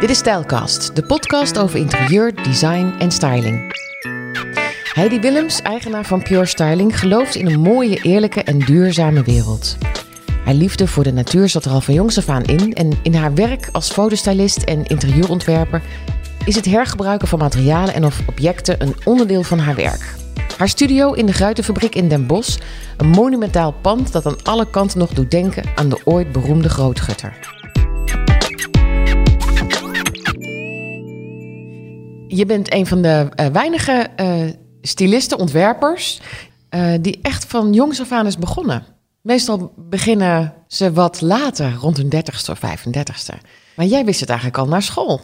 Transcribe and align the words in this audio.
Dit 0.00 0.10
is 0.10 0.18
Stijlkast, 0.18 0.96
de 0.96 1.02
podcast 1.02 1.58
over 1.58 1.78
interieur, 1.78 2.42
design 2.42 2.94
en 2.98 3.10
styling. 3.10 3.74
Heidi 4.92 5.20
Willems, 5.20 5.62
eigenaar 5.62 6.04
van 6.04 6.22
Pure 6.22 6.46
Styling, 6.46 6.98
gelooft 6.98 7.34
in 7.34 7.46
een 7.46 7.60
mooie, 7.60 8.02
eerlijke 8.02 8.42
en 8.42 8.58
duurzame 8.58 9.22
wereld. 9.22 9.76
Haar 10.44 10.54
liefde 10.54 10.86
voor 10.86 11.04
de 11.04 11.12
natuur 11.12 11.48
zat 11.48 11.64
er 11.64 11.70
al 11.70 11.80
van 11.80 11.94
jongs 11.94 12.18
af 12.18 12.28
aan 12.28 12.44
in 12.44 12.74
en 12.74 12.98
in 13.02 13.14
haar 13.14 13.34
werk 13.34 13.68
als 13.72 13.90
fotostylist 13.90 14.62
en 14.62 14.86
interieurontwerper 14.86 15.82
is 16.44 16.56
het 16.56 16.64
hergebruiken 16.64 17.28
van 17.28 17.38
materialen 17.38 17.94
en 17.94 18.04
of 18.04 18.20
objecten 18.26 18.82
een 18.82 18.94
onderdeel 19.04 19.42
van 19.42 19.58
haar 19.58 19.74
werk. 19.74 20.14
Haar 20.56 20.68
studio 20.68 21.12
in 21.12 21.26
de 21.26 21.32
Gruitenfabriek 21.32 21.94
in 21.94 22.08
Den 22.08 22.26
Bosch, 22.26 22.58
een 22.96 23.08
monumentaal 23.08 23.72
pand 23.72 24.12
dat 24.12 24.26
aan 24.26 24.42
alle 24.42 24.70
kanten 24.70 24.98
nog 24.98 25.10
doet 25.10 25.30
denken 25.30 25.64
aan 25.74 25.88
de 25.88 26.00
ooit 26.04 26.32
beroemde 26.32 26.68
grootgutter. 26.68 27.55
Je 32.28 32.46
bent 32.46 32.72
een 32.72 32.86
van 32.86 33.02
de 33.02 33.28
uh, 33.40 33.46
weinige 33.46 34.08
uh, 34.20 34.52
stylisten, 34.82 35.38
ontwerpers, 35.38 36.20
uh, 36.70 36.94
die 37.00 37.18
echt 37.22 37.44
van 37.44 37.72
jongs 37.72 38.00
af 38.00 38.12
aan 38.12 38.26
is 38.26 38.38
begonnen. 38.38 38.84
Meestal 39.20 39.72
beginnen 39.76 40.54
ze 40.66 40.92
wat 40.92 41.20
later, 41.20 41.74
rond 41.74 41.96
hun 41.96 42.12
30ste 42.14 42.50
of 42.50 42.60
35ste. 42.60 43.34
Maar 43.76 43.86
jij 43.86 44.04
wist 44.04 44.20
het 44.20 44.28
eigenlijk 44.28 44.58
al 44.58 44.66
naar 44.66 44.82
school. 44.82 45.20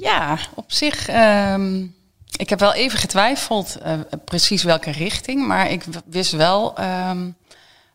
Ja, 0.00 0.38
op 0.54 0.72
zich. 0.72 1.08
Um, 1.52 1.94
ik 2.36 2.48
heb 2.48 2.58
wel 2.58 2.74
even 2.74 2.98
getwijfeld 2.98 3.78
precies 4.24 4.62
welke 4.62 4.90
richting. 4.90 5.46
Maar 5.46 5.70
ik 5.70 5.84
wist 6.04 6.32
wel. 6.32 6.74
Um, 7.10 7.36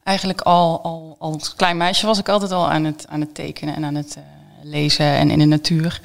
eigenlijk 0.03 0.41
al, 0.41 0.81
al, 0.83 1.15
al 1.19 1.31
als 1.33 1.55
klein 1.55 1.77
meisje 1.77 2.05
was 2.05 2.19
ik 2.19 2.29
altijd 2.29 2.51
al 2.51 2.69
aan 2.69 2.83
het, 2.83 3.05
aan 3.07 3.19
het 3.19 3.35
tekenen 3.35 3.75
en 3.75 3.85
aan 3.85 3.95
het 3.95 4.17
lezen 4.63 5.05
en 5.05 5.29
in 5.29 5.39
de 5.39 5.45
natuur. 5.45 6.01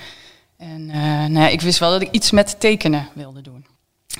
En 0.57 0.91
nou 1.28 1.45
ja, 1.45 1.48
ik 1.48 1.60
wist 1.60 1.79
wel 1.79 1.90
dat 1.90 2.02
ik 2.02 2.10
iets 2.10 2.30
met 2.30 2.60
tekenen 2.60 3.09
wilde 3.15 3.40
doen. 3.40 3.66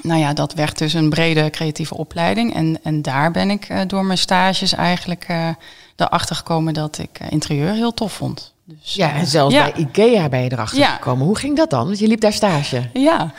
Nou 0.03 0.21
ja, 0.21 0.33
dat 0.33 0.55
werd 0.55 0.79
dus 0.79 0.93
een 0.93 1.09
brede 1.09 1.51
creatieve 1.51 1.97
opleiding. 1.97 2.55
En, 2.55 2.79
en 2.83 3.03
daar 3.03 3.31
ben 3.31 3.51
ik 3.51 3.69
uh, 3.69 3.81
door 3.87 4.05
mijn 4.05 4.19
stages 4.19 4.75
eigenlijk 4.75 5.27
uh, 5.31 5.49
erachter 5.97 6.37
gekomen 6.37 6.75
dat 6.75 6.99
ik 6.99 7.21
interieur 7.29 7.73
heel 7.73 7.95
tof 7.95 8.13
vond. 8.13 8.55
Dus, 8.65 8.95
ja, 8.95 9.15
en 9.15 9.27
zelfs 9.27 9.55
ja. 9.55 9.63
bij 9.63 9.73
IKEA 9.77 10.29
ben 10.29 10.43
je 10.43 10.53
erachter 10.53 10.79
ja. 10.79 10.89
gekomen. 10.95 11.27
Hoe 11.27 11.37
ging 11.37 11.57
dat 11.57 11.71
dan? 11.71 11.85
Want 11.85 11.99
je 11.99 12.07
liep 12.07 12.21
daar 12.21 12.33
stage. 12.33 12.91
Ja. 12.93 13.33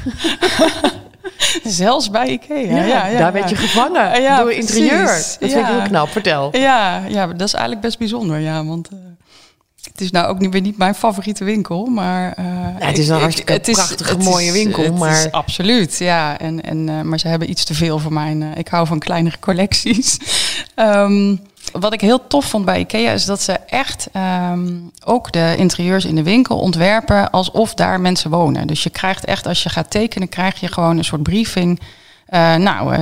Zelfs 1.64 2.10
bij 2.10 2.28
IKEA. 2.28 2.76
Ja, 2.76 2.84
ja, 2.84 3.08
ja 3.08 3.18
daar 3.18 3.34
werd 3.34 3.50
je 3.50 3.56
gevangen 3.56 4.38
door 4.38 4.52
interieur. 4.52 5.06
Dat 5.06 5.38
vind 5.40 5.54
ik 5.54 5.66
heel 5.66 5.82
knap. 5.82 6.10
Vertel. 6.10 6.58
Ja, 6.58 7.04
ja, 7.08 7.28
dat 7.28 7.48
is 7.48 7.54
eigenlijk 7.54 7.82
best 7.86 7.98
bijzonder. 7.98 8.40
Ja, 8.40 8.66
want 8.66 8.90
uh, 8.94 9.00
het 9.82 10.02
is 10.02 10.12
nou 10.12 10.28
ook 10.28 10.40
niet, 10.40 10.52
weer 10.52 10.62
niet 10.62 10.78
mijn 10.78 10.96
favoriete 10.96 11.44
winkel, 11.44 11.86
maar... 11.86 12.36
Uh, 12.40 12.46
ja, 12.80 12.86
het 12.86 12.98
is 12.98 13.08
een 13.08 13.20
hartstikke 13.20 13.54
het 13.54 13.68
is, 13.68 13.76
prachtige, 13.76 14.18
mooie 14.18 14.52
winkel, 14.52 14.84
het 14.84 14.98
maar... 14.98 15.26
Is 15.26 15.32
absoluut, 15.32 15.98
ja. 15.98 16.40
En, 16.40 16.62
en, 16.62 16.88
uh, 16.88 17.02
maar 17.02 17.20
ze 17.20 17.28
hebben 17.28 17.50
iets 17.50 17.64
te 17.64 17.74
veel 17.74 18.00
voor 18.00 18.14
mijn... 18.14 18.42
ik 18.42 18.68
hou 18.68 18.88
van 18.88 19.00
kleinere 19.00 19.40
collecties. 19.40 20.18
um, 20.76 21.40
wat 21.72 21.94
ik 21.94 22.02
heel 22.02 22.28
tof 22.28 22.46
vond 22.46 22.66
bij 22.66 22.80
IKEA 22.80 23.12
is 23.12 23.26
dat 23.26 23.42
ze 23.42 23.52
echt 23.52 24.10
um, 24.52 24.92
ook 25.06 25.32
de 25.32 25.54
interieurs 25.58 26.06
in 26.06 26.16
de 26.16 26.24
winkel 26.24 26.60
ontwerpen 26.60 27.32
alsof 27.32 27.74
daar 27.74 28.02
mensen 28.02 28.30
wonen. 28.30 28.68
Dus 28.68 28.84
je 28.84 28.90
krijgt 28.90 29.26
echt, 29.26 29.48
als 29.48 29.64
je 29.64 29.70
gaat 29.70 29.92
tekenen, 29.92 30.30
krijg 30.30 30.60
je 30.60 30.68
gewoon 30.68 30.98
een 30.98 31.06
soort 31.06 31.24
briefing. 31.24 31.80
Nou, 32.58 32.98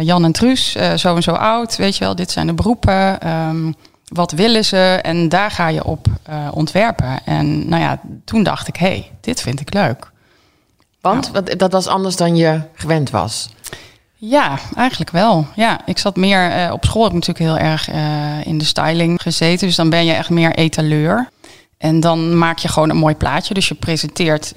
Jan 0.00 0.24
en 0.24 0.32
Truus, 0.32 0.76
zo 0.96 1.16
en 1.16 1.22
zo 1.22 1.30
oud, 1.30 1.76
weet 1.76 1.96
je 1.96 2.04
wel, 2.04 2.14
dit 2.14 2.30
zijn 2.30 2.46
de 2.46 2.54
beroepen. 2.54 3.28
Um, 3.28 3.74
wat 4.12 4.32
willen 4.32 4.64
ze? 4.64 4.98
En 5.02 5.28
daar 5.28 5.50
ga 5.50 5.68
je 5.68 5.84
op 5.84 6.06
ontwerpen. 6.52 7.24
En 7.24 7.68
nou 7.68 7.82
ja, 7.82 8.00
toen 8.24 8.42
dacht 8.42 8.68
ik, 8.68 8.76
hé, 8.76 8.86
hey, 8.86 9.10
dit 9.20 9.40
vind 9.40 9.60
ik 9.60 9.74
leuk. 9.74 10.10
Want 11.00 11.58
dat 11.58 11.72
was 11.72 11.86
anders 11.86 12.16
dan 12.16 12.36
je 12.36 12.60
gewend 12.74 13.10
was? 13.10 13.48
Ja, 14.16 14.58
eigenlijk 14.76 15.10
wel. 15.10 15.46
Ja, 15.54 15.80
ik 15.86 15.98
zat 15.98 16.16
meer 16.16 16.66
uh, 16.66 16.72
op 16.72 16.84
school 16.84 17.02
heb 17.02 17.12
ik 17.12 17.26
natuurlijk 17.26 17.58
heel 17.58 17.70
erg 17.70 17.90
uh, 17.90 18.46
in 18.46 18.58
de 18.58 18.64
styling 18.64 19.22
gezeten. 19.22 19.66
Dus 19.66 19.76
dan 19.76 19.90
ben 19.90 20.04
je 20.04 20.12
echt 20.12 20.30
meer 20.30 20.54
etaleur. 20.54 21.28
En 21.78 22.00
dan 22.00 22.38
maak 22.38 22.58
je 22.58 22.68
gewoon 22.68 22.90
een 22.90 22.96
mooi 22.96 23.14
plaatje. 23.14 23.54
Dus 23.54 23.68
je 23.68 23.74
presenteert 23.74 24.52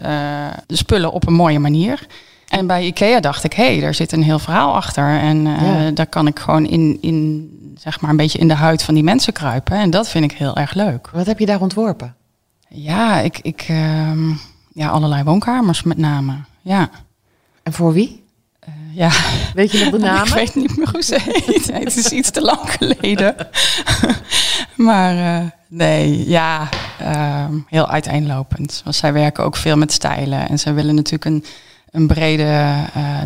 de 0.67 0.75
spullen 0.75 1.11
op 1.11 1.27
een 1.27 1.33
mooie 1.33 1.59
manier. 1.59 2.07
En 2.47 2.67
bij 2.67 2.85
IKEA 2.85 3.19
dacht 3.19 3.43
ik, 3.43 3.53
hé, 3.53 3.71
hey, 3.71 3.79
daar 3.79 3.93
zit 3.93 4.11
een 4.11 4.23
heel 4.23 4.39
verhaal 4.39 4.73
achter. 4.73 5.19
En 5.19 5.41
ja. 5.41 5.91
daar 5.91 6.07
kan 6.07 6.27
ik 6.27 6.39
gewoon 6.39 6.65
in, 6.65 6.97
in, 7.01 7.49
zeg 7.77 8.01
maar, 8.01 8.09
een 8.09 8.17
beetje 8.17 8.39
in 8.39 8.47
de 8.47 8.53
huid 8.53 8.83
van 8.83 8.93
die 8.93 9.03
mensen 9.03 9.33
kruipen. 9.33 9.77
En 9.77 9.89
dat 9.89 10.09
vind 10.09 10.31
ik 10.31 10.37
heel 10.37 10.55
erg 10.55 10.73
leuk. 10.73 11.09
Wat 11.13 11.25
heb 11.25 11.39
je 11.39 11.45
daar 11.45 11.61
ontworpen? 11.61 12.15
Ja, 12.67 13.19
ik, 13.19 13.39
ik 13.41 13.65
ja, 14.73 14.87
allerlei 14.89 15.23
woonkamers 15.23 15.83
met 15.83 15.97
name. 15.97 16.33
Ja. 16.61 16.89
En 17.63 17.73
voor 17.73 17.93
wie? 17.93 18.23
Uh, 18.69 18.95
ja. 18.95 19.11
Weet 19.53 19.71
je 19.71 19.83
nog 19.83 19.89
de 19.89 19.97
naam? 19.97 20.27
Ik 20.27 20.33
weet 20.33 20.55
niet 20.55 20.77
meer 20.77 20.89
hoe 20.91 21.01
ze 21.01 21.17
heet. 21.21 21.67
Nee, 21.71 21.83
het 21.83 21.95
is 21.95 22.11
iets 22.11 22.29
te 22.29 22.41
lang 22.41 22.59
geleden. 22.63 23.35
maar 24.75 25.15
uh, 25.15 25.49
nee, 25.67 26.29
ja, 26.29 26.69
uh, 27.01 27.45
heel 27.67 27.89
uiteenlopend. 27.89 28.81
Want 28.83 28.95
zij 28.95 29.13
werken 29.13 29.43
ook 29.43 29.55
veel 29.55 29.77
met 29.77 29.91
stijlen. 29.91 30.49
En 30.49 30.59
zij 30.59 30.73
willen 30.73 30.95
natuurlijk 30.95 31.25
een, 31.25 31.45
een 31.95 32.07
brede 32.07 32.73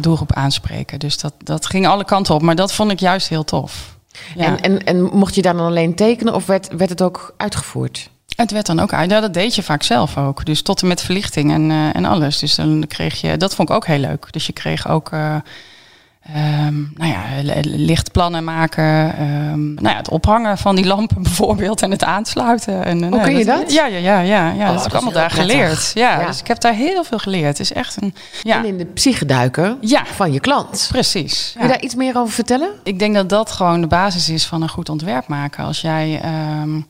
doelgroep 0.01 0.33
aanspreken. 0.33 0.99
Dus 0.99 1.17
dat, 1.17 1.33
dat 1.43 1.65
ging 1.65 1.87
alle 1.87 2.05
kanten 2.05 2.35
op. 2.35 2.41
Maar 2.41 2.55
dat 2.55 2.73
vond 2.73 2.91
ik 2.91 2.99
juist 2.99 3.29
heel 3.29 3.43
tof. 3.43 3.97
Ja. 4.35 4.45
En, 4.45 4.61
en, 4.61 4.83
en 4.83 5.01
mocht 5.01 5.35
je 5.35 5.41
daar 5.41 5.53
dan 5.53 5.65
alleen 5.65 5.95
tekenen 5.95 6.35
of 6.35 6.45
werd, 6.45 6.67
werd 6.77 6.89
het 6.89 7.01
ook 7.01 7.33
uitgevoerd? 7.37 8.09
Het 8.35 8.51
werd 8.51 8.65
dan 8.65 8.79
ook 8.79 8.93
uit. 8.93 9.11
Ja, 9.11 9.19
dat 9.19 9.33
deed 9.33 9.55
je 9.55 9.63
vaak 9.63 9.83
zelf 9.83 10.17
ook. 10.17 10.45
Dus 10.45 10.61
tot 10.61 10.81
en 10.81 10.87
met 10.87 11.01
verlichting 11.01 11.51
en, 11.51 11.69
uh, 11.69 11.95
en 11.95 12.05
alles. 12.05 12.39
Dus 12.39 12.55
dan 12.55 12.83
kreeg 12.87 13.21
je, 13.21 13.37
dat 13.37 13.55
vond 13.55 13.69
ik 13.69 13.75
ook 13.75 13.85
heel 13.85 13.99
leuk. 13.99 14.27
Dus 14.31 14.45
je 14.45 14.53
kreeg 14.53 14.87
ook, 14.87 15.11
uh, 15.11 15.35
um, 16.35 16.91
nou 16.95 17.11
ja, 17.11 17.23
lichtplannen 17.63 18.43
maken. 18.43 19.21
Um, 19.21 19.73
nou 19.73 19.89
ja, 19.89 19.95
het 19.95 20.09
ophangen 20.09 20.57
van 20.57 20.75
die 20.75 20.85
lampen 20.85 21.23
bijvoorbeeld 21.29 21.81
en 21.81 21.91
het 21.91 22.03
aansluiten. 22.03 22.85
En, 22.85 23.03
Hoe 23.03 23.21
kun 23.21 23.37
je 23.37 23.45
dat? 23.45 23.59
dat? 23.59 23.71
Ja, 23.71 23.85
ja, 23.85 23.97
ja, 23.97 24.19
ja, 24.19 24.51
ja. 24.51 24.67
Oh, 24.67 24.73
dat 24.73 24.77
heb 24.77 24.85
ik 24.85 24.93
allemaal 24.93 25.13
daar 25.13 25.31
prettig. 25.31 25.51
geleerd. 25.51 25.91
Ja, 25.93 26.19
ja, 26.19 26.27
dus 26.27 26.39
ik 26.39 26.47
heb 26.47 26.61
daar 26.61 26.73
heel 26.73 27.03
veel 27.03 27.19
geleerd. 27.19 27.47
Het 27.47 27.59
is 27.59 27.73
echt 27.73 28.01
een. 28.01 28.13
Ja. 28.43 28.57
En 28.57 28.65
in 28.65 28.77
de 28.77 28.85
psyche 28.85 29.25
duiken 29.25 29.77
ja. 29.81 30.05
van 30.05 30.31
je 30.31 30.39
klant. 30.39 30.87
Precies. 30.91 31.51
Kun 31.53 31.61
je 31.61 31.67
daar 31.67 31.81
iets 31.81 31.95
meer 31.95 32.17
over 32.17 32.33
vertellen? 32.33 32.69
Ik 32.83 32.99
denk 32.99 33.15
dat 33.15 33.29
dat 33.29 33.51
gewoon 33.51 33.81
de 33.81 33.87
basis 33.87 34.29
is 34.29 34.45
van 34.45 34.61
een 34.61 34.69
goed 34.69 34.89
ontwerp 34.89 35.27
maken. 35.27 35.63
Als 35.63 35.81
jij. 35.81 36.21
Um, 36.61 36.87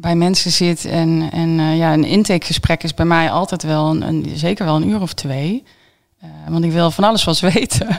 bij 0.00 0.14
mensen 0.14 0.50
zit. 0.50 0.84
En, 0.84 1.28
en 1.32 1.58
uh, 1.58 1.76
ja, 1.76 1.92
een 1.92 2.04
intakegesprek 2.04 2.82
is 2.82 2.94
bij 2.94 3.04
mij 3.04 3.30
altijd 3.30 3.62
wel 3.62 3.90
een, 3.90 4.02
een 4.02 4.32
zeker 4.34 4.64
wel 4.64 4.76
een 4.76 4.88
uur 4.88 5.00
of 5.00 5.12
twee. 5.12 5.64
Uh, 6.24 6.30
want 6.48 6.64
ik 6.64 6.72
wil 6.72 6.90
van 6.90 7.04
alles 7.04 7.24
wat 7.24 7.40
weten. 7.54 7.98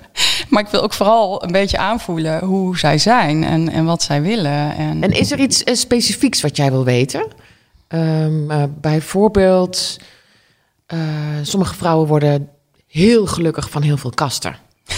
Maar 0.50 0.64
ik 0.64 0.70
wil 0.70 0.82
ook 0.82 0.94
vooral 0.94 1.44
een 1.44 1.52
beetje 1.52 1.78
aanvoelen 1.78 2.44
hoe 2.44 2.78
zij 2.78 2.98
zijn 2.98 3.44
en, 3.44 3.70
en 3.70 3.86
wat 3.86 4.02
zij 4.04 4.22
willen. 4.22 4.76
En, 4.76 5.04
en 5.04 5.12
is 5.12 5.32
er 5.32 5.40
iets 5.40 5.64
uh, 5.64 5.76
specifieks 5.76 6.42
wat 6.42 6.58
jij 6.58 6.72
wil 6.72 6.84
weten? 6.84 7.28
Um, 7.88 8.48
bijvoorbeeld, 8.82 10.00
sommige 11.42 11.76
vrouwen 11.76 12.08
worden 12.08 12.50
heel 12.88 13.26
gelukkig 13.26 13.70
van 13.70 13.82
heel 13.82 13.98
veel 13.98 14.10
kasten. 14.10 14.56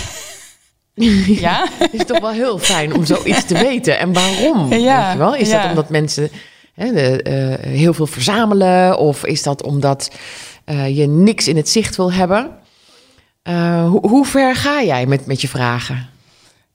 Ja? 1.25 1.67
Het 1.77 1.93
is 1.99 2.05
toch 2.05 2.19
wel 2.19 2.31
heel 2.31 2.57
fijn 2.57 2.95
om 2.95 3.05
zoiets 3.05 3.45
te 3.45 3.53
weten. 3.53 3.99
En 3.99 4.13
waarom? 4.13 4.73
Ja, 4.73 5.03
weet 5.03 5.11
je 5.11 5.17
wel? 5.17 5.35
Is 5.35 5.49
ja. 5.49 5.61
dat 5.61 5.69
omdat 5.69 5.89
mensen 5.89 6.29
de, 6.73 7.57
uh, 7.63 7.71
heel 7.71 7.93
veel 7.93 8.07
verzamelen? 8.07 8.97
Of 8.97 9.25
is 9.25 9.43
dat 9.43 9.63
omdat 9.63 10.11
je 10.87 11.07
niks 11.07 11.47
in 11.47 11.55
het 11.55 11.69
zicht 11.69 11.95
wil 11.95 12.13
hebben? 12.13 12.60
Uh, 13.43 13.89
hoe, 13.89 14.25
ver 14.25 14.55
ga 14.55 14.83
jij 14.83 15.05
met, 15.05 15.25
met 15.25 15.41
je 15.41 15.47
vragen? 15.47 16.09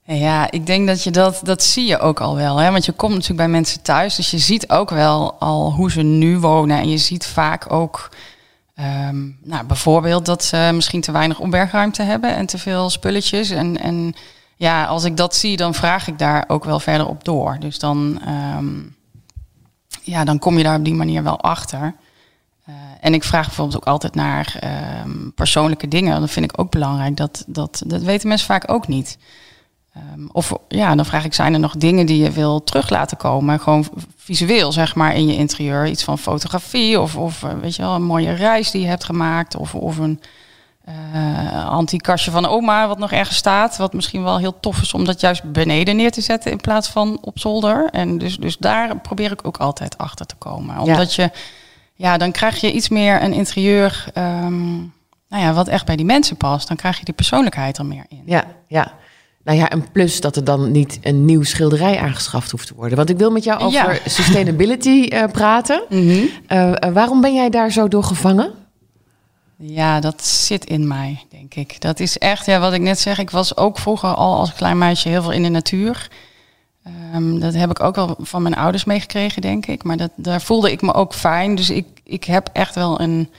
Ja, 0.03 0.51
ik 0.51 0.65
denk 0.65 0.87
dat 0.87 1.03
je 1.03 1.11
dat, 1.11 1.39
dat 1.43 1.63
zie 1.63 1.85
je 1.85 1.99
ook 1.99 2.19
al 2.19 2.35
wel. 2.35 2.57
Hè? 2.57 2.71
Want 2.71 2.85
je 2.85 2.91
komt 2.91 3.11
natuurlijk 3.13 3.39
bij 3.39 3.49
mensen 3.49 3.81
thuis, 3.81 4.15
dus 4.15 4.31
je 4.31 4.37
ziet 4.37 4.69
ook 4.69 4.89
wel 4.89 5.33
al 5.39 5.73
hoe 5.73 5.91
ze 5.91 6.01
nu 6.01 6.39
wonen. 6.39 6.77
En 6.77 6.89
je 6.89 6.97
ziet 6.97 7.25
vaak 7.25 7.71
ook, 7.71 8.09
um, 8.79 9.37
nou, 9.43 9.65
bijvoorbeeld 9.65 10.25
dat 10.25 10.43
ze 10.43 10.69
misschien 10.73 11.01
te 11.01 11.11
weinig 11.11 11.39
opbergruimte 11.39 12.03
hebben 12.03 12.35
en 12.35 12.45
te 12.45 12.57
veel 12.57 12.89
spulletjes. 12.89 13.49
En, 13.49 13.79
en 13.81 14.15
ja, 14.55 14.85
als 14.85 15.03
ik 15.03 15.17
dat 15.17 15.35
zie, 15.35 15.57
dan 15.57 15.73
vraag 15.73 16.07
ik 16.07 16.19
daar 16.19 16.43
ook 16.47 16.63
wel 16.63 16.79
verder 16.79 17.07
op 17.07 17.23
door. 17.23 17.57
Dus 17.59 17.79
dan, 17.79 18.21
um, 18.57 18.95
ja, 20.01 20.23
dan 20.23 20.39
kom 20.39 20.57
je 20.57 20.63
daar 20.63 20.77
op 20.77 20.85
die 20.85 20.93
manier 20.93 21.23
wel 21.23 21.41
achter. 21.41 21.95
Uh, 22.69 22.75
en 23.01 23.13
ik 23.13 23.23
vraag 23.23 23.45
bijvoorbeeld 23.45 23.77
ook 23.77 23.87
altijd 23.87 24.15
naar 24.15 24.59
um, 25.03 25.31
persoonlijke 25.35 25.87
dingen. 25.87 26.19
Dat 26.19 26.31
vind 26.31 26.51
ik 26.51 26.59
ook 26.59 26.71
belangrijk. 26.71 27.17
Dat, 27.17 27.43
dat, 27.47 27.81
dat 27.85 28.01
weten 28.01 28.27
mensen 28.27 28.47
vaak 28.47 28.71
ook 28.71 28.87
niet. 28.87 29.17
Um, 30.13 30.29
of 30.31 30.53
ja, 30.67 30.95
dan 30.95 31.05
vraag 31.05 31.25
ik, 31.25 31.33
zijn 31.33 31.53
er 31.53 31.59
nog 31.59 31.75
dingen 31.75 32.05
die 32.05 32.23
je 32.23 32.31
wil 32.31 32.63
terug 32.63 32.89
laten 32.89 33.17
komen? 33.17 33.59
Gewoon 33.59 33.85
visueel, 34.17 34.71
zeg 34.71 34.95
maar, 34.95 35.15
in 35.15 35.27
je 35.27 35.35
interieur. 35.35 35.87
Iets 35.87 36.03
van 36.03 36.17
fotografie 36.17 36.99
of, 36.99 37.15
of 37.15 37.43
uh, 37.43 37.51
weet 37.61 37.75
je 37.75 37.81
wel, 37.81 37.95
een 37.95 38.03
mooie 38.03 38.31
reis 38.31 38.71
die 38.71 38.81
je 38.81 38.87
hebt 38.87 39.03
gemaakt. 39.03 39.55
Of, 39.55 39.75
of 39.75 39.97
een 39.97 40.21
uh, 40.89 41.67
anti-kastje 41.67 42.31
van 42.31 42.45
oma 42.45 42.87
wat 42.87 42.97
nog 42.97 43.11
ergens 43.11 43.37
staat. 43.37 43.77
Wat 43.77 43.93
misschien 43.93 44.23
wel 44.23 44.37
heel 44.37 44.59
tof 44.59 44.81
is 44.81 44.93
om 44.93 45.05
dat 45.05 45.21
juist 45.21 45.51
beneden 45.51 45.95
neer 45.95 46.11
te 46.11 46.21
zetten 46.21 46.51
in 46.51 46.61
plaats 46.61 46.89
van 46.89 47.17
op 47.21 47.39
zolder. 47.39 47.89
En 47.91 48.17
dus, 48.17 48.37
dus 48.37 48.57
daar 48.57 48.97
probeer 48.97 49.31
ik 49.31 49.47
ook 49.47 49.57
altijd 49.57 49.97
achter 49.97 50.25
te 50.25 50.35
komen. 50.35 50.79
Omdat 50.79 51.13
ja. 51.13 51.23
je 51.23 51.31
ja, 51.97 52.17
dan 52.17 52.31
krijg 52.31 52.61
je 52.61 52.71
iets 52.71 52.89
meer 52.89 53.23
een 53.23 53.33
interieur, 53.33 54.05
ehm, 54.13 54.75
nou 55.29 55.43
ja, 55.43 55.53
wat 55.53 55.67
echt 55.67 55.85
bij 55.85 55.95
die 55.95 56.05
mensen 56.05 56.37
past. 56.37 56.67
Dan 56.67 56.77
krijg 56.77 56.97
je 56.99 57.05
die 57.05 57.13
persoonlijkheid 57.13 57.77
er 57.77 57.85
meer 57.85 58.05
in. 58.09 58.21
Ja, 58.25 58.43
ja. 58.67 58.93
Nou 59.43 59.59
ja, 59.59 59.69
en 59.69 59.91
plus 59.91 60.21
dat 60.21 60.35
er 60.35 60.43
dan 60.43 60.71
niet 60.71 60.99
een 61.01 61.25
nieuw 61.25 61.43
schilderij 61.43 61.99
aangeschaft 61.99 62.51
hoeft 62.51 62.67
te 62.67 62.75
worden. 62.75 62.97
Want 62.97 63.09
ik 63.09 63.17
wil 63.17 63.31
met 63.31 63.43
jou 63.43 63.59
over 63.59 63.93
Ja. 63.93 63.99
sustainability 64.09 65.07
eh, 65.09 65.23
praten. 65.31 65.83
Mhm. 65.89 66.25
Eh, 66.47 66.71
eh, 66.71 66.93
waarom 66.93 67.21
ben 67.21 67.33
jij 67.33 67.49
daar 67.49 67.71
zo 67.71 67.87
door 67.87 68.03
gevangen? 68.03 68.51
Ja, 69.57 69.99
dat 69.99 70.25
zit 70.25 70.65
in 70.65 70.87
mij, 70.87 71.25
denk 71.29 71.55
ik. 71.55 71.81
Dat 71.81 71.99
is 71.99 72.17
echt, 72.17 72.45
ja, 72.45 72.59
wat 72.59 72.73
ik 72.73 72.81
net 72.81 72.99
zeg. 72.99 73.19
Ik 73.19 73.29
was 73.29 73.57
ook 73.57 73.79
vroeger 73.79 74.13
al 74.13 74.35
als 74.35 74.53
klein 74.53 74.77
meisje 74.77 75.09
heel 75.09 75.21
veel 75.21 75.31
in 75.31 75.43
de 75.43 75.49
natuur. 75.49 76.07
Ehm, 77.13 77.39
dat 77.39 77.53
heb 77.53 77.69
ik 77.69 77.79
ook 77.79 77.95
wel 77.95 78.15
van 78.19 78.41
mijn 78.41 78.55
ouders 78.55 78.85
meegekregen, 78.85 79.41
denk 79.41 79.65
ik. 79.65 79.83
Maar 79.83 79.97
dat, 79.97 80.11
daar 80.15 80.41
voelde 80.41 80.71
ik 80.71 80.81
me 80.81 80.93
ook 80.93 81.13
fijn. 81.13 81.55
Dus 81.55 81.69
ik, 81.69 81.85
ik 82.03 82.23
heb 82.23 82.49
echt 82.53 82.75
wel 82.75 83.01
een 83.01 83.29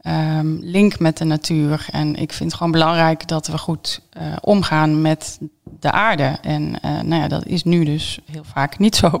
ehm, 0.00 0.56
link 0.60 0.98
met 0.98 1.16
de 1.16 1.24
natuur. 1.24 1.86
En 1.90 2.16
ik 2.16 2.32
vind 2.32 2.50
het 2.50 2.54
gewoon 2.54 2.72
belangrijk 2.72 3.28
dat 3.28 3.46
we 3.46 3.58
goed 3.58 4.00
eh, 4.10 4.22
omgaan 4.40 5.02
met 5.02 5.38
de 5.80 5.90
aarde. 5.90 6.38
En 6.42 6.80
eh, 6.80 6.90
nou 7.00 7.22
ja, 7.22 7.28
dat 7.28 7.46
is 7.46 7.64
nu 7.64 7.84
dus 7.84 8.18
heel 8.30 8.44
vaak 8.44 8.78
niet 8.78 8.96
zo. 8.96 9.20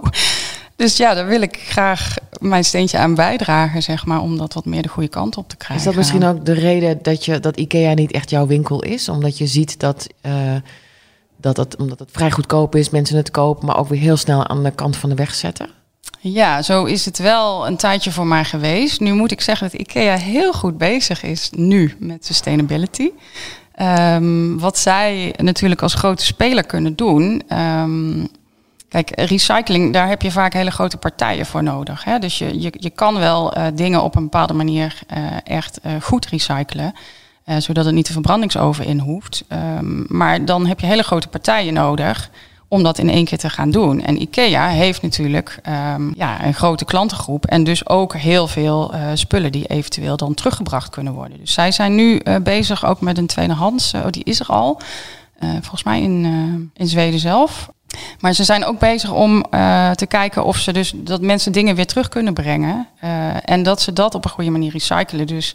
Dus 0.76 0.96
ja, 0.96 1.14
daar 1.14 1.26
wil 1.26 1.42
ik 1.42 1.56
graag 1.56 2.14
mijn 2.40 2.64
steentje 2.64 2.98
aan 2.98 3.14
bijdragen, 3.14 3.82
zeg 3.82 4.06
maar, 4.06 4.20
om 4.20 4.38
dat 4.38 4.54
wat 4.54 4.64
meer 4.64 4.82
de 4.82 4.88
goede 4.88 5.08
kant 5.08 5.36
op 5.36 5.48
te 5.48 5.56
krijgen. 5.56 5.76
Is 5.76 5.84
dat 5.84 5.94
misschien 5.94 6.24
ook 6.24 6.44
de 6.44 6.52
reden 6.52 7.02
dat, 7.02 7.24
je, 7.24 7.40
dat 7.40 7.56
IKEA 7.56 7.94
niet 7.94 8.12
echt 8.12 8.30
jouw 8.30 8.46
winkel 8.46 8.82
is? 8.82 9.08
Omdat 9.08 9.38
je 9.38 9.46
ziet 9.46 9.80
dat, 9.80 10.06
eh, 10.20 10.54
dat 11.40 11.56
het, 11.56 11.76
omdat 11.76 11.98
het 11.98 12.08
vrij 12.12 12.30
goedkoop 12.30 12.74
is, 12.74 12.90
mensen 12.90 13.16
het 13.16 13.30
kopen, 13.30 13.66
maar 13.66 13.78
ook 13.78 13.88
weer 13.88 14.00
heel 14.00 14.16
snel 14.16 14.46
aan 14.46 14.62
de 14.62 14.70
kant 14.70 14.96
van 14.96 15.08
de 15.08 15.14
weg 15.14 15.34
zetten? 15.34 15.68
Ja, 16.20 16.62
zo 16.62 16.84
is 16.84 17.04
het 17.04 17.18
wel 17.18 17.66
een 17.66 17.76
tijdje 17.76 18.12
voor 18.12 18.26
mij 18.26 18.44
geweest. 18.44 19.00
Nu 19.00 19.12
moet 19.12 19.30
ik 19.30 19.40
zeggen 19.40 19.70
dat 19.70 19.80
IKEA 19.80 20.16
heel 20.16 20.52
goed 20.52 20.78
bezig 20.78 21.22
is 21.22 21.50
nu 21.50 21.96
met 21.98 22.26
sustainability. 22.26 23.10
Ehm, 23.74 24.56
wat 24.56 24.78
zij 24.78 25.34
natuurlijk 25.36 25.82
als 25.82 25.94
grote 25.94 26.24
speler 26.24 26.66
kunnen 26.66 26.96
doen. 26.96 27.42
ehm, 27.48 28.24
kijk, 28.88 29.10
recycling, 29.14 29.92
daar 29.92 30.08
heb 30.08 30.22
je 30.22 30.30
vaak 30.30 30.52
hele 30.52 30.70
grote 30.70 30.96
partijen 30.96 31.46
voor 31.46 31.62
nodig. 31.62 32.04
Hè? 32.04 32.18
Dus 32.18 32.38
je, 32.38 32.60
je, 32.60 32.72
je 32.78 32.90
kan 32.90 33.18
wel 33.18 33.52
eh, 33.52 33.66
dingen 33.74 34.02
op 34.02 34.16
een 34.16 34.22
bepaalde 34.22 34.54
manier 34.54 34.98
eh, 35.06 35.22
echt 35.44 35.80
eh, 35.80 35.92
goed 36.00 36.26
recyclen. 36.26 36.92
Eh, 37.48 37.56
zodat 37.56 37.84
het 37.84 37.94
niet 37.94 38.06
de 38.06 38.12
verbrandingsoven 38.12 38.84
in 38.84 38.98
hoeft. 38.98 39.44
Ehm, 39.48 40.16
maar 40.16 40.44
dan 40.44 40.66
heb 40.66 40.80
je 40.80 40.86
hele 40.86 41.02
grote 41.02 41.28
partijen 41.28 41.74
nodig 41.74 42.30
om 42.68 42.82
dat 42.82 42.98
in 42.98 43.10
één 43.10 43.24
keer 43.24 43.38
te 43.38 43.50
gaan 43.50 43.70
doen. 43.70 44.02
En 44.02 44.22
IKEA 44.22 44.68
heeft 44.68 45.02
natuurlijk 45.02 45.58
ehm, 45.62 46.10
ja, 46.16 46.44
een 46.44 46.54
grote 46.54 46.84
klantengroep 46.84 47.46
en 47.46 47.64
dus 47.64 47.88
ook 47.88 48.16
heel 48.16 48.46
veel 48.46 48.92
eh, 48.92 49.00
spullen 49.14 49.52
die 49.52 49.66
eventueel 49.66 50.16
dan 50.16 50.34
teruggebracht 50.34 50.90
kunnen 50.90 51.12
worden. 51.12 51.38
Dus 51.38 51.52
zij 51.52 51.72
zijn 51.72 51.94
nu 51.94 52.18
eh, 52.18 52.36
bezig 52.42 52.84
ook 52.84 53.00
met 53.00 53.18
een 53.18 53.26
tweedehands, 53.26 53.92
eh, 53.92 54.00
oh, 54.00 54.10
die 54.10 54.24
is 54.24 54.40
er 54.40 54.46
al, 54.46 54.80
volgens 55.40 55.82
mij 55.82 56.02
in, 56.02 56.24
in 56.74 56.88
Zweden 56.88 57.20
zelf. 57.20 57.68
Maar 58.20 58.32
ze 58.32 58.44
zijn 58.44 58.64
ook 58.64 58.78
bezig 58.78 59.12
om 59.12 59.42
te 59.94 60.06
kijken 60.08 60.44
of 60.44 60.56
ze 60.56 60.72
dus 60.72 60.92
dat 60.96 61.20
mensen 61.20 61.52
dingen 61.52 61.74
weer 61.74 61.86
terug 61.86 62.08
kunnen 62.08 62.34
brengen 62.34 62.86
en 63.44 63.62
dat 63.62 63.80
ze 63.80 63.92
dat 63.92 64.14
op 64.14 64.24
een 64.24 64.30
goede 64.30 64.50
manier 64.50 64.72
recyclen. 64.72 65.26
Dus 65.26 65.54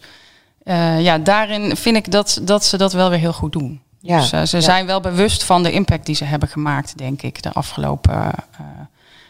eh, 0.64 1.02
ja, 1.02 1.18
daarin 1.18 1.76
vind 1.76 1.96
ik 1.96 2.12
dat, 2.12 2.40
dat 2.44 2.66
ze 2.66 2.78
dat 2.78 2.94
wel 2.94 3.10
weer 3.10 3.20
heel 3.20 3.34
goed 3.34 3.52
doen. 3.52 3.82
Ja, 4.00 4.20
dus 4.20 4.32
eh, 4.32 4.44
ze 4.44 4.58
ja. 4.58 4.64
zijn 4.64 4.86
wel 4.86 5.00
bewust 5.00 5.44
van 5.44 5.64
de 5.64 5.72
impact 5.72 6.06
die 6.06 6.16
ze 6.16 6.24
hebben 6.24 6.50
gemaakt, 6.50 6.98
denk 6.98 7.22
ik, 7.22 7.42
de 7.42 7.52
afgelopen 7.52 8.14
eh, 8.14 8.66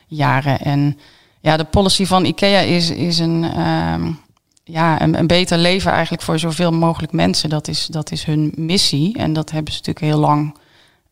jaren. 0.07 0.59
En 0.59 0.99
ja, 1.39 1.57
de 1.57 1.63
policy 1.63 2.05
van 2.05 2.25
IKEA 2.25 2.59
is, 2.59 2.89
is 2.89 3.19
een, 3.19 3.43
ehm, 3.43 4.11
ja, 4.63 5.01
een, 5.01 5.19
een 5.19 5.27
beter 5.27 5.57
leven 5.57 5.91
eigenlijk 5.91 6.23
voor 6.23 6.39
zoveel 6.39 6.71
mogelijk 6.71 7.11
mensen. 7.11 7.49
Dat 7.49 7.67
is, 7.67 7.85
dat 7.85 8.11
is 8.11 8.23
hun 8.23 8.51
missie. 8.55 9.17
En 9.17 9.33
dat 9.33 9.51
hebben 9.51 9.73
ze 9.73 9.79
natuurlijk 9.79 10.05
heel 10.05 10.19
lang 10.19 10.55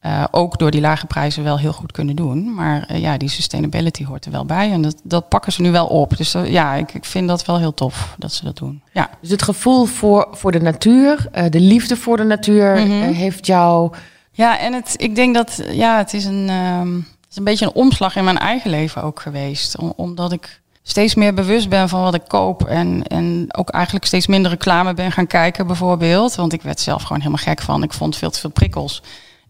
eh, 0.01 0.24
ook 0.31 0.57
door 0.57 0.71
die 0.71 0.81
lage 0.81 1.06
prijzen 1.06 1.44
wel 1.44 1.59
heel 1.59 1.74
goed 1.74 1.92
kunnen 1.92 2.15
doen. 2.15 2.53
Maar 2.53 2.83
eh, 2.88 3.00
ja, 3.01 3.18
die 3.18 3.30
sustainability 3.30 4.06
hoort 4.06 4.25
er 4.25 4.31
wel 4.31 4.45
bij. 4.45 4.71
En 4.71 4.81
dat, 4.81 4.95
dat 5.03 5.30
pakken 5.30 5.51
ze 5.51 5.62
nu 5.62 5.71
wel 5.71 5.86
op. 5.88 6.18
Dus 6.18 6.31
ja, 6.45 6.74
ik, 6.74 6.94
ik 6.94 7.06
vind 7.06 7.27
dat 7.27 7.45
wel 7.45 7.57
heel 7.59 7.74
tof 7.74 8.15
dat 8.18 8.33
ze 8.33 8.44
dat 8.44 8.57
doen. 8.57 8.81
Ja. 8.94 9.09
Dus 9.21 9.30
het 9.30 9.42
gevoel 9.42 9.86
voor, 9.86 10.27
voor 10.31 10.51
de 10.51 10.62
natuur, 10.62 11.27
eh, 11.31 11.45
de 11.50 11.59
liefde 11.59 11.95
voor 11.98 12.18
de 12.18 12.24
natuur, 12.24 12.75
Mhm. 12.75 12.92
heeft 13.13 13.45
jou. 13.45 13.92
Ja, 14.31 14.59
en 14.59 14.74
het, 14.74 14.94
ik 14.98 15.15
denk 15.15 15.36
dat 15.36 15.62
ja, 15.71 15.98
het 15.98 16.13
is 16.13 16.25
een, 16.25 16.50
ehm, 16.50 16.95
het 16.95 17.30
is 17.30 17.36
een 17.38 17.44
beetje 17.44 17.65
een 17.65 17.74
omslag 17.74 18.15
in 18.15 18.24
mijn 18.24 18.38
eigen 18.38 18.69
leven 18.69 19.04
ook 19.04 19.19
geweest. 19.19 19.77
Om- 19.77 19.94
omdat 19.95 20.31
ik 20.31 20.62
steeds 20.83 21.15
meer 21.15 21.33
bewust 21.33 21.69
ben 21.69 21.89
van 21.89 22.01
wat 22.01 22.13
ik 22.13 22.24
koop. 22.27 22.63
En, 22.65 23.04
en 23.07 23.45
ook 23.57 23.69
eigenlijk 23.69 24.06
steeds 24.06 24.27
minder 24.27 24.51
reclame 24.51 24.94
ben 24.94 25.12
gaan 25.12 25.27
kijken, 25.27 25.68
bijvoorbeeld. 25.68 26.36
Want 26.36 26.54
ik 26.54 26.62
werd 26.62 26.80
zelf 26.80 27.01
gewoon 27.01 27.18
helemaal 27.18 27.44
gek 27.44 27.62
van. 27.62 27.83
Ik 27.83 27.94
vond 27.94 28.18
veel 28.18 28.30
te 28.31 28.39
veel 28.39 28.50
prikkels. 28.50 29.01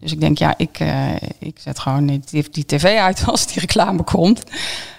Dus 0.02 0.12
ik 0.12 0.20
denk, 0.20 0.38
ja, 0.38 0.54
ik, 0.56 0.78
eh, 0.78 1.14
ik 1.38 1.56
zet 1.58 1.78
gewoon 1.78 2.06
die, 2.06 2.44
die 2.50 2.66
tv 2.66 2.98
uit 2.98 3.24
als 3.30 3.46
die 3.46 3.60
reclame 3.60 4.02
komt. 4.02 4.42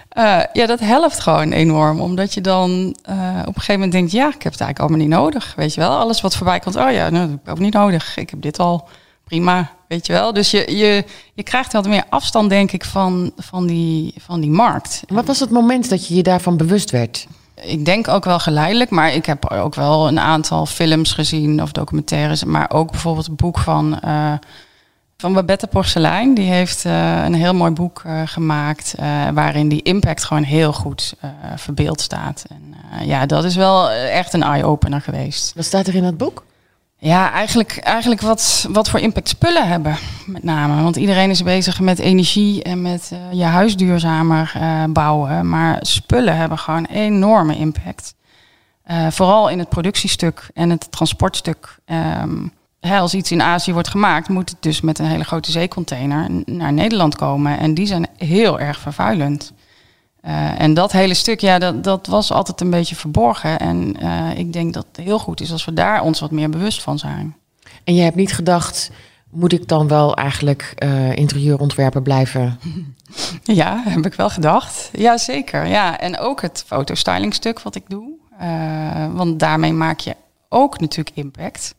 Eh, 0.08 0.40
ja, 0.52 0.66
dat 0.66 0.80
helpt 0.80 1.20
gewoon 1.20 1.52
enorm. 1.52 2.00
Omdat 2.00 2.34
je 2.34 2.40
dan 2.40 2.96
eh, 3.02 3.16
op 3.40 3.46
een 3.46 3.54
gegeven 3.54 3.74
moment 3.74 3.92
denkt, 3.92 4.12
ja, 4.12 4.26
ik 4.26 4.42
heb 4.42 4.52
het 4.52 4.60
eigenlijk 4.60 4.78
allemaal 4.78 4.98
niet 4.98 5.08
nodig. 5.08 5.52
Weet 5.56 5.74
je 5.74 5.80
wel, 5.80 5.96
alles 5.96 6.20
wat 6.20 6.36
voorbij 6.36 6.58
komt, 6.58 6.76
oh 6.76 6.90
ja, 6.90 7.10
nou, 7.10 7.22
dat 7.26 7.30
heb 7.30 7.40
ik 7.44 7.50
ook 7.50 7.58
niet 7.58 7.72
nodig. 7.72 8.16
Ik 8.16 8.30
heb 8.30 8.40
dit 8.40 8.58
al, 8.58 8.88
prima, 9.24 9.70
weet 9.88 10.06
je 10.06 10.12
wel. 10.12 10.32
Dus 10.32 10.50
je, 10.50 10.76
je, 10.76 11.04
je 11.34 11.42
krijgt 11.42 11.72
wat 11.72 11.88
meer 11.88 12.04
afstand, 12.08 12.48
denk 12.48 12.72
ik, 12.72 12.84
van, 12.84 13.32
van, 13.36 13.66
die, 13.66 14.14
van 14.18 14.40
die 14.40 14.50
markt. 14.50 15.02
Wat 15.06 15.24
was 15.24 15.40
het 15.40 15.50
moment 15.50 15.88
dat 15.88 16.06
je 16.06 16.14
je 16.14 16.22
daarvan 16.22 16.56
bewust 16.56 16.90
werd? 16.90 17.26
Ik 17.54 17.84
denk 17.84 18.08
ook 18.08 18.24
wel 18.24 18.38
geleidelijk, 18.38 18.90
maar 18.90 19.14
ik 19.14 19.26
heb 19.26 19.50
ook 19.50 19.74
wel 19.74 20.08
een 20.08 20.20
aantal 20.20 20.66
films 20.66 21.12
gezien 21.12 21.62
of 21.62 21.72
documentaires. 21.72 22.44
Maar 22.44 22.70
ook 22.70 22.90
bijvoorbeeld 22.90 23.28
een 23.28 23.36
boek 23.36 23.58
van, 23.58 24.00
van 25.24 25.32
Babette 25.32 25.66
Porcelein. 25.66 26.34
Die 26.34 26.50
heeft 26.50 26.84
eh, 26.84 27.24
een 27.24 27.34
heel 27.34 27.54
mooi 27.54 27.70
boek 27.72 28.02
eh, 28.04 28.20
gemaakt 28.24 28.94
eh, 28.98 29.28
waarin 29.34 29.68
die 29.68 29.82
impact 29.82 30.24
gewoon 30.24 30.42
heel 30.42 30.72
goed 30.72 31.14
verbeeld 31.56 32.00
staat. 32.00 32.44
En 32.48 32.74
ja, 33.06 33.26
dat 33.26 33.44
is 33.44 33.56
wel 33.56 33.90
echt 33.90 34.32
een 34.32 34.42
eye-opener 34.42 35.00
geweest. 35.00 35.52
Wat 35.54 35.64
staat 35.64 35.86
er 35.86 35.94
in 35.94 36.02
dat 36.02 36.16
boek? 36.16 36.44
Ja, 36.98 37.32
eigenlijk, 37.32 37.76
eigenlijk 37.76 38.20
wat, 38.20 38.66
wat 38.70 38.90
voor 38.90 39.00
impact 39.00 39.28
spullen 39.28 39.68
hebben, 39.68 39.96
met 40.26 40.42
name. 40.42 40.82
Want 40.82 40.96
iedereen 40.96 41.30
is 41.30 41.42
bezig 41.42 41.80
met 41.80 41.98
energie 41.98 42.62
en 42.62 42.82
met 42.82 43.12
je 43.32 43.44
huis 43.44 43.76
duurzamer 43.76 44.52
bouwen. 44.88 45.48
Maar 45.48 45.78
spullen 45.80 46.36
hebben 46.36 46.58
gewoon 46.58 46.84
enorme 46.84 47.56
impact. 47.56 48.14
Vooral 49.08 49.48
in 49.48 49.58
het 49.58 49.68
productiestuk 49.68 50.50
en 50.54 50.70
het 50.70 50.92
transportstuk. 50.92 51.78
Ehm, 51.84 52.46
hè, 52.86 52.98
als 52.98 53.14
iets 53.14 53.30
in 53.30 53.42
Azië 53.42 53.72
wordt 53.72 53.88
gemaakt, 53.88 54.28
moet 54.28 54.50
het 54.50 54.62
dus 54.62 54.80
met 54.80 54.98
een 54.98 55.06
hele 55.06 55.24
grote 55.24 55.50
zeecontainer 55.50 56.30
naar 56.46 56.72
Nederland 56.72 57.16
komen. 57.16 57.58
En 57.58 57.74
die 57.74 57.86
zijn 57.86 58.06
heel 58.16 58.60
erg 58.60 58.78
vervuilend. 58.78 59.52
Eh, 60.20 60.60
en 60.60 60.74
dat 60.74 60.92
hele 60.92 61.14
stuk, 61.14 61.40
ja, 61.40 61.58
dat, 61.58 61.84
dat 61.84 62.06
was 62.06 62.32
altijd 62.32 62.60
een 62.60 62.70
beetje 62.70 62.94
verborgen. 62.94 63.58
En 63.58 63.96
eh, 64.00 64.38
ik 64.38 64.52
denk 64.52 64.74
dat 64.74 64.86
het 64.92 65.04
heel 65.04 65.18
goed 65.18 65.40
is 65.40 65.52
als 65.52 65.64
we 65.64 65.72
daar 65.72 66.02
ons 66.02 66.20
wat 66.20 66.30
meer 66.30 66.50
bewust 66.50 66.82
van 66.82 66.98
zijn. 66.98 67.36
En 67.84 67.94
je 67.94 68.02
hebt 68.02 68.16
niet 68.16 68.34
gedacht, 68.34 68.90
moet 69.30 69.52
ik 69.52 69.68
dan 69.68 69.88
wel 69.88 70.16
eigenlijk 70.16 70.72
eh 70.76 71.16
interieurontwerper 71.16 72.02
blijven? 72.02 72.58
Ja, 73.42 73.82
heb 73.84 74.06
ik 74.06 74.14
wel 74.14 74.30
gedacht. 74.30 74.90
Ja, 74.92 75.18
zeker. 75.18 75.66
Ja, 75.66 75.98
en 76.00 76.18
ook 76.18 76.42
het 76.42 76.64
fotostylingstuk 76.66 77.60
wat 77.60 77.74
ik 77.74 77.82
doe. 77.88 78.08
Want 79.12 79.38
daarmee 79.38 79.72
maak 79.72 80.00
je 80.00 80.16
ook 80.48 80.80
natuurlijk 80.80 81.16
impact. 81.16 81.74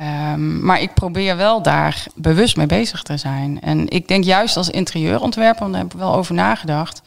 Ehm, 0.00 0.64
maar 0.64 0.80
ik 0.80 0.94
probeer 0.94 1.36
wel 1.36 1.62
daar 1.62 2.06
bewust 2.14 2.56
mee 2.56 2.66
bezig 2.66 3.02
te 3.02 3.16
zijn. 3.16 3.60
En 3.60 3.88
ik 3.88 4.08
denk 4.08 4.24
juist 4.24 4.56
als 4.56 4.70
interieurontwerper, 4.70 5.60
want 5.60 5.72
daar 5.72 5.82
heb 5.82 5.92
ik 5.92 5.98
wel 5.98 6.14
over 6.14 6.34
nagedacht, 6.34 7.02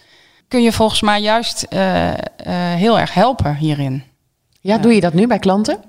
kun 0.47 0.61
je 0.61 0.71
volgens 0.71 1.01
mij 1.01 1.21
juist 1.21 1.63
eh, 1.63 2.11
eh, 2.11 2.17
heel 2.79 2.99
erg 2.99 3.13
helpen 3.13 3.55
hierin. 3.55 4.03
Ja, 4.61 4.77
doe 4.77 4.93
je 4.95 5.01
dat 5.01 5.13
nu 5.13 5.27
bij 5.27 5.39
klanten? 5.39 5.83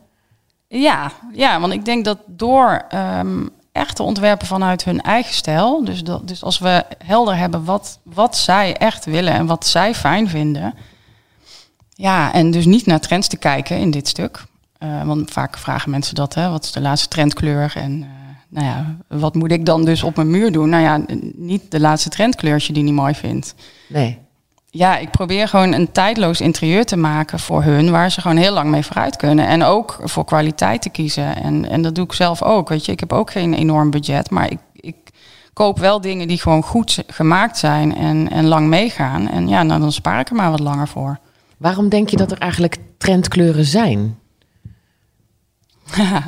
Ja, 0.69 1.13
ja, 1.33 1.61
want 1.61 1.73
ik 1.73 1.85
denk 1.85 2.05
dat 2.05 2.19
door 2.27 2.85
ehm, 2.89 3.47
echt 3.73 3.97
te 3.97 4.03
ontwerpen 4.03 4.47
vanuit 4.47 4.85
hun 4.85 5.01
eigen 5.01 5.35
stijl, 5.35 5.85
dus, 5.85 6.05
dat, 6.05 6.29
dus 6.29 6.43
als 6.43 6.59
we 6.59 6.85
helder 7.05 7.37
hebben 7.37 7.65
wat, 7.65 7.99
wat 8.03 8.37
zij 8.37 8.77
echt 8.77 9.05
willen 9.05 9.33
en 9.33 9.47
wat 9.47 9.67
zij 9.67 9.95
fijn 9.95 10.29
vinden, 10.29 10.75
ja, 11.95 12.33
en 12.33 12.51
dus 12.51 12.65
niet 12.65 12.87
naar 12.87 13.01
trends 13.01 13.29
te 13.29 13.37
kijken 13.37 13.79
in 13.79 13.91
dit 13.91 14.09
stuk, 14.09 14.45
want 15.05 15.31
vaak 15.31 15.59
vragen 15.59 15.91
mensen 15.91 16.15
dat, 16.15 16.35
hè, 16.35 16.51
wat 16.51 16.65
is 16.65 16.73
de 16.73 16.81
laatste 16.81 17.09
trendkleur 17.09 17.73
en 17.77 18.03
eh, 18.03 18.09
nou 18.49 18.67
ja, 18.67 18.97
wat 19.09 19.35
moet 19.35 19.53
ik 19.53 19.67
dan 19.67 19.85
dus 19.85 20.03
op 20.03 20.17
mijn 20.17 20.31
muur 20.31 20.53
doen? 20.53 20.69
Nou 20.69 20.83
ja, 20.83 21.05
niet 21.37 21.71
de 21.71 21.81
laatste 21.81 22.09
trendkleur 22.09 22.55
als 22.55 22.67
je 22.67 22.73
die 22.73 22.83
niet 22.83 22.95
mooi 22.95 23.15
vindt. 23.15 23.55
Nee. 23.89 24.19
Ja, 24.71 24.97
ik 24.97 25.11
probeer 25.11 25.49
gewoon 25.49 25.73
een 25.73 25.93
tijdloos 25.93 26.41
interieur 26.41 26.85
te 26.85 26.97
maken 26.97 27.39
voor 27.39 27.63
hun, 27.63 27.91
waar 27.91 28.11
ze 28.11 28.21
gewoon 28.21 28.37
heel 28.37 28.53
lang 28.53 28.71
mee 28.71 28.85
vooruit 28.85 29.17
kunnen. 29.17 29.47
En 29.47 29.63
ook 29.63 30.01
voor 30.03 30.25
kwaliteit 30.25 30.83
te 30.83 30.89
kiezen. 30.89 31.43
En, 31.43 31.69
en 31.71 31.83
dat 31.83 31.95
doe 31.95 32.05
ik 32.05 32.13
zelf 32.13 32.43
ook. 32.43 32.69
Weet 32.69 32.85
je, 32.85 32.93
ik 32.93 33.01
heb 33.01 33.13
ook 33.13 33.31
geen 33.31 33.55
enorm 33.55 33.91
budget, 33.91 34.31
maar 34.31 34.51
ik, 34.51 34.59
ik 34.73 34.97
koop 35.53 35.79
wel 35.79 36.01
dingen 36.01 36.29
die 36.29 36.41
gewoon 36.41 36.63
goed 36.63 37.05
gemaakt 37.07 37.59
zijn 37.59 37.97
en, 37.97 38.31
en 38.31 38.47
lang 38.47 38.69
meegaan. 38.69 39.29
En 39.29 39.49
ja, 39.49 39.63
nou, 39.63 39.81
dan 39.81 39.93
spaar 39.93 40.21
ik 40.21 40.29
er 40.29 40.37
maar 40.37 40.51
wat 40.51 40.61
langer 40.61 40.89
voor. 40.89 41.19
Waarom 41.57 41.89
denk 41.89 42.09
je 42.09 42.17
dat 42.17 42.31
er 42.31 42.39
eigenlijk 42.39 42.77
trendkleuren 42.99 43.65
zijn? 43.65 44.19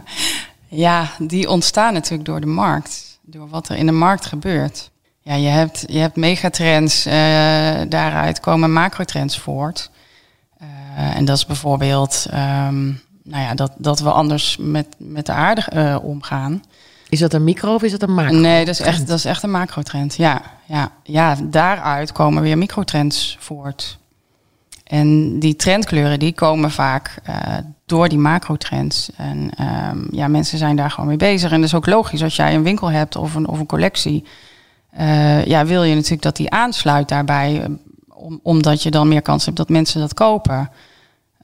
ja, 0.69 1.11
die 1.19 1.49
ontstaan 1.49 1.93
natuurlijk 1.93 2.29
door 2.29 2.41
de 2.41 2.47
markt. 2.47 3.19
Door 3.23 3.49
wat 3.49 3.69
er 3.69 3.77
in 3.77 3.87
de 3.87 3.93
markt 3.93 4.27
gebeurt. 4.27 4.91
Ja, 5.21 5.35
je 5.35 5.49
hebt, 5.49 5.85
je 5.89 5.99
hebt 5.99 6.17
megatrends, 6.17 7.07
uh, 7.07 7.13
daaruit 7.89 8.41
komen 8.41 8.73
macrotrends 8.73 9.39
voort. 9.39 9.91
Uh, 10.63 11.17
en 11.17 11.25
dat 11.25 11.37
is 11.37 11.47
bijvoorbeeld 11.47 12.27
um, 12.35 13.01
nou 13.27 13.43
ja, 13.43 13.55
dat, 13.55 13.73
dat 13.77 14.01
we 14.01 14.11
anders 14.11 14.57
met, 14.61 14.87
met 14.99 15.27
de 15.27 15.33
aarde 15.33 15.63
uh, 15.75 15.97
omgaan. 16.03 16.63
Is 17.09 17.19
dat 17.19 17.33
een 17.33 17.45
micro 17.45 17.75
of 17.75 17.83
is 17.83 17.91
dat 17.91 18.03
een 18.03 18.15
macro? 18.15 18.37
Nee, 18.37 18.65
dat 18.65 18.75
is 18.75 18.81
echt, 18.81 19.07
dat 19.07 19.19
is 19.19 19.25
echt 19.25 19.43
een 19.43 19.51
macrotrend. 19.51 20.17
Ja, 20.17 20.43
ja, 20.65 20.91
ja, 21.03 21.37
daaruit 21.43 22.13
komen 22.13 22.43
weer 22.43 22.59
microtrends 22.59 23.37
voort. 23.41 23.99
En 24.87 25.39
die 25.39 25.57
trendkleuren 25.57 26.19
die 26.19 26.33
komen 26.33 26.71
vaak 26.71 27.15
uh, 27.29 27.37
door 27.87 28.09
die 28.09 28.19
macrotrends. 28.19 29.11
En 29.17 29.51
um, 29.91 30.09
ja, 30.11 30.29
mensen 30.29 30.59
zijn 30.59 30.77
daar 30.77 30.91
gewoon 30.91 31.09
mee 31.09 31.17
bezig. 31.17 31.51
En 31.51 31.61
dat 31.61 31.69
is 31.69 31.75
ook 31.75 31.87
logisch 31.87 32.23
als 32.23 32.37
jij 32.37 32.55
een 32.55 32.63
winkel 32.63 32.91
hebt 32.91 33.17
of 33.17 33.35
een, 33.35 33.49
of 33.49 33.59
een 33.59 33.67
collectie. 33.67 34.25
Uh, 34.99 35.45
ja, 35.45 35.67
wil 35.67 35.83
je 35.83 35.95
natuurlijk 35.95 36.23
dat 36.23 36.37
die 36.37 36.51
aansluit 36.51 37.09
daarbij. 37.09 37.67
Om, 38.09 38.41
omdat 38.43 38.83
je 38.83 38.91
dan 38.91 39.09
meer 39.09 39.23
kans 39.23 39.45
hebt 39.45 39.57
dat 39.57 39.69
mensen 39.69 40.01
dat 40.01 40.15
kopen. 40.15 40.71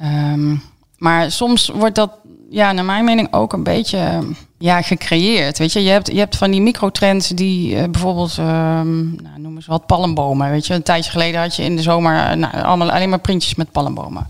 Um, 0.03 0.63
maar 0.97 1.31
soms 1.31 1.69
wordt 1.69 1.95
dat, 1.95 2.11
ja, 2.53 2.73
naar 2.73 2.85
mijn 2.85 3.05
mening 3.05 3.33
ook 3.33 3.53
een 3.53 3.63
beetje 3.63 4.25
ja, 4.59 4.83
gecreëerd. 4.83 5.59
Weet 5.59 5.73
je, 5.73 5.83
je 5.83 5.91
hebt, 5.91 6.07
je 6.07 6.19
hebt 6.19 6.37
van 6.37 6.51
die 6.51 6.61
microtrends 6.61 7.29
die 7.29 7.75
uh, 7.75 7.85
bijvoorbeeld, 7.91 8.37
uh, 8.39 8.47
nou, 8.47 9.61
wat, 9.67 9.87
palmbomen. 9.87 10.51
Weet 10.51 10.67
je, 10.67 10.75
een 10.75 10.83
tijdje 10.83 11.11
geleden 11.11 11.41
had 11.41 11.57
je 11.57 11.63
in 11.63 11.77
de 11.77 11.83
zomer 11.83 12.39
nou, 12.39 12.63
allemaal 12.63 12.91
alleen 12.91 13.09
maar 13.09 13.19
printjes 13.19 13.55
met 13.55 13.73
palmbomen. 13.73 14.27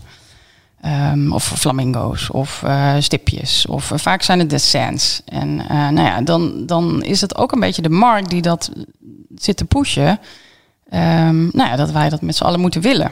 Um, 1.13 1.33
of 1.33 1.43
flamingo's 1.43 2.29
of 2.29 2.61
uh, 2.65 2.93
stipjes. 2.99 3.65
Of 3.65 3.91
vaak 3.95 4.21
zijn 4.21 4.39
het 4.39 4.49
dessins. 4.49 5.21
En 5.25 5.55
nou 5.67 6.01
ja, 6.01 6.21
dan, 6.21 6.65
dan 6.65 7.03
is 7.03 7.21
het 7.21 7.37
ook 7.37 7.51
een 7.51 7.59
beetje 7.59 7.81
de 7.81 7.89
markt 7.89 8.29
die 8.29 8.41
dat 8.41 8.71
zit 9.35 9.57
te 9.57 9.65
pushen. 9.65 10.19
Um, 10.93 11.49
nou 11.53 11.69
ja, 11.69 11.75
dat 11.75 11.91
wij 11.91 12.09
dat 12.09 12.21
met 12.21 12.35
z'n 12.35 12.43
allen 12.43 12.59
moeten 12.59 12.81
willen. 12.81 13.11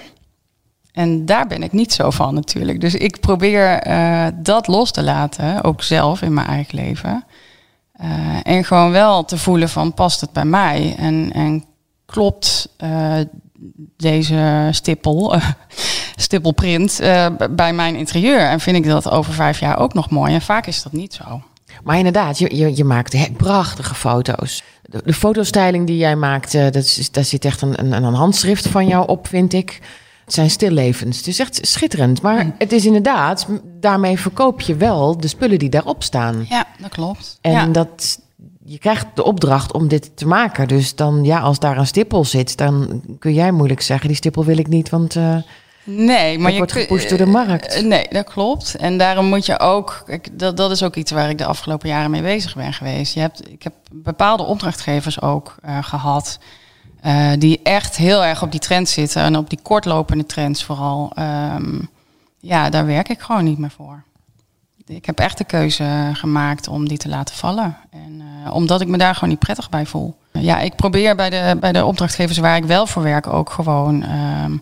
En 0.91 1.25
daar 1.25 1.48
ben 1.48 1.63
ik 1.63 1.71
niet 1.71 1.93
zo 1.93 2.10
van 2.10 2.33
natuurlijk. 2.33 2.81
Dus 2.81 2.95
ik 2.95 3.19
probeer 3.19 3.88
uh, 3.88 4.27
dat 4.36 4.67
los 4.67 4.91
te 4.91 5.03
laten, 5.03 5.63
ook 5.63 5.83
zelf 5.83 6.21
in 6.21 6.33
mijn 6.33 6.48
eigen 6.48 6.75
leven. 6.75 7.25
Uh, 8.01 8.07
en 8.43 8.63
gewoon 8.63 8.91
wel 8.91 9.25
te 9.25 9.38
voelen 9.38 9.69
van 9.69 9.93
past 9.93 10.21
het 10.21 10.31
bij 10.31 10.45
mij 10.45 10.95
en, 10.98 11.31
en 11.33 11.63
klopt 12.05 12.69
uh, 12.83 13.13
deze 13.98 14.67
stippel, 14.71 15.36
stippelprint 16.15 17.00
bij 17.51 17.74
mijn 17.74 17.95
interieur. 17.95 18.39
En 18.39 18.60
vind 18.60 18.77
ik 18.77 18.86
dat 18.86 19.10
over 19.10 19.33
vijf 19.33 19.60
jaar 19.60 19.77
ook 19.77 19.93
nog 19.93 20.10
mooi. 20.10 20.33
En 20.33 20.41
vaak 20.41 20.67
is 20.67 20.83
dat 20.83 20.91
niet 20.91 21.13
zo. 21.13 21.41
Maar 21.83 21.98
inderdaad, 21.98 22.38
je, 22.38 22.75
je, 22.75 22.83
maakt 22.83 23.38
prachtige 23.38 23.95
foto's. 23.95 24.63
De, 24.81 25.01
de 25.05 25.13
fotostyling 25.13 25.88
die 25.88 25.98
jij 25.98 26.15
maakt, 26.15 26.51
dat 26.51 27.00
daar 27.12 27.24
zit 27.24 27.45
echt 27.45 27.62
een, 27.62 27.79
een, 27.79 28.03
een 28.03 28.13
handschrift 28.13 28.67
van 28.67 28.88
jou 28.88 29.07
op, 29.07 29.27
vind 29.27 29.53
ik. 29.53 29.81
Het 30.31 30.39
zijn 30.39 30.51
stillevens. 30.51 31.17
Het 31.17 31.27
is 31.27 31.39
echt 31.39 31.59
schitterend. 31.61 32.21
Maar 32.21 32.51
het 32.57 32.71
is 32.71 32.85
inderdaad, 32.85 33.47
daarmee 33.79 34.19
verkoop 34.19 34.61
je 34.61 34.75
wel 34.75 35.17
de 35.17 35.27
spullen 35.27 35.59
die 35.59 35.69
daarop 35.69 36.03
staan. 36.03 36.45
Ja, 36.50 36.65
dat 36.79 36.89
klopt. 36.89 37.38
En 37.41 37.51
ja. 37.51 37.65
dat, 37.65 38.19
je 38.65 38.77
krijgt 38.77 39.05
de 39.13 39.23
opdracht 39.23 39.73
om 39.73 39.88
dit 39.88 40.11
te 40.17 40.27
maken. 40.27 40.67
Dus 40.67 40.95
dan, 40.95 41.23
ja, 41.23 41.39
als 41.39 41.59
daar 41.59 41.77
een 41.77 41.88
stippel 41.88 42.25
zit, 42.25 42.57
dan 42.57 43.01
kun 43.19 43.33
jij 43.33 43.51
moeilijk 43.51 43.81
zeggen: 43.81 44.07
die 44.07 44.17
stippel 44.17 44.45
wil 44.45 44.57
ik 44.57 44.67
niet, 44.67 44.89
want. 44.89 45.15
Uh, 45.15 45.35
Nee, 45.83 46.39
maar 46.39 46.51
je 46.51 46.57
wordt 46.57 46.71
gepusht 46.71 47.09
door 47.09 47.17
de 47.17 47.25
markt. 47.25 47.77
Uh, 47.77 47.83
nee, 47.83 48.05
dat 48.09 48.25
klopt. 48.25 48.75
En 48.75 48.97
daarom 48.97 49.25
moet 49.25 49.45
je 49.45 49.59
ook, 49.59 50.05
dat, 50.31 50.57
dat 50.57 50.71
is 50.71 50.83
ook 50.83 50.95
iets 50.95 51.11
waar 51.11 51.29
ik 51.29 51.38
de 51.38 51.45
afgelopen 51.45 51.89
jaren 51.89 52.11
mee 52.11 52.21
bezig 52.21 52.55
ben 52.55 52.73
geweest. 52.73 53.13
Je 53.13 53.19
hebt, 53.19 53.51
ik 53.51 53.63
heb 53.63 53.73
bepaalde 53.91 54.43
opdrachtgevers 54.43 55.21
ook 55.21 55.55
uh, 55.65 55.77
gehad. 55.81 56.39
Uh, 57.05 57.31
die 57.38 57.60
echt 57.63 57.98
heel 57.98 58.25
erg 58.25 58.43
op 58.43 58.51
die 58.51 58.60
trend 58.60 58.89
zitten 58.89 59.22
en 59.22 59.38
op 59.38 59.50
die 59.50 59.60
kortlopende 59.62 60.25
trends 60.25 60.63
vooral. 60.63 61.12
Um, 61.55 61.89
ja, 62.39 62.70
daar 62.70 62.86
werk 62.86 63.10
ik 63.10 63.20
gewoon 63.20 63.43
niet 63.43 63.58
meer 63.58 63.72
voor. 63.72 64.03
Ik 64.86 65.05
heb 65.05 65.20
echt 65.20 65.38
de 65.38 65.43
keuze 65.43 66.10
gemaakt 66.13 66.67
om 66.67 66.88
die 66.88 66.98
te 66.98 67.10
laten 67.10 67.36
vallen. 67.36 67.77
En 67.91 68.22
uh, 68.46 68.53
omdat 68.53 68.81
ik 68.81 68.88
me 68.88 68.98
daar 68.98 69.13
gewoon 69.13 69.29
niet 69.29 69.39
prettig 69.39 69.70
bij 69.70 69.86
voel. 69.86 70.15
Ja, 70.31 70.60
ik 70.60 70.75
probeer 70.75 71.15
bij 71.15 71.29
de, 71.29 71.58
bij 71.60 71.72
de 71.72 71.86
opdrachtgevers 71.86 72.38
waar 72.38 72.55
ik 72.55 72.63
wel 72.63 72.88
voor 72.88 73.03
werk 73.03 73.27
ook 73.27 73.50
gewoon. 73.50 74.03
Um, 74.43 74.62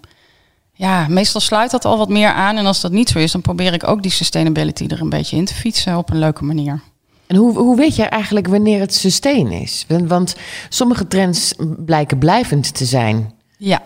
ja, 0.74 1.05
meestal 1.08 1.41
sluit 1.41 1.72
dat 1.72 1.86
al 1.86 1.98
wat 1.98 2.10
meer 2.10 2.31
aan. 2.31 2.58
En 2.58 2.65
als 2.65 2.81
dat 2.81 2.91
niet 2.91 3.10
zo 3.10 3.19
is, 3.19 3.31
dan 3.31 3.41
probeer 3.41 3.74
ik 3.74 3.88
ook 3.88 4.01
die 4.01 4.12
sustainability 4.12 4.86
er 4.88 5.01
een 5.01 5.10
beetje 5.10 5.38
in 5.38 5.46
te 5.46 5.53
fietsen 5.53 5.98
op 5.98 6.10
een 6.10 6.19
leuke 6.19 6.43
manier. 6.43 6.81
En 7.29 7.36
hoe, 7.36 7.57
hoe 7.57 7.75
weet 7.75 7.95
je 7.95 8.03
eigenlijk 8.03 8.48
wanneer 8.48 8.79
het 8.79 8.93
sustain 8.93 9.51
is? 9.51 9.86
Want 9.88 10.36
sommige 10.69 11.07
trends 11.07 11.53
blijken 11.77 12.17
blijvend 12.17 12.74
te 12.74 12.86
zijn. 12.86 13.33
Ja. 13.57 13.81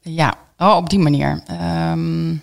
Ja, 0.00 0.34
oh, 0.58 0.76
op 0.76 0.90
die 0.90 0.98
manier. 0.98 1.42
Um, 1.90 2.42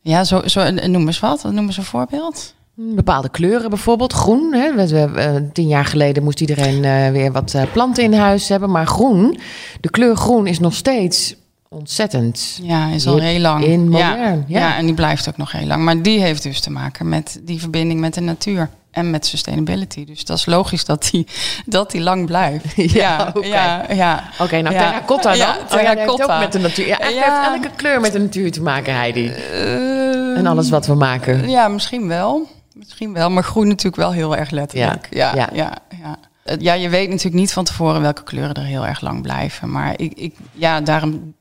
ja, 0.00 0.24
zo, 0.24 0.48
zo, 0.48 0.70
noem 0.70 1.06
eens 1.06 1.20
wat. 1.20 1.42
Noem 1.42 1.66
eens 1.66 1.76
een 1.76 1.84
voorbeeld. 1.84 2.54
Bepaalde 2.74 3.28
kleuren 3.28 3.70
bijvoorbeeld. 3.70 4.12
Groen. 4.12 4.52
Hè? 4.52 4.74
We, 4.74 5.08
we, 5.10 5.48
tien 5.52 5.68
jaar 5.68 5.84
geleden 5.84 6.22
moest 6.22 6.40
iedereen 6.40 6.82
uh, 6.82 7.10
weer 7.10 7.32
wat 7.32 7.54
uh, 7.54 7.62
planten 7.72 8.04
in 8.04 8.12
huis 8.12 8.48
hebben. 8.48 8.70
Maar 8.70 8.86
groen, 8.86 9.38
de 9.80 9.90
kleur 9.90 10.16
groen 10.16 10.46
is 10.46 10.58
nog 10.58 10.74
steeds 10.74 11.36
ontzettend. 11.68 12.58
Ja, 12.62 12.88
is 12.88 13.06
al 13.06 13.18
heel 13.18 13.40
lang. 13.40 13.64
In 13.64 13.88
modern. 13.88 14.18
Ja, 14.18 14.44
ja. 14.46 14.58
ja, 14.68 14.76
en 14.76 14.84
die 14.86 14.94
blijft 14.94 15.28
ook 15.28 15.36
nog 15.36 15.52
heel 15.52 15.66
lang. 15.66 15.84
Maar 15.84 16.02
die 16.02 16.20
heeft 16.20 16.42
dus 16.42 16.60
te 16.60 16.70
maken 16.70 17.08
met 17.08 17.40
die 17.42 17.60
verbinding 17.60 18.00
met 18.00 18.14
de 18.14 18.20
natuur 18.20 18.68
en 18.90 19.10
met 19.10 19.26
sustainability. 19.26 20.04
Dus 20.04 20.24
dat 20.24 20.38
is 20.38 20.46
logisch 20.46 20.84
dat 20.84 21.08
die, 21.10 21.26
dat 21.66 21.90
die 21.90 22.00
lang 22.00 22.26
blijft. 22.26 22.64
Ja, 22.76 22.86
ja, 22.92 23.32
oké. 23.34 23.46
ja, 23.46 23.84
ja. 23.92 24.22
Oké, 24.40 24.60
nou 24.60 24.74
Ja. 24.74 24.80
terracotta 24.90 25.28
dan? 25.28 25.36
Ja, 25.38 25.56
Oh 25.72 25.80
ja, 25.80 25.94
terracotta. 25.94 26.34
ook 26.34 26.40
met 26.40 26.52
de 26.52 26.58
natuur. 26.58 26.86
Ja, 26.86 26.98
eigenlijk 26.98 27.32
heeft 27.34 27.54
elke 27.64 27.76
kleur 27.76 28.00
met 28.00 28.12
de 28.12 28.18
natuur 28.18 28.52
te 28.52 28.62
maken, 28.62 28.94
Heidi. 28.94 29.28
Eh, 29.28 30.36
En 30.38 30.46
alles 30.46 30.70
wat 30.70 30.86
we 30.86 30.94
maken. 30.94 31.48
Ja, 31.50 31.68
misschien 31.68 32.08
wel. 32.08 32.48
Misschien 32.74 33.12
wel, 33.12 33.30
maar 33.30 33.42
groen 33.44 33.66
natuurlijk 33.68 33.96
wel 33.96 34.12
heel 34.12 34.36
erg 34.36 34.50
letterlijk. 34.50 35.06
Ja, 35.10 35.34
Ja, 35.34 35.34
ja. 35.34 35.48
ja, 35.52 35.72
ja. 36.02 36.16
Eh, 36.44 36.56
Ja, 36.58 36.72
je 36.72 36.88
weet 36.88 37.08
natuurlijk 37.08 37.34
niet 37.36 37.52
van 37.52 37.64
tevoren 37.64 38.00
welke 38.02 38.22
kleuren 38.22 38.54
er 38.54 38.62
heel 38.64 38.86
erg 38.86 39.00
lang 39.00 39.22
blijven. 39.22 39.70
Maar 39.70 39.92
ik, 39.96 40.12
ik, 40.14 40.34
ja, 40.52 40.80
daarom 40.80 41.34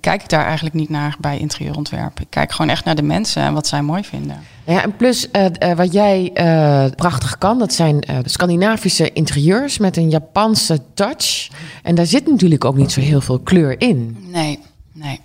kijk 0.00 0.22
ik 0.22 0.28
daar 0.28 0.44
eigenlijk 0.44 0.74
niet 0.74 0.88
naar 0.88 1.16
bij 1.18 1.38
interieurontwerp. 1.38 2.20
Ik 2.20 2.26
kijk 2.30 2.52
gewoon 2.52 2.70
echt 2.70 2.84
naar 2.84 2.94
de 2.94 3.02
mensen 3.02 3.42
en 3.42 3.54
wat 3.54 3.66
zij 3.66 3.82
mooi 3.82 4.04
vinden. 4.04 4.42
Ja, 4.64 4.82
en 4.82 4.96
plus 4.96 5.30
eh, 5.30 5.46
eh, 5.70 5.76
wat 5.76 5.92
jij 5.92 6.30
eh, 6.34 6.84
prachtig 6.96 7.38
kan, 7.38 7.58
dat 7.58 7.72
zijn 7.72 8.04
Scandinavische 8.24 9.12
interieurs 9.12 9.78
met 9.78 9.96
een 9.96 10.10
Japanse 10.10 10.80
touch. 10.94 11.48
En 11.82 11.94
daar 11.94 12.06
zit 12.06 12.26
natuurlijk 12.26 12.64
ook 12.64 12.76
niet 12.76 12.92
zo 12.92 13.00
heel 13.00 13.20
veel 13.20 13.38
kleur 13.38 13.80
in. 13.80 14.16
Nee, 14.20 14.58
nee. 14.92 15.20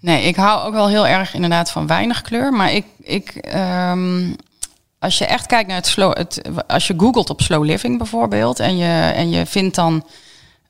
Nee, 0.00 0.22
ik 0.24 0.36
hou 0.36 0.66
ook 0.66 0.72
wel 0.72 0.88
heel 0.88 1.06
erg 1.06 1.34
inderdaad 1.34 1.70
van 1.70 1.86
weinig 1.86 2.22
kleur. 2.22 2.52
Maar 2.52 2.72
ik, 2.72 2.84
ik 3.00 3.28
ehm, 3.34 4.32
als 4.98 5.18
je 5.18 5.26
echt 5.26 5.46
kijkt 5.46 5.68
naar 5.68 5.76
het 5.76 5.86
slow, 5.86 6.16
het, 6.16 6.40
als 6.66 6.86
je 6.86 6.94
googelt 6.96 7.30
op 7.30 7.40
slow 7.40 7.64
living 7.64 7.98
bijvoorbeeld 7.98 8.60
en 8.60 8.76
je, 8.76 9.12
en 9.14 9.30
je 9.30 9.46
vindt 9.46 9.74
dan 9.74 10.04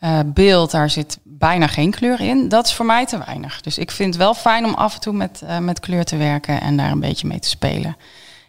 eh, 0.05 0.19
beeld, 0.27 0.71
daar 0.71 0.91
zit 0.91 1.19
bijna 1.23 1.67
geen 1.67 1.91
kleur 1.91 2.21
in. 2.21 2.49
Dat 2.49 2.67
is 2.67 2.75
voor 2.75 2.87
mij 2.87 3.07
te 3.07 3.19
weinig. 3.27 3.61
Dus 3.61 3.79
ik 3.79 3.91
vind 3.91 4.15
het 4.15 4.23
wel 4.23 4.35
fijn 4.35 4.65
om 4.65 4.75
af 4.75 4.95
en 4.95 5.01
toe 5.01 5.13
met, 5.13 5.43
eh, 5.47 5.59
met 5.59 5.81
kleur 5.81 6.05
te 6.05 6.17
werken 6.17 6.61
en 6.61 6.77
daar 6.77 6.91
een 6.91 7.01
beetje 7.01 7.27
mee 7.27 7.39
te 7.39 7.49
spelen. 7.49 7.97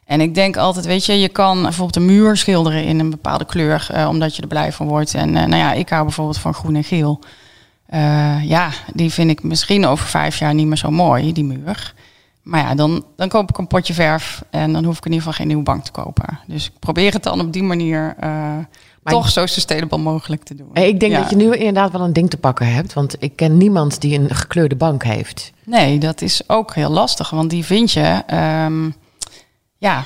En 0.06 0.22
ik 0.22 0.36
denk 0.36 0.58
altijd, 0.58 0.86
weet 0.86 1.06
je, 1.06 1.20
je 1.20 1.30
kan 1.30 1.62
bijvoorbeeld 1.62 1.96
een 1.96 2.06
muur 2.06 2.38
schilderen 2.38 2.84
in 2.84 3.00
een 3.00 3.10
bepaalde 3.10 3.46
kleur, 3.46 3.88
eh, 3.92 4.08
omdat 4.08 4.36
je 4.36 4.42
er 4.42 4.48
blij 4.48 4.72
van 4.72 4.88
wordt. 4.88 5.14
En 5.14 5.32
nou 5.32 5.56
ja, 5.56 5.74
ik 5.74 5.90
hou 5.90 6.04
bijvoorbeeld 6.04 6.38
van 6.38 6.54
groen 6.54 6.76
en 6.76 6.84
geel. 6.84 7.20
Ja, 8.42 8.70
die 8.94 9.14
vind 9.14 9.30
ik 9.30 9.44
misschien 9.44 9.86
over 9.86 10.06
vijf 10.06 10.38
jaar 10.38 10.54
niet 10.54 10.68
meer 10.68 10.78
zo 10.78 10.92
mooi, 10.92 11.34
die 11.34 11.44
muur. 11.44 11.94
Maar 12.42 12.60
ja, 12.60 12.76
dan, 12.76 13.06
dan 13.16 13.30
koop 13.30 13.50
ik 13.50 13.58
een 13.58 13.68
potje 13.68 13.94
verf 13.94 14.44
en 14.50 14.74
dan 14.74 14.84
hoef 14.84 14.98
ik 14.98 15.06
in 15.06 15.12
ieder 15.12 15.26
geval 15.26 15.38
geen 15.38 15.48
nieuwe 15.48 15.64
bank 15.64 15.84
te 15.84 15.92
kopen. 15.92 16.40
Dus 16.48 16.66
ik 16.66 16.80
probeer 16.80 17.14
het 17.14 17.24
dan 17.24 17.40
op 17.40 17.54
die 17.54 17.64
manier 17.64 18.16
toch 19.12 19.30
zo 19.30 19.46
sustainable 19.46 19.98
mogelijk 19.98 20.44
te 20.44 20.56
doen. 20.56 20.70
Ik 20.74 21.00
denk 21.00 21.12
Ja. 21.12 21.20
dat 21.22 21.30
je 21.30 21.36
nu 21.36 21.56
inderdaad 21.56 21.92
wel 21.92 22.02
een 22.02 22.14
ding 22.14 22.30
te 22.30 22.38
pakken 22.38 22.74
hebt. 22.74 22.94
Want 22.94 23.16
ik 23.20 23.36
ken 23.36 23.58
niemand 23.58 24.02
die 24.02 24.20
een 24.20 24.36
gekleurde 24.36 24.76
bank 24.76 25.04
heeft. 25.04 25.52
Nee, 25.64 25.98
dat 26.00 26.22
is 26.22 26.42
ook 26.50 26.76
heel 26.76 26.90
lastig, 26.90 27.30
want 27.30 27.50
die 27.50 27.66
vind 27.66 27.92
je 27.92 28.24
ehm, 28.28 28.90
ja, 29.78 30.04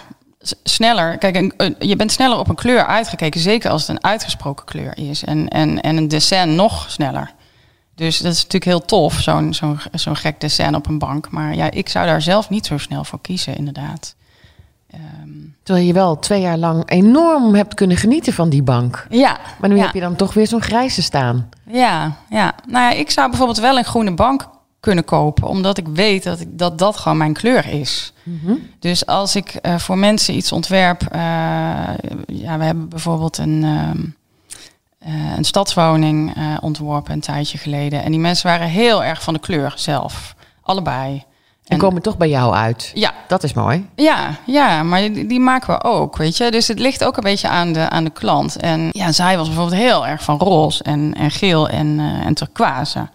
sneller. 0.63 1.17
Kijk, 1.17 1.35
een, 1.35 1.53
een- 1.57 1.75
je 1.79 1.95
bent 1.95 2.11
sneller 2.11 2.37
op 2.37 2.49
een 2.49 2.55
kleur 2.55 2.85
uitgekeken, 2.85 3.39
zeker 3.39 3.69
als 3.71 3.81
het 3.81 3.89
een 3.89 4.03
uitgesproken 4.03 4.65
kleur 4.65 4.97
is. 4.97 5.23
En, 5.23 5.47
en, 5.47 5.81
en 5.81 5.97
een 5.97 6.07
dessin 6.07 6.55
nog 6.55 6.85
sneller. 6.91 7.31
Dus 7.95 8.17
dat 8.17 8.31
is 8.31 8.37
natuurlijk 8.37 8.65
heel 8.65 8.85
tof, 8.85 9.13
zo'n 9.13 9.53
zo'n 9.53 9.79
zo'n 9.93 10.15
gek 10.15 10.41
dessin 10.41 10.75
op 10.75 10.87
een 10.87 10.99
bank. 10.99 11.31
Maar 11.31 11.55
ja, 11.55 11.71
ik 11.71 11.89
zou 11.89 12.05
daar 12.05 12.21
zelf 12.21 12.49
niet 12.49 12.65
zo 12.65 12.77
snel 12.77 13.03
voor 13.03 13.21
kiezen, 13.21 13.55
inderdaad. 13.57 14.15
Ehm, 14.89 15.29
Terwijl 15.63 15.88
je 15.88 15.93
wel 15.93 16.19
twee 16.19 16.41
jaar 16.41 16.58
lang 16.58 16.89
enorm 16.89 17.55
hebt 17.55 17.74
kunnen 17.74 17.98
genieten 17.98 18.34
van 18.34 18.50
die 18.50 18.63
bank. 18.63 19.05
ja, 19.10 19.38
Maar 19.60 19.69
nu 19.69 19.75
ja. 19.75 19.84
heb 19.84 19.93
je 19.93 20.00
dan 20.00 20.15
toch 20.15 20.34
weer 20.34 20.48
zo'n 20.48 20.62
grijze 20.62 21.01
staan. 21.01 21.50
Ja, 21.72 22.15
ja. 22.29 22.53
Nou 22.67 22.84
ja, 22.84 23.00
ik 23.00 23.10
zou 23.10 23.29
bijvoorbeeld 23.29 23.60
wel 23.60 23.77
een 23.77 23.84
groene 23.86 24.13
bank 24.13 24.50
kunnen 24.79 25.05
kopen, 25.05 25.48
omdat 25.48 25.77
ik 25.77 25.88
weet 25.88 26.24
dat 26.24 26.39
ik, 26.39 26.48
dat, 26.51 26.77
dat 26.77 26.98
gewoon 26.98 27.17
mijn 27.17 27.34
kleur 27.34 27.67
is. 27.67 28.13
Dus 28.79 29.05
als 29.05 29.36
ik 29.36 29.50
eh, 29.50 29.77
voor 29.77 29.98
mensen 29.98 30.36
iets 30.36 30.51
ontwerp, 30.51 31.01
eh, 31.01 31.19
ja, 32.25 32.58
we 32.58 32.63
hebben 32.63 32.89
bijvoorbeeld 32.89 33.38
een, 33.38 33.63
ehm, 33.63 34.05
eh, 35.00 35.38
een 35.38 35.43
stadswoning 35.43 36.34
ontworpen 36.62 37.13
een 37.13 37.19
tijdje 37.19 37.58
geleden. 37.58 38.03
En 38.03 38.12
die 38.12 38.19
mensen 38.19 38.48
waren 38.48 38.67
heel 38.67 39.03
erg 39.03 39.24
van 39.24 39.34
de 39.34 39.39
kleur 39.39 39.74
zelf, 39.75 40.36
allebei. 40.62 41.24
En 41.69 41.77
komen 41.77 42.01
toch 42.01 42.17
bij 42.17 42.29
jou 42.29 42.53
uit. 42.53 42.91
Ja, 42.93 43.13
Dat 43.27 43.43
is 43.43 43.53
mooi. 43.53 43.88
ja, 43.95 44.35
ja, 44.45 44.83
maar 44.83 45.01
die, 45.01 45.27
die 45.27 45.39
maken 45.39 45.73
we 45.73 45.83
ook, 45.83 46.17
weet 46.17 46.38
je. 46.38 46.51
Dus 46.51 46.67
het 46.67 46.79
ligt 46.79 47.03
ook 47.03 47.17
een 47.17 47.23
beetje 47.23 47.47
aan 47.47 47.73
de, 47.73 47.89
aan 47.89 48.03
de 48.03 48.09
klant. 48.09 48.55
En 48.55 48.89
ja, 48.91 49.11
zij 49.11 49.38
was 49.38 49.47
bijvoorbeeld 49.47 49.81
heel 49.81 50.07
erg 50.07 50.23
van 50.23 50.38
roze 50.38 50.83
en, 50.83 51.13
en 51.17 51.31
geel 51.31 51.69
en, 51.69 51.99
eh, 51.99 52.25
en 52.25 52.33
turquoise. 52.33 53.09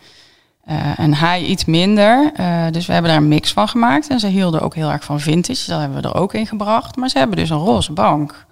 Eh, 0.65 0.99
en 0.99 1.15
hij 1.15 1.43
iets 1.43 1.65
minder. 1.65 2.31
Eh, 2.35 2.65
dus 2.71 2.87
we 2.87 2.93
hebben 2.93 3.11
daar 3.11 3.21
een 3.21 3.29
mix 3.29 3.53
van 3.53 3.69
gemaakt. 3.69 4.09
En 4.09 4.21
ze 4.21 4.27
hielden 4.27 4.61
ook 4.61 4.75
heel 4.75 4.91
erg 4.91 5.05
van 5.05 5.21
vintage. 5.21 5.71
Dat 5.71 5.81
hebben 5.81 6.03
we 6.03 6.09
er 6.09 6.15
ook 6.15 6.35
in 6.35 6.47
gebracht. 6.47 6.97
Maar 6.97 7.09
ze 7.09 7.19
hebben 7.19 7.37
dus 7.37 7.51
een 7.51 7.57
roze 7.57 7.93
bank. 7.93 8.47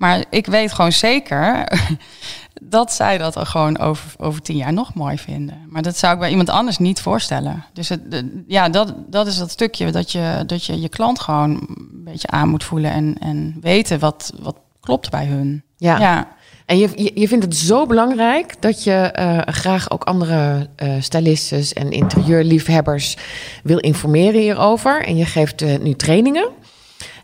Maar 0.00 0.24
ik 0.30 0.46
weet 0.46 0.72
gewoon 0.72 0.92
zeker 0.92 1.64
dat 2.62 2.92
zij 2.92 3.18
dat 3.18 3.36
er 3.36 3.46
gewoon 3.46 3.78
over, 3.78 4.12
over 4.18 4.42
tien 4.42 4.56
jaar 4.56 4.72
nog 4.72 4.94
mooi 4.94 5.18
vinden. 5.18 5.66
Maar 5.68 5.82
dat 5.82 5.96
zou 5.96 6.12
ik 6.14 6.18
bij 6.18 6.30
iemand 6.30 6.50
anders 6.50 6.78
niet 6.78 7.00
voorstellen. 7.00 7.64
Dus 7.72 7.88
het, 7.88 8.10
de- 8.10 8.44
ja, 8.46 8.68
dat, 8.68 8.94
dat 9.06 9.26
is 9.26 9.36
dat 9.38 9.50
stukje 9.50 9.90
dat 9.92 10.12
je, 10.12 10.42
dat 10.46 10.64
je 10.64 10.80
je 10.80 10.88
klant 10.88 11.20
gewoon 11.20 11.50
een 11.50 12.04
beetje 12.04 12.28
aan 12.28 12.48
moet 12.48 12.64
voelen 12.64 12.90
en, 12.92 13.16
en 13.20 13.56
weten 13.60 13.98
wat, 13.98 14.32
wat 14.40 14.56
klopt 14.80 15.10
bij 15.10 15.26
hun. 15.26 15.62
Ja. 15.76 15.98
ja. 15.98 16.28
En 16.66 16.78
je, 16.78 16.88
je, 16.94 17.10
je 17.14 17.28
vindt 17.28 17.44
het 17.44 17.56
zo 17.56 17.86
belangrijk 17.86 18.54
dat 18.62 18.84
je 18.84 18.92
eh, 18.92 19.38
graag 19.54 19.90
ook 19.90 20.04
andere 20.04 20.68
eh 20.76 20.92
stylistes 21.00 21.72
en 21.72 21.90
interieurliefhebbers 21.90 23.16
wil 23.62 23.78
informeren 23.78 24.40
hierover. 24.40 25.04
En 25.06 25.16
je 25.16 25.24
geeft 25.24 25.62
eh, 25.62 25.78
nu 25.78 25.94
trainingen. 25.94 26.48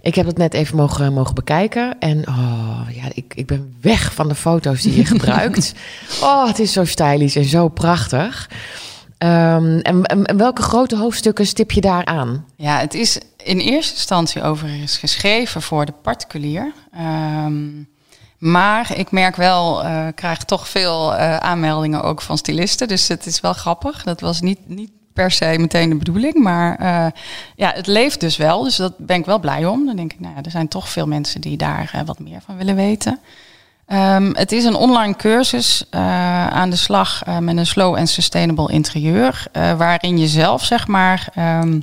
Ik 0.06 0.14
heb 0.14 0.26
het 0.26 0.38
net 0.38 0.54
even 0.54 0.76
mogen, 0.76 1.12
mogen 1.12 1.34
bekijken. 1.34 1.98
En 1.98 2.28
oh, 2.28 2.80
ja, 2.94 3.02
ik, 3.14 3.32
ik 3.34 3.46
ben 3.46 3.76
weg 3.80 4.14
van 4.14 4.28
de 4.28 4.34
foto's 4.34 4.82
die 4.82 4.96
je 4.96 5.04
gebruikt. 5.14 5.75
Oh, 6.22 6.46
het 6.46 6.58
is 6.58 6.72
zo 6.72 6.84
stylisch 6.84 7.36
en 7.36 7.44
zo 7.44 7.68
prachtig. 7.68 8.50
Ehm, 9.18 9.78
en, 9.78 10.36
welke 10.36 10.62
grote 10.62 10.96
hoofdstukken 10.96 11.46
stip 11.46 11.70
je 11.70 11.80
daar 11.80 12.04
aan? 12.04 12.44
Ja, 12.56 12.78
het 12.78 12.94
is 12.94 13.20
in 13.36 13.58
eerste 13.58 13.94
instantie 13.94 14.42
overigens 14.42 14.96
geschreven 14.98 15.62
voor 15.62 15.84
de 15.84 15.94
particulier. 16.02 16.72
Ehm, 16.92 17.68
maar 18.38 18.98
ik 18.98 19.10
merk 19.10 19.36
wel, 19.36 19.84
eh 19.84 20.06
krijg 20.14 20.44
toch 20.44 20.68
veel 20.68 21.14
eh, 21.14 21.36
aanmeldingen 21.36 22.02
ook 22.02 22.22
van 22.22 22.38
stylisten. 22.38 22.88
Dus 22.88 23.08
het 23.08 23.26
is 23.26 23.40
wel 23.40 23.52
grappig. 23.52 24.02
Dat 24.02 24.20
was 24.20 24.40
niet, 24.40 24.68
niet 24.68 24.90
per 25.16 25.30
se 25.30 25.54
meteen 25.58 25.88
de 25.88 25.94
bedoeling. 25.94 26.35
Maar 26.35 26.78
eh, 26.78 27.06
ja, 27.54 27.73
het 27.75 27.87
leeft 27.87 28.20
dus 28.20 28.37
wel. 28.37 28.62
Dus 28.62 28.76
dat 28.76 28.99
ben 28.99 29.18
ik 29.18 29.25
wel 29.25 29.38
blij 29.38 29.66
om. 29.66 29.87
Dan 29.87 29.96
denk 29.96 30.12
ik, 30.12 30.20
nou 30.20 30.35
ja, 30.37 30.42
er 30.42 30.50
zijn 30.50 30.68
toch 30.68 30.88
veel 30.88 31.06
mensen 31.06 31.40
die 31.40 31.56
daar 31.56 31.90
eh, 31.92 32.00
wat 32.04 32.18
meer 32.18 32.40
van 32.46 32.56
willen 32.56 32.75
weten. 32.75 33.20
Ehm, 33.87 34.32
het 34.35 34.52
is 34.52 34.64
een 34.64 34.75
online 34.75 35.16
cursus 35.16 35.85
eh, 35.90 36.46
aan 36.46 36.70
de 36.70 36.76
slag 36.76 37.23
met 37.40 37.56
een 37.56 37.66
slow 37.66 37.94
en 37.94 38.06
sustainable 38.06 38.73
interieur. 38.73 39.46
waarin 39.52 40.18
je 40.18 40.28
zelf, 40.28 40.64
zeg 40.64 40.87
maar, 40.87 41.28
ehm, 41.35 41.80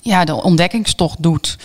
ja, 0.00 0.24
de 0.24 0.42
ontdekkingstocht 0.42 1.22
doet. 1.22 1.58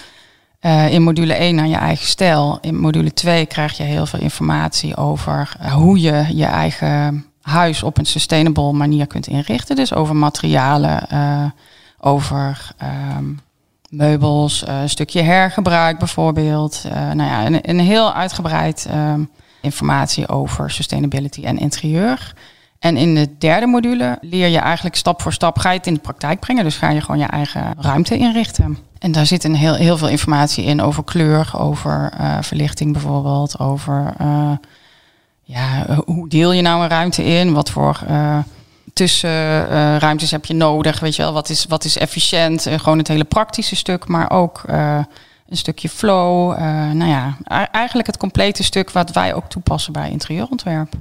In 0.89 1.03
module 1.03 1.33
1 1.33 1.55
naar 1.55 1.67
je 1.67 1.75
eigen 1.75 2.07
stijl. 2.07 2.57
In 2.61 2.79
module 2.79 3.13
2 3.13 3.45
krijg 3.45 3.77
je 3.77 3.83
heel 3.83 4.05
veel 4.05 4.19
informatie 4.19 4.95
over 4.95 5.55
hoe 5.71 5.99
je 5.99 6.25
je 6.33 6.45
eigen 6.45 7.26
huis 7.47 7.83
op 7.83 7.97
een 7.97 8.05
sustainable 8.05 8.71
manier 8.71 9.07
kunt 9.07 9.27
inrichten. 9.27 9.75
Dus 9.75 9.93
over 9.93 10.15
materialen, 10.15 11.09
eh, 11.09 11.45
over 11.99 12.71
ehm, 12.77 13.25
meubels, 13.89 14.63
eh, 14.63 14.81
een 14.81 14.89
stukje 14.89 15.21
hergebruik 15.21 15.99
bijvoorbeeld. 15.99 16.83
Eh, 16.85 17.11
nou 17.11 17.29
ja, 17.29 17.45
een, 17.45 17.69
een 17.69 17.79
heel 17.79 18.13
uitgebreid 18.13 18.87
ehm, 18.89 19.21
informatie 19.61 20.27
over 20.27 20.71
sustainability 20.71 21.43
en 21.43 21.57
interieur. 21.57 22.33
En 22.79 22.97
in 22.97 23.15
de 23.15 23.37
derde 23.37 23.65
module 23.65 24.17
leer 24.21 24.47
je 24.47 24.57
eigenlijk 24.57 24.95
stap 24.95 25.21
voor 25.21 25.33
stap, 25.33 25.57
ga 25.57 25.71
je 25.71 25.77
het 25.77 25.87
in 25.87 25.93
de 25.93 25.99
praktijk 25.99 26.39
brengen. 26.39 26.63
Dus 26.63 26.77
ga 26.77 26.89
je 26.89 27.01
gewoon 27.01 27.19
je 27.19 27.25
eigen 27.25 27.75
ruimte 27.79 28.17
inrichten. 28.17 28.77
En 28.99 29.11
daar 29.11 29.25
zit 29.25 29.43
een 29.43 29.55
heel, 29.55 29.73
heel 29.73 29.97
veel 29.97 30.09
informatie 30.09 30.63
in 30.63 30.81
over 30.81 31.03
kleur, 31.03 31.51
over 31.57 32.13
verlichting 32.41 32.93
bijvoorbeeld, 32.93 33.59
over 33.59 34.13
ja, 35.47 35.87
eh, 35.87 35.99
hoe 36.05 36.29
deel 36.29 36.51
je 36.51 36.61
nou 36.61 36.81
een 36.83 36.89
ruimte 36.89 37.23
in, 37.23 37.53
wat 37.53 37.69
voor 37.69 38.01
eh, 38.07 38.37
tussenruimtes 38.93 40.31
heb 40.31 40.45
je 40.45 40.53
nodig, 40.53 40.99
weet 40.99 41.15
je 41.15 41.21
wel, 41.21 41.33
wat 41.33 41.49
is, 41.49 41.65
wat 41.65 41.83
is 41.83 41.97
efficiënt, 41.97 42.65
Eh, 42.65 42.79
gewoon 42.79 42.97
het 42.97 43.07
hele 43.07 43.23
praktische 43.23 43.75
stuk, 43.75 44.07
maar 44.07 44.31
ook 44.31 44.63
eh, 44.67 44.99
een 45.49 45.57
stukje 45.57 45.89
flow. 45.89 46.51
eh, 46.51 46.91
nou 46.91 47.09
ja, 47.09 47.37
eigenlijk 47.71 48.07
het 48.07 48.17
complete 48.17 48.63
stuk 48.63 48.91
wat 48.91 49.11
wij 49.11 49.33
ook 49.33 49.49
toepassen 49.49 49.93
bij 49.93 50.09
interieurontwerp. 50.09 50.93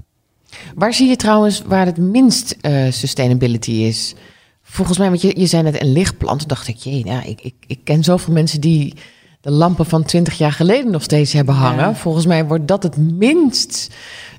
Waar 0.74 0.94
zie 0.94 1.08
je 1.08 1.16
trouwens 1.16 1.62
waar 1.66 1.86
het 1.86 1.96
minst 1.98 2.56
eh, 2.60 2.72
sustainability 2.90 3.70
is? 3.70 4.14
Volgens 4.62 4.98
mij, 4.98 5.08
want 5.08 5.20
je, 5.20 5.40
je 5.40 5.46
zei 5.46 5.62
net 5.62 5.80
een 5.82 5.92
lichtplant. 5.92 6.38
Toen 6.38 6.48
dacht 6.48 6.68
ik, 6.68 6.76
jee, 6.76 7.04
nou, 7.04 7.24
ik, 7.28 7.40
ik, 7.40 7.54
ik 7.66 7.80
ken 7.84 8.04
zoveel 8.04 8.32
mensen 8.32 8.60
die 8.60 8.94
de 9.40 9.50
lampen 9.50 9.86
van 9.86 10.04
20 10.04 10.38
jaar 10.38 10.52
geleden 10.52 10.90
nog 10.90 11.02
steeds 11.02 11.32
hebben 11.32 11.54
hangen. 11.54 11.84
Ja. 11.88 11.94
Volgens 11.94 12.26
mij 12.26 12.44
wordt 12.46 12.68
dat 12.68 12.82
het 12.82 12.96
minst 12.96 13.90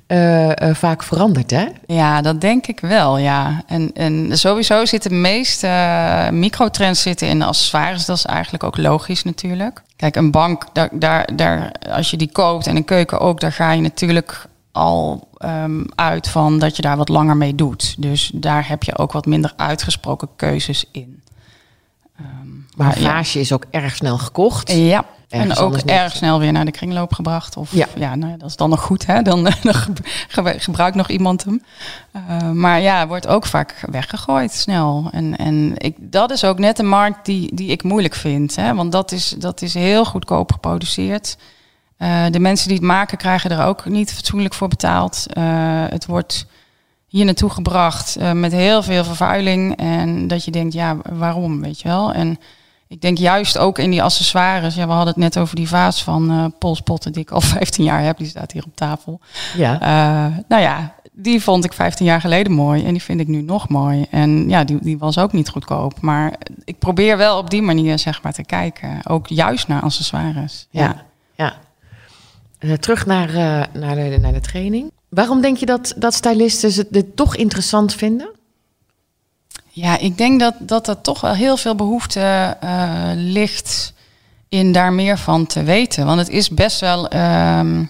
eh, 0.08 0.70
eh, 0.70 0.76
vaak 0.76 1.04
veranderd, 1.04 1.52
hè? 1.52 1.66
Ja, 1.88 2.22
dat 2.22 2.42
denk 2.42 2.68
ik 2.68 2.80
wel, 2.80 3.18
ja. 3.18 3.64
En, 3.66 3.92
en 3.94 4.38
sowieso 4.38 4.86
zitten 4.86 5.10
de 5.10 5.16
meeste 5.16 5.68
eh, 5.68 6.30
microtrends 6.30 7.02
zitten 7.02 7.28
in 7.28 7.40
de 7.40 7.46
accessoires. 7.46 8.06
Dat 8.06 8.18
is 8.18 8.26
eigenlijk 8.26 8.64
ook 8.64 8.78
logisch 8.78 9.24
natuurlijk. 9.24 9.82
Kijk, 9.96 10.16
een 10.16 10.32
bank, 10.32 10.66
daar, 10.74 10.90
daar, 10.92 11.36
daar, 11.36 11.72
als 11.90 12.12
je 12.12 12.18
die 12.18 12.32
koopt 12.32 12.68
en 12.68 12.76
een 12.76 12.86
keuken 12.86 13.20
ook, 13.20 13.40
daar 13.40 13.52
ga 13.52 13.72
je 13.72 13.82
natuurlijk 13.82 14.48
al 14.72 15.28
ehm, 15.38 15.84
uit 15.96 16.28
van 16.28 16.60
dat 16.60 16.76
je 16.76 16.82
daar 16.82 16.98
wat 16.98 17.10
langer 17.10 17.38
mee 17.38 17.56
doet. 17.56 17.96
Dus 18.02 18.32
daar 18.34 18.68
heb 18.68 18.84
je 18.84 18.98
ook 18.98 19.12
wat 19.12 19.26
minder 19.26 19.54
uitgesproken 19.56 20.30
keuzes 20.36 20.86
in. 20.92 21.24
Ehm, 22.18 22.28
Maar 22.76 22.96
een 22.96 23.02
ja. 23.02 23.10
vaasje 23.10 23.40
is 23.40 23.54
ook 23.54 23.66
erg 23.72 23.96
snel 23.96 24.18
gekocht. 24.18 24.72
Ja, 24.72 25.06
en 25.30 25.56
ook 25.56 25.76
erg 25.78 26.16
snel 26.16 26.40
weer 26.40 26.52
naar 26.52 26.66
de 26.66 26.72
kringloop 26.72 27.14
gebracht. 27.14 27.58
Of 27.58 27.72
Ja. 27.72 27.86
ja, 27.96 28.16
nou 28.16 28.32
ja, 28.32 28.38
dat 28.38 28.50
is 28.50 28.56
dan 28.56 28.70
nog 28.70 28.82
goed, 28.82 29.06
hè? 29.06 29.22
Dan, 29.22 29.44
dan 29.64 29.74
ge- 30.28 30.56
gebruikt 30.60 30.96
nog 30.96 31.10
iemand 31.10 31.44
hem. 31.44 31.64
Eh, 32.12 32.52
maar 32.52 32.82
ja, 32.82 33.08
wordt 33.08 33.28
ook 33.28 33.46
vaak 33.46 33.84
weggegooid 33.92 34.52
snel. 34.54 35.10
En, 35.12 35.38
en 35.38 35.74
ik, 35.78 35.96
dat 36.00 36.32
is 36.32 36.44
ook 36.44 36.60
net 36.60 36.80
een 36.80 36.88
markt 36.90 37.26
die, 37.26 37.56
die 37.56 37.70
ik 37.72 37.84
moeilijk 37.84 38.16
vind. 38.16 38.56
Hè? 38.56 38.74
Want 38.76 38.92
dat 38.92 39.12
is, 39.12 39.36
dat 39.38 39.62
is 39.62 39.74
heel 39.74 40.06
goedkoop 40.06 40.52
geproduceerd. 40.52 41.38
Eh, 41.98 42.26
de 42.32 42.40
mensen 42.40 42.68
die 42.68 42.78
het 42.78 42.86
maken 42.86 43.18
krijgen 43.18 43.52
er 43.52 43.66
ook 43.66 43.86
niet 43.86 44.14
fatsoenlijk 44.14 44.54
voor 44.54 44.68
betaald. 44.68 45.26
Eh, 45.34 45.44
het 45.90 46.06
wordt 46.06 46.46
hier 47.08 47.26
naartoe 47.26 47.50
gebracht 47.50 48.18
met 48.34 48.52
heel 48.52 48.84
veel 48.84 49.04
vervuiling. 49.04 49.78
En 49.78 50.28
dat 50.28 50.46
je 50.46 50.52
denkt, 50.52 50.74
ja, 50.74 50.98
waarom, 51.10 51.62
weet 51.62 51.82
je 51.82 51.88
wel? 51.88 52.14
En 52.14 52.40
ik 52.88 53.02
denk 53.02 53.18
juist 53.18 53.58
ook 53.58 53.80
in 53.80 53.90
die 53.90 54.04
accessoires. 54.04 54.76
Ja, 54.76 54.86
we 54.86 54.92
hadden 54.92 55.14
het 55.14 55.24
net 55.24 55.38
over 55.38 55.56
die 55.56 55.68
vaas 55.68 56.04
van 56.04 56.32
eh 56.32 56.46
Polspotten 56.60 57.12
die 57.12 57.22
ik 57.22 57.32
al 57.32 57.42
15 57.58 57.84
jaar 57.84 58.04
heb. 58.04 58.18
Die 58.18 58.28
staat 58.28 58.52
hier 58.52 58.64
op 58.66 58.76
tafel. 58.76 59.20
Ja. 59.56 59.82
Eh, 59.82 60.38
nou 60.48 60.62
ja, 60.62 60.96
die 61.12 61.44
vond 61.44 61.66
ik 61.66 61.74
15 61.74 62.06
jaar 62.06 62.22
geleden 62.22 62.52
mooi. 62.52 62.86
En 62.86 62.92
die 62.92 63.02
vind 63.02 63.20
ik 63.20 63.28
nu 63.28 63.42
nog 63.42 63.70
mooi. 63.70 64.06
En 64.12 64.50
ja, 64.50 64.64
die, 64.64 64.78
die 64.82 64.98
was 64.98 65.18
ook 65.18 65.34
niet 65.34 65.50
goedkoop. 65.50 66.02
Maar 66.02 66.34
ik 66.64 66.80
probeer 66.80 67.18
wel 67.18 67.38
op 67.38 67.50
die 67.50 67.62
manier 67.62 68.00
zeg 68.00 68.24
maar 68.24 68.34
te 68.34 68.44
kijken. 68.44 69.00
Ook 69.08 69.28
juist 69.28 69.68
naar 69.68 69.82
accessoires. 69.82 70.68
Ja, 70.70 71.06
ja. 71.36 71.54
Eh, 72.58 72.74
terug 72.74 73.06
naar, 73.06 73.32
naar, 73.74 73.96
de, 73.96 74.18
naar 74.22 74.34
de 74.34 74.42
training. 74.42 74.92
Waarom 75.10 75.42
denk 75.42 75.58
je 75.58 75.66
dat, 75.66 75.94
dat 75.98 76.14
stylisten 76.14 76.74
het 76.74 76.88
dit 76.90 77.16
toch 77.16 77.36
interessant 77.36 77.94
vinden? 77.94 78.30
Ja, 79.80 79.98
ik 79.98 80.18
denk 80.18 80.40
dat, 80.40 80.54
dat 80.60 80.88
er 80.88 81.02
toch 81.02 81.22
wel 81.22 81.34
heel 81.34 81.58
veel 81.58 81.76
behoefte 81.76 82.58
eh, 82.60 83.10
ligt 83.16 83.94
in 84.50 84.72
daar 84.72 84.94
meer 84.94 85.18
van 85.18 85.46
te 85.46 85.64
weten. 85.64 86.06
Want 86.06 86.20
het 86.20 86.30
is 86.30 86.50
best 86.50 86.80
wel 86.80 87.08
ehm, 87.08 87.84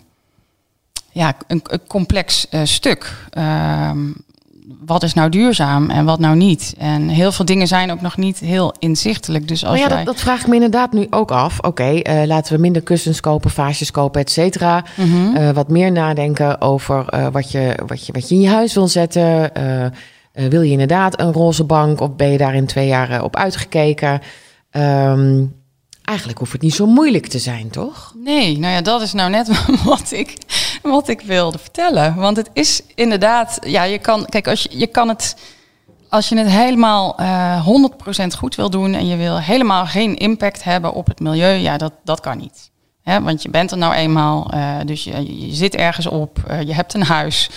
ja, 1.11 1.33
een, 1.47 1.61
een 1.63 1.87
complex 1.87 2.49
eh, 2.49 2.61
stuk. 2.63 3.27
Ehm, 3.29 3.99
wat 4.85 5.03
is 5.03 5.13
nou 5.13 5.29
duurzaam 5.29 5.89
en 5.89 6.05
wat 6.05 6.19
nou 6.19 6.35
niet? 6.35 6.73
En 6.77 7.07
heel 7.07 7.31
veel 7.31 7.45
dingen 7.45 7.67
zijn 7.67 7.91
ook 7.91 8.01
nog 8.01 8.17
niet 8.17 8.39
heel 8.39 8.73
inzichtelijk. 8.79 9.47
Dus 9.47 9.65
als 9.65 9.79
ja, 9.79 9.87
jij... 9.87 9.97
dat, 9.97 10.05
dat 10.05 10.19
vraag 10.19 10.41
ik 10.41 10.47
me 10.47 10.55
inderdaad 10.55 10.91
nu 10.91 11.07
ook 11.09 11.31
af. 11.31 11.59
Oké, 11.59 11.99
eh, 11.99 12.25
laten 12.25 12.55
we 12.55 12.61
minder 12.61 12.81
kussens 12.81 13.19
kopen, 13.19 13.49
vaasjes 13.49 13.91
kopen, 13.91 14.21
et 14.21 14.31
cetera. 14.31 14.83
Mhm. 14.95 15.53
Wat 15.53 15.69
meer 15.69 15.91
nadenken 15.91 16.61
over 16.61 17.29
wat, 17.31 17.51
je, 17.51 17.79
wat, 17.85 18.05
je, 18.05 18.11
wat 18.11 18.29
je 18.29 18.35
in 18.35 18.41
je 18.41 18.49
huis 18.49 18.73
wil 18.73 18.87
zetten. 18.87 19.51
Eh, 20.37 20.45
eh, 20.45 20.51
wil 20.51 20.61
je 20.61 20.71
inderdaad 20.71 21.19
een 21.19 21.33
roze 21.33 21.63
bank 21.63 21.99
of 21.99 22.15
ben 22.15 22.31
je 22.31 22.37
daar 22.37 22.55
in 22.55 22.65
twee 22.65 22.87
jaar 22.87 23.09
eh, 23.09 23.23
op 23.23 23.35
uitgekeken? 23.35 24.21
Ehm, 24.71 25.45
eigenlijk 26.03 26.39
hoeft 26.39 26.51
het 26.51 26.61
niet 26.61 26.73
zo 26.73 26.85
moeilijk 26.85 27.27
te 27.27 27.39
zijn, 27.39 27.69
toch? 27.69 28.13
Nee, 28.15 28.59
nou 28.59 28.73
ja, 28.73 28.81
dat 28.81 29.01
is 29.01 29.13
nou 29.13 29.29
net 29.29 29.65
wat 29.83 30.11
ik, 30.11 30.37
wat 30.81 31.07
ik 31.07 31.21
wilde 31.21 31.57
vertellen. 31.57 32.15
Want 32.15 32.37
het 32.37 32.49
is 32.53 32.81
inderdaad, 32.95 33.57
ja, 33.61 33.83
je 33.83 33.99
kan, 33.99 34.25
kijk, 34.25 34.47
als 34.47 34.63
je, 34.63 34.77
je 34.77 34.87
kan 34.87 35.07
het 35.07 35.35
Als 36.09 36.29
je 36.29 36.37
het 36.37 36.49
helemaal 36.49 37.21
uh, 37.21 37.67
100% 38.23 38.27
goed 38.37 38.55
wil 38.55 38.69
doen 38.69 38.93
en 38.93 39.07
je 39.07 39.15
wil 39.15 39.39
helemaal 39.39 39.85
geen 39.85 40.15
impact 40.15 40.63
hebben 40.63 40.93
op 40.93 41.07
het 41.07 41.19
milieu, 41.19 41.53
ja, 41.53 41.77
dat, 41.77 41.93
dat 42.03 42.19
kan 42.19 42.37
niet. 42.37 42.71
Hè, 43.03 43.21
want 43.21 43.41
je 43.41 43.49
bent 43.49 43.71
er 43.71 43.77
nou 43.77 43.93
eenmaal, 43.93 44.51
dus 44.85 45.03
je, 45.03 45.47
zit 45.49 45.75
ergens 45.75 46.07
op, 46.07 46.37
je 46.65 46.73
hebt 46.73 46.93
een 46.93 47.03
huis, 47.03 47.49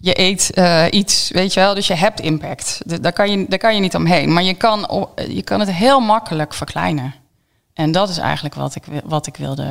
je 0.00 0.20
eet 0.20 0.52
iets, 0.90 1.30
weet 1.30 1.54
je 1.54 1.60
wel, 1.60 1.74
dus 1.74 1.86
je 1.86 1.94
hebt 1.94 2.20
impact. 2.20 2.80
De, 2.84 3.00
daar, 3.00 3.12
kan 3.12 3.30
je, 3.30 3.46
daar 3.48 3.58
kan 3.58 3.74
je 3.74 3.80
niet 3.80 3.94
omheen. 3.94 4.32
Maar 4.32 4.42
je 4.42 4.54
kan, 4.54 5.08
je 5.28 5.42
kan 5.42 5.60
het 5.60 5.72
heel 5.72 6.00
makkelijk 6.00 6.54
verkleinen. 6.54 7.14
En 7.74 7.92
dat 7.92 8.08
is 8.08 8.18
eigenlijk 8.18 8.54
wat 8.54 8.74
ik, 8.74 8.82
wat 9.04 9.26
ik 9.26 9.36
wilde 9.36 9.66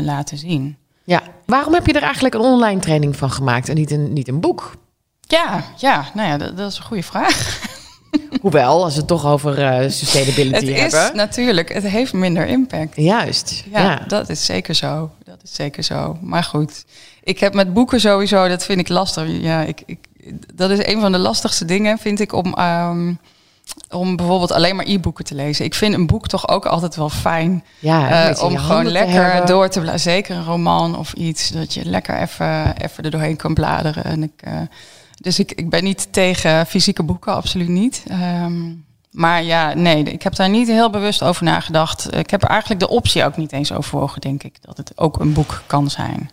laten 0.00 0.38
zien. 0.38 0.76
Ja, 1.04 1.22
waarom 1.46 1.74
heb 1.74 1.86
je 1.86 1.92
er 1.92 2.02
eigenlijk 2.02 2.34
een 2.34 2.40
online 2.40 2.80
training 2.80 3.16
van 3.16 3.30
gemaakt 3.30 3.68
en 3.68 3.74
niet 3.74 3.90
een, 3.90 4.12
niet 4.12 4.28
een 4.28 4.40
boek? 4.40 4.76
Ja, 5.20 5.64
ja, 5.76 6.04
nou 6.14 6.28
ja, 6.28 6.36
dat, 6.36 6.56
dat 6.56 6.70
is 6.70 6.78
een 6.78 6.84
goede 6.84 7.02
vraag. 7.02 7.60
Hoewel, 8.40 8.84
als 8.84 8.92
we 8.92 8.98
het 8.98 9.08
toch 9.08 9.26
over 9.26 9.58
uh, 9.58 9.90
sustainability 9.90 10.72
het 10.72 10.80
hebben. 10.80 11.00
Het 11.00 11.10
is 11.10 11.16
natuurlijk, 11.16 11.72
het 11.72 11.82
heeft 11.82 12.12
minder 12.12 12.46
impact. 12.46 12.96
Juist. 12.96 13.64
Ja, 13.70 13.82
ja, 13.82 14.04
dat 14.06 14.28
is 14.28 14.44
zeker 14.44 14.74
zo. 14.74 15.10
Dat 15.44 15.52
is 15.52 15.58
zeker 15.58 15.82
zo. 15.82 16.18
Maar 16.20 16.44
goed, 16.44 16.84
ik 17.22 17.38
heb 17.38 17.54
met 17.54 17.72
boeken 17.72 18.00
sowieso, 18.00 18.48
dat 18.48 18.64
vind 18.64 18.80
ik 18.80 18.88
lastig. 18.88 19.28
Ja, 19.28 19.62
ik, 19.62 19.82
ik, 19.86 19.98
dat 20.54 20.70
is 20.70 20.86
een 20.86 21.00
van 21.00 21.12
de 21.12 21.18
lastigste 21.18 21.64
dingen, 21.64 21.98
vind 21.98 22.20
ik, 22.20 22.32
om, 22.32 22.58
um, 22.58 23.18
om 23.90 24.16
bijvoorbeeld 24.16 24.52
alleen 24.52 24.76
maar 24.76 24.86
e-boeken 24.86 25.24
te 25.24 25.34
lezen. 25.34 25.64
Ik 25.64 25.74
vind 25.74 25.94
een 25.94 26.06
boek 26.06 26.28
toch 26.28 26.48
ook 26.48 26.66
altijd 26.66 26.96
wel 26.96 27.08
fijn. 27.08 27.64
Ja, 27.78 28.30
uh, 28.30 28.42
om 28.42 28.56
gewoon 28.56 28.86
lekker 28.86 29.46
door 29.46 29.68
te 29.68 29.78
bladeren. 29.78 30.00
Zeker 30.00 30.36
een 30.36 30.44
roman 30.44 30.98
of 30.98 31.12
iets, 31.12 31.50
dat 31.50 31.74
je 31.74 31.84
lekker 31.84 32.20
even, 32.20 32.76
even 32.76 33.04
er 33.04 33.10
doorheen 33.10 33.36
kan 33.36 33.54
bladeren. 33.54 34.04
En 34.04 34.22
ik. 34.22 34.42
Uh, 34.48 34.60
dus 35.20 35.38
ik, 35.38 35.52
ik 35.52 35.70
ben 35.70 35.84
niet 35.84 36.12
tegen 36.12 36.66
fysieke 36.66 37.02
boeken, 37.02 37.34
absoluut 37.34 37.68
niet. 37.68 38.02
Um, 38.10 38.83
maar 39.14 39.42
ja, 39.42 39.74
nee, 39.74 40.02
ik 40.02 40.22
heb 40.22 40.36
daar 40.36 40.48
niet 40.48 40.68
heel 40.68 40.90
bewust 40.90 41.22
over 41.22 41.44
nagedacht. 41.44 42.16
Ik 42.16 42.30
heb 42.30 42.42
er 42.42 42.48
eigenlijk 42.48 42.80
de 42.80 42.88
optie 42.88 43.24
ook 43.24 43.36
niet 43.36 43.52
eens 43.52 43.72
overwogen, 43.72 44.20
denk 44.20 44.42
ik, 44.42 44.56
dat 44.60 44.76
het 44.76 44.92
ook 44.98 45.20
een 45.20 45.32
boek 45.32 45.62
kan 45.66 45.90
zijn. 45.90 46.30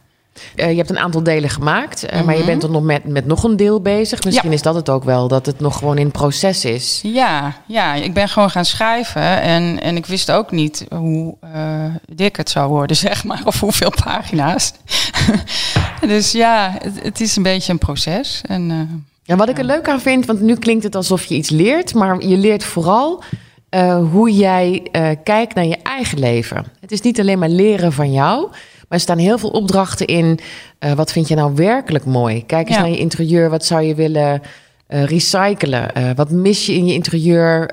Uh, 0.56 0.70
je 0.70 0.78
hebt 0.78 0.90
een 0.90 1.00
aantal 1.00 1.24
delen 1.24 1.50
gemaakt, 1.50 2.04
uh, 2.04 2.10
mm 2.10 2.18
-hmm. 2.18 2.26
maar 2.26 2.38
je 2.38 2.44
bent 2.44 2.64
er 2.64 2.70
nog 2.70 2.84
met, 2.84 3.06
met 3.06 3.26
nog 3.26 3.44
een 3.44 3.58
deel 3.58 3.82
bezig. 3.82 4.24
Misschien 4.24 4.50
ja. 4.50 4.56
is 4.56 4.62
dat 4.62 4.76
het 4.76 4.90
ook 4.90 5.04
wel, 5.04 5.28
dat 5.28 5.46
het 5.46 5.60
nog 5.60 5.78
gewoon 5.78 5.98
in 5.98 6.12
proces 6.12 6.66
is. 6.66 7.00
Ja, 7.04 7.54
ja 7.66 7.94
ik 7.94 8.14
ben 8.14 8.30
gewoon 8.30 8.50
gaan 8.50 8.66
schrijven 8.66 9.42
en, 9.42 9.82
en 9.82 9.96
ik 9.96 10.06
wist 10.06 10.32
ook 10.32 10.52
niet 10.52 10.86
hoe 10.90 11.36
uh, 11.56 11.86
dik 12.06 12.36
het 12.36 12.50
zou 12.50 12.70
worden, 12.70 12.96
zeg 13.08 13.24
maar, 13.24 13.42
of 13.44 13.60
hoeveel 13.60 13.92
pagina's. 14.04 14.74
dus 16.08 16.32
ja, 16.32 16.76
het, 16.82 17.04
het, 17.04 17.22
is 17.22 17.36
een 17.36 17.44
beetje 17.44 17.72
een 17.72 17.78
proces. 17.78 18.42
En, 18.48 19.06
ja, 19.32 19.38
wat 19.38 19.50
ik 19.50 19.58
er 19.58 19.64
leuk 19.64 19.90
aan 19.90 20.02
vind, 20.02 20.26
want 20.26 20.42
nu 20.42 20.56
klinkt 20.56 20.84
het 20.84 20.96
alsof 20.96 21.26
je 21.26 21.36
iets 21.36 21.50
leert, 21.50 21.94
maar 21.94 22.26
je 22.26 22.38
leert 22.38 22.64
vooral 22.64 23.24
uh, 23.76 24.10
hoe 24.12 24.32
jij 24.32 24.88
uh, 24.92 25.10
kijkt 25.24 25.56
naar 25.56 25.66
je 25.66 25.78
eigen 25.84 26.20
leven. 26.20 26.66
Het 26.80 26.92
is 26.92 27.02
niet 27.02 27.20
alleen 27.20 27.40
maar 27.40 27.50
leren 27.50 27.94
van 27.94 28.12
jou, 28.12 28.48
maar 28.50 28.88
er 28.88 29.00
staan 29.00 29.18
heel 29.18 29.38
veel 29.38 29.50
opdrachten 29.50 30.08
in. 30.08 30.40
Uh, 30.80 30.92
wat 30.92 31.12
vind 31.12 31.28
je 31.28 31.36
nou 31.36 31.56
werkelijk 31.56 32.06
mooi? 32.06 32.46
Kijk 32.46 32.68
eens 32.68 32.76
ja. 32.76 32.82
naar 32.82 32.92
je 32.92 32.98
interieur. 32.98 33.50
Wat 33.50 33.66
zou 33.66 33.82
je 33.82 33.96
willen 33.96 34.42
recyclen? 34.88 36.16
wat 36.16 36.32
mis 36.32 36.66
je 36.66 36.74
in 36.74 36.86
je 36.86 36.94
interieur? 36.94 37.72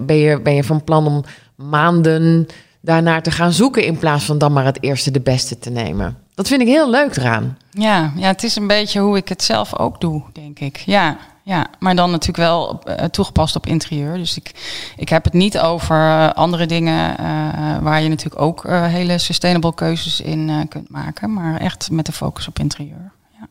ben, 0.00 0.16
je, 0.16 0.40
ben 0.40 0.54
je 0.54 0.64
van 0.64 0.84
plan 0.84 1.06
om 1.06 1.24
maanden 1.54 2.46
daarnaar 2.80 3.22
te 3.22 3.30
gaan 3.30 3.52
zoeken 3.52 3.84
in 3.84 3.98
plaats 3.98 4.24
van 4.24 4.38
dan 4.38 4.52
maar 4.52 4.64
het 4.64 4.82
eerste 4.82 5.10
de 5.10 5.20
beste 5.20 5.58
te 5.58 5.70
nemen? 5.70 6.16
Dat 6.38 6.48
vind 6.48 6.60
ik 6.60 6.66
heel 6.66 6.90
leuk 6.90 7.16
eraan. 7.16 7.58
Ja, 7.70 8.12
ja, 8.16 8.26
het 8.26 8.42
is 8.42 8.56
een 8.56 8.66
beetje 8.66 9.00
hoe 9.00 9.16
ik 9.16 9.28
het 9.28 9.42
zelf 9.42 9.78
ook 9.78 10.00
doe, 10.00 10.22
denk 10.32 10.58
ik. 10.58 10.76
Ja, 10.76 11.16
ja. 11.42 11.66
maar 11.78 11.96
dan 11.96 12.10
natuurlijk 12.10 12.38
wel 12.38 12.82
uh, 12.88 12.94
toegepast 12.94 13.56
op 13.56 13.66
interieur. 13.66 14.16
Dus 14.16 14.36
ik, 14.36 14.52
ik 14.96 15.08
heb 15.08 15.24
het 15.24 15.32
niet 15.32 15.58
over 15.58 15.96
uh, 15.96 16.30
andere 16.30 16.66
dingen 16.66 17.16
uh, 17.20 17.78
waar 17.78 18.02
je 18.02 18.08
natuurlijk 18.08 18.42
ook 18.42 18.64
hele 18.68 19.18
sustainable 19.18 19.74
keuzes 19.74 20.20
in 20.20 20.66
kunt 20.68 20.90
maken. 20.90 21.32
Maar 21.32 21.60
echt 21.60 21.90
met 21.90 22.06
de 22.06 22.12
focus 22.12 22.48
op 22.48 22.58
interieur. 22.58 23.12
Ja. 23.38 23.46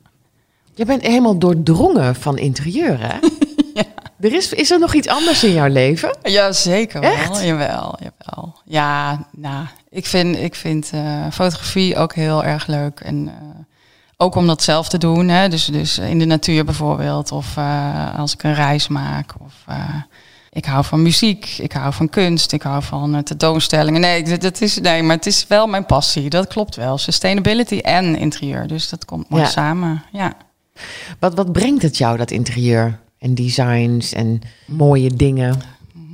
Je 0.73 0.85
bent 0.85 1.01
helemaal 1.01 1.37
doordrongen 1.37 2.15
van 2.15 2.37
interieur, 2.37 2.99
hè? 2.99 3.17
ja. 3.81 3.83
Er 4.19 4.33
is, 4.33 4.53
is 4.53 4.71
er 4.71 4.79
nog 4.79 4.93
iets 4.93 5.07
anders 5.07 5.43
in 5.43 5.53
jouw 5.53 5.69
leven? 5.69 6.17
Ja, 6.23 6.51
zeker 6.51 7.01
wel. 7.01 7.11
Echt? 7.11 7.43
Jawel, 7.43 7.99
jawel. 7.99 8.55
Ja, 8.65 9.25
nou, 9.31 9.65
ik 9.89 10.05
vind, 10.05 10.37
ik 10.37 10.55
vind 10.55 10.91
uh, 10.93 11.25
fotografie 11.31 11.97
ook 11.97 12.13
heel 12.13 12.43
erg 12.43 12.67
leuk. 12.67 12.99
En 12.99 13.15
uh, 13.15 13.31
ook 14.17 14.35
om 14.35 14.47
dat 14.47 14.63
zelf 14.63 14.89
te 14.89 14.97
doen. 14.97 15.27
Hè? 15.27 15.49
Dus, 15.49 15.65
dus 15.65 15.97
in 15.97 16.19
de 16.19 16.25
natuur 16.25 16.65
bijvoorbeeld. 16.65 17.31
Of 17.31 17.55
uh, 17.57 18.19
als 18.19 18.33
ik 18.33 18.43
een 18.43 18.53
reis 18.53 18.87
maak. 18.87 19.33
Of 19.39 19.65
ik 20.49 20.65
hou 20.65 20.85
van 20.85 21.01
muziek. 21.01 21.57
Ik 21.57 21.71
hou 21.71 21.93
van 21.93 22.09
kunst. 22.09 22.51
Ik 22.51 22.61
hou 22.61 22.83
van 22.83 23.23
tentoonstellingen. 23.23 24.01
Nee, 24.01 24.37
dat 24.37 24.61
is, 24.61 24.77
nee, 24.77 25.03
maar 25.03 25.15
het 25.15 25.25
is 25.25 25.47
wel 25.47 25.67
mijn 25.67 25.85
passie. 25.85 26.29
Dat 26.29 26.47
klopt 26.47 26.75
wel. 26.75 26.97
Sustainability 26.97 27.77
en 27.77 28.15
interieur. 28.15 28.67
Dus 28.67 28.89
dat 28.89 29.05
komt 29.05 29.29
mooi 29.29 29.43
ja. 29.43 29.49
samen. 29.49 30.03
Ja. 30.11 30.33
Wat, 31.19 31.33
wat 31.33 31.51
brengt 31.51 31.81
het 31.81 31.97
jou, 31.97 32.17
dat 32.17 32.31
interieur? 32.31 32.99
En 33.17 33.35
designs 33.35 34.13
en 34.13 34.41
mooie 34.65 35.09
dingen? 35.15 35.61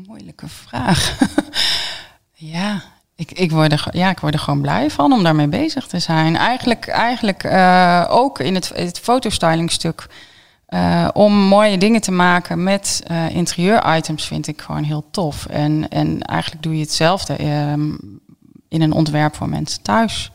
Moeilijke 0.07 0.47
vraag. 0.47 1.17
ja, 2.33 2.83
ik, 3.29 3.39
ik, 3.39 3.51
word 3.51 3.71
er, 3.71 3.85
ja, 3.91 4.09
ik 4.09 4.19
word 4.19 4.33
er 4.33 4.39
gewoon 4.39 4.61
blij 4.61 4.89
van 4.89 5.13
om 5.13 5.23
daarmee 5.23 5.47
bezig 5.47 5.87
te 5.87 5.99
zijn. 5.99 6.35
Eigenlijk, 6.35 6.87
eigenlijk 6.87 7.43
uh, 7.43 8.05
ook 8.09 8.39
in 8.39 8.55
het, 8.55 8.71
het 8.75 8.99
fotostylingstuk. 8.99 10.07
Uh, 10.69 11.07
om 11.13 11.33
mooie 11.33 11.77
dingen 11.77 12.01
te 12.01 12.11
maken 12.11 12.63
met 12.63 13.03
uh, 13.11 13.35
interieur-items 13.35 14.27
vind 14.27 14.47
ik 14.47 14.61
gewoon 14.61 14.83
heel 14.83 15.05
tof. 15.11 15.45
En, 15.45 15.89
en 15.89 16.21
eigenlijk 16.21 16.63
doe 16.63 16.75
je 16.75 16.81
hetzelfde 16.81 17.45
um, 17.71 18.19
in 18.69 18.81
een 18.81 18.93
ontwerp 18.93 19.35
voor 19.35 19.49
mensen 19.49 19.81
thuis. 19.81 20.31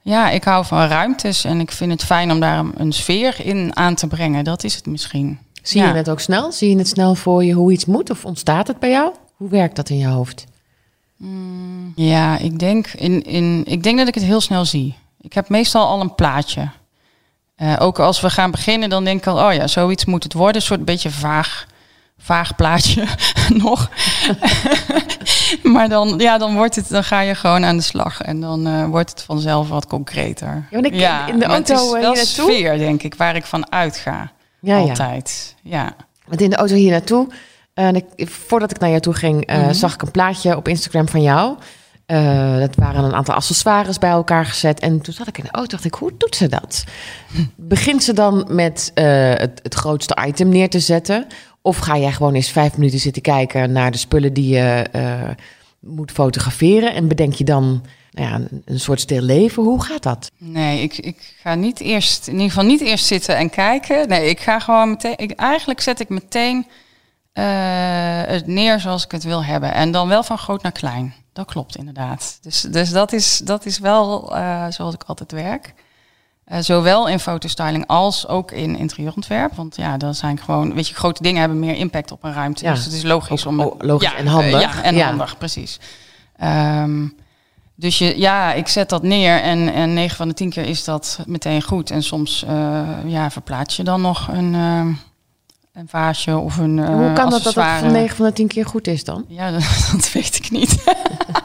Ja, 0.00 0.30
ik 0.30 0.44
hou 0.44 0.64
van 0.64 0.86
ruimtes 0.86 1.44
en 1.44 1.60
ik 1.60 1.70
vind 1.70 1.90
het 1.90 2.04
fijn 2.04 2.30
om 2.30 2.40
daar 2.40 2.64
een 2.76 2.92
sfeer 2.92 3.36
in 3.44 3.76
aan 3.76 3.94
te 3.94 4.06
brengen. 4.06 4.44
Dat 4.44 4.64
is 4.64 4.74
het 4.74 4.86
misschien. 4.86 5.38
Zie 5.62 5.82
je 5.82 5.86
het 5.86 6.10
ook 6.10 6.20
snel? 6.20 6.52
Zie 6.52 6.70
je 6.70 6.76
het 6.76 6.88
snel 6.88 7.14
voor 7.14 7.44
je 7.44 7.52
hoe 7.52 7.72
iets 7.72 7.84
moet? 7.84 8.10
Of 8.10 8.24
ontstaat 8.24 8.66
het 8.66 8.78
bij 8.78 8.90
jou? 8.90 9.12
Hoe 9.36 9.48
werkt 9.48 9.76
dat 9.76 9.88
in 9.88 9.98
je 9.98 10.06
hoofd? 10.06 10.44
Mm, 11.16 11.92
ja, 11.94 12.38
ik 12.38 12.58
denk, 12.58 12.86
in, 12.86 13.22
in, 13.22 13.62
ik 13.66 13.82
denk 13.82 13.98
dat 13.98 14.08
ik 14.08 14.14
het 14.14 14.24
heel 14.24 14.40
snel 14.40 14.64
zie. 14.64 14.94
Ik 15.20 15.32
heb 15.32 15.48
meestal 15.48 15.86
al 15.86 16.00
een 16.00 16.14
plaatje. 16.14 16.68
Uh, 17.58 17.76
ook 17.78 17.98
als 17.98 18.20
we 18.20 18.30
gaan 18.30 18.50
beginnen, 18.50 18.90
dan 18.90 19.04
denk 19.04 19.18
ik 19.18 19.26
al, 19.26 19.48
oh 19.48 19.54
ja, 19.54 19.66
zoiets 19.66 20.04
moet 20.04 20.22
het 20.22 20.32
worden. 20.32 20.56
Een 20.56 20.62
soort 20.62 20.84
beetje 20.84 21.10
vaag, 21.10 21.66
vaag 22.18 22.56
plaatje 22.56 23.06
nog. 23.64 23.90
maar 25.74 25.88
dan, 25.88 26.18
ja, 26.18 26.38
dan, 26.38 26.54
wordt 26.54 26.76
het, 26.76 26.88
dan 26.88 27.04
ga 27.04 27.20
je 27.20 27.34
gewoon 27.34 27.64
aan 27.64 27.76
de 27.76 27.82
slag. 27.82 28.20
En 28.20 28.40
dan 28.40 28.66
uh, 28.66 28.84
wordt 28.84 29.10
het 29.10 29.22
vanzelf 29.22 29.68
wat 29.68 29.86
concreter. 29.86 30.66
Ja, 30.70 30.82
ik, 30.82 30.94
ja 30.94 31.26
in 31.26 31.38
de 31.38 31.44
auto 31.44 31.94
het 31.94 32.18
is 32.18 32.36
wel 32.36 32.46
sfeer, 32.46 32.78
denk 32.78 33.02
ik, 33.02 33.14
waar 33.14 33.36
ik 33.36 33.44
van 33.44 33.72
uitga. 33.72 34.32
Ja, 34.60 34.78
Altijd, 34.78 35.54
ja. 35.62 35.82
ja. 35.82 35.96
Want 36.26 36.40
in 36.40 36.50
de 36.50 36.56
auto 36.56 36.74
hier 36.74 36.90
naartoe, 36.90 37.28
uh, 37.74 37.88
ik, 37.92 38.28
voordat 38.28 38.70
ik 38.70 38.78
naar 38.78 38.88
jou 38.88 39.00
toe 39.00 39.14
ging, 39.14 39.50
uh, 39.50 39.56
mm 39.56 39.62
-hmm. 39.62 39.72
zag 39.72 39.94
ik 39.94 40.02
een 40.02 40.10
plaatje 40.10 40.56
op 40.56 40.68
Instagram 40.68 41.08
van 41.08 41.22
jou. 41.22 41.56
Uh, 42.06 42.58
dat 42.58 42.74
waren 42.74 43.04
een 43.04 43.14
aantal 43.14 43.34
accessoires 43.34 43.98
bij 43.98 44.10
elkaar 44.10 44.46
gezet. 44.46 44.80
En 44.80 45.00
toen 45.00 45.14
zat 45.14 45.26
ik 45.26 45.38
in 45.38 45.44
de 45.44 45.50
auto, 45.50 45.70
dacht 45.70 45.84
ik, 45.84 45.94
hoe 45.94 46.12
doet 46.18 46.36
ze 46.36 46.48
dat? 46.48 46.84
Begint 47.56 48.02
ze 48.02 48.12
dan 48.12 48.46
met 48.48 48.90
het, 48.94 49.60
het 49.62 49.74
grootste 49.74 50.18
item 50.26 50.48
neer 50.48 50.68
te 50.68 50.80
zetten? 50.80 51.26
Of 51.62 51.76
ga 51.76 51.98
jij 51.98 52.12
gewoon 52.12 52.34
eens 52.34 52.50
vijf 52.50 52.76
minuten 52.76 52.98
zitten 52.98 53.22
kijken 53.22 53.72
naar 53.72 53.90
de 53.90 53.98
spullen 53.98 54.32
die 54.32 54.48
je 54.48 54.84
moet 55.80 56.10
fotograferen? 56.10 56.94
En 56.94 57.08
bedenk 57.08 57.32
je 57.32 57.44
dan 57.44 57.82
nou 58.14 58.28
ja, 58.28 58.34
een, 58.34 58.62
een, 58.64 58.80
soort 58.80 59.00
stil 59.00 59.22
leven. 59.22 59.62
Hoe 59.62 59.82
gaat 59.82 60.02
dat? 60.02 60.30
Nee, 60.38 60.82
ik, 60.82 60.98
ik 60.98 61.34
ga 61.42 61.54
niet 61.54 61.80
eerst, 61.80 62.26
in 62.26 62.32
ieder 62.32 62.48
geval 62.48 62.64
niet 62.64 62.80
eerst 62.80 63.06
zitten 63.06 63.36
en 63.36 63.50
kijken. 63.50 64.08
Nee, 64.08 64.28
ik 64.28 64.40
ga 64.40 64.58
gewoon 64.58 64.90
meteen, 64.90 65.16
ik, 65.16 65.30
eigenlijk 65.30 65.80
zet 65.80 66.00
ik 66.00 66.08
meteen 66.08 66.66
het 68.26 68.46
neer 68.46 68.80
zoals 68.80 69.04
ik 69.04 69.10
het 69.10 69.24
wil 69.24 69.44
hebben. 69.44 69.74
En 69.74 69.90
dan 69.90 70.08
wel 70.08 70.22
van 70.22 70.38
groot 70.38 70.62
naar 70.62 70.72
klein. 70.72 71.14
Dat 71.32 71.46
klopt 71.46 71.76
inderdaad. 71.76 72.38
Dus, 72.42 72.60
dus 72.60 72.90
dat, 72.90 73.12
is, 73.12 73.38
dat 73.38 73.66
is 73.66 73.78
wel 73.78 74.36
uh, 74.36 74.66
zoals 74.68 74.94
ik 74.94 75.02
altijd 75.06 75.32
werk. 75.32 75.74
Uh, 76.48 76.58
zowel 76.60 77.08
in 77.08 77.20
fotostyling 77.20 77.86
als 77.86 78.28
ook 78.28 78.50
in 78.50 78.76
interieurontwerp. 78.76 79.54
Want 79.54 79.76
ja, 79.76 79.96
dan 79.96 80.14
zijn 80.14 80.38
gewoon, 80.38 80.74
weet 80.74 80.88
je, 80.88 80.94
grote 80.94 81.22
dingen 81.22 81.40
hebben 81.40 81.58
meer 81.58 81.74
impact 81.74 82.12
op 82.12 82.24
een 82.24 82.32
ruimte. 82.32 82.64
Ja, 82.64 82.74
dus 82.74 82.84
het 82.84 82.92
is 82.92 83.02
logisch 83.02 83.46
om. 83.46 83.60
Oh, 83.60 83.74
logisch 83.78 84.10
ja, 84.10 84.16
en 84.16 84.26
handig. 84.26 84.60
ja, 84.60 84.82
en 84.82 84.94
ja. 84.94 85.06
handig, 85.06 85.38
precies. 85.38 85.80
Um, 86.42 87.14
dus 87.74 87.98
je, 87.98 88.18
ja, 88.18 88.52
ik 88.52 88.68
zet 88.68 88.88
dat 88.88 89.02
neer 89.02 89.40
en, 89.40 89.72
en 89.72 89.94
9 89.94 90.16
van 90.16 90.28
de 90.28 90.34
10 90.34 90.50
keer 90.50 90.64
is 90.64 90.84
dat 90.84 91.18
meteen 91.26 91.62
goed. 91.62 91.90
En 91.90 92.02
soms 92.02 92.44
uh, 92.48 92.88
ja, 93.06 93.30
verplaats 93.30 93.76
je 93.76 93.82
dan 93.82 94.00
nog 94.00 94.28
een, 94.28 94.54
uh, 94.54 94.86
een 95.74 95.88
vaasje 95.88 96.36
of 96.36 96.56
een. 96.58 96.76
Uh, 96.76 96.86
Hoe 96.86 97.12
kan 97.12 97.30
dat 97.30 97.42
dat 97.42 97.54
het 97.54 97.64
van 97.80 97.92
9 97.92 98.16
van 98.16 98.26
de 98.26 98.32
10 98.32 98.46
keer 98.48 98.66
goed 98.66 98.86
is 98.86 99.04
dan? 99.04 99.24
Ja, 99.28 99.50
dat, 99.56 99.88
dat 99.92 100.12
weet 100.12 100.36
ik 100.36 100.50
niet. 100.50 100.84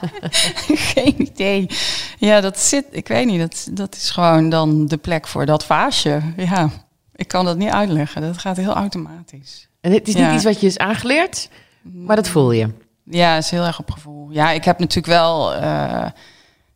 Geen 0.93 1.21
idee. 1.21 1.67
Ja, 2.17 2.41
dat 2.41 2.59
zit, 2.59 2.85
ik 2.91 3.07
weet 3.07 3.25
niet, 3.25 3.39
dat, 3.39 3.67
dat 3.71 3.95
is 3.95 4.09
gewoon 4.09 4.49
dan 4.49 4.85
de 4.85 4.97
plek 4.97 5.27
voor 5.27 5.45
dat 5.45 5.65
vaasje. 5.65 6.21
Ja, 6.37 6.69
ik 7.15 7.27
kan 7.27 7.45
dat 7.45 7.57
niet 7.57 7.69
uitleggen. 7.69 8.21
Dat 8.21 8.37
gaat 8.37 8.57
heel 8.57 8.73
automatisch. 8.73 9.67
En 9.81 9.91
het 9.91 10.07
is 10.07 10.13
niet 10.13 10.23
Ja. 10.23 10.33
iets 10.33 10.43
wat 10.43 10.61
je 10.61 10.67
is 10.67 10.77
aangeleerd, 10.77 11.49
maar 11.81 12.15
dat 12.15 12.27
voel 12.27 12.51
je. 12.51 12.69
Ja, 13.03 13.37
is 13.37 13.49
heel 13.49 13.63
erg 13.65 13.79
op 13.79 13.91
gevoel. 13.91 14.27
Ja, 14.31 14.51
ik 14.51 14.63
heb 14.63 14.79
natuurlijk 14.79 15.07
wel 15.07 15.53
eh, 15.55 16.05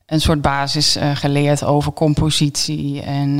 een 0.05 0.21
soort 0.21 0.41
basis 0.41 0.95
eh, 0.95 1.15
geleerd 1.15 1.63
over 1.63 1.93
compositie 1.93 3.01
en 3.01 3.39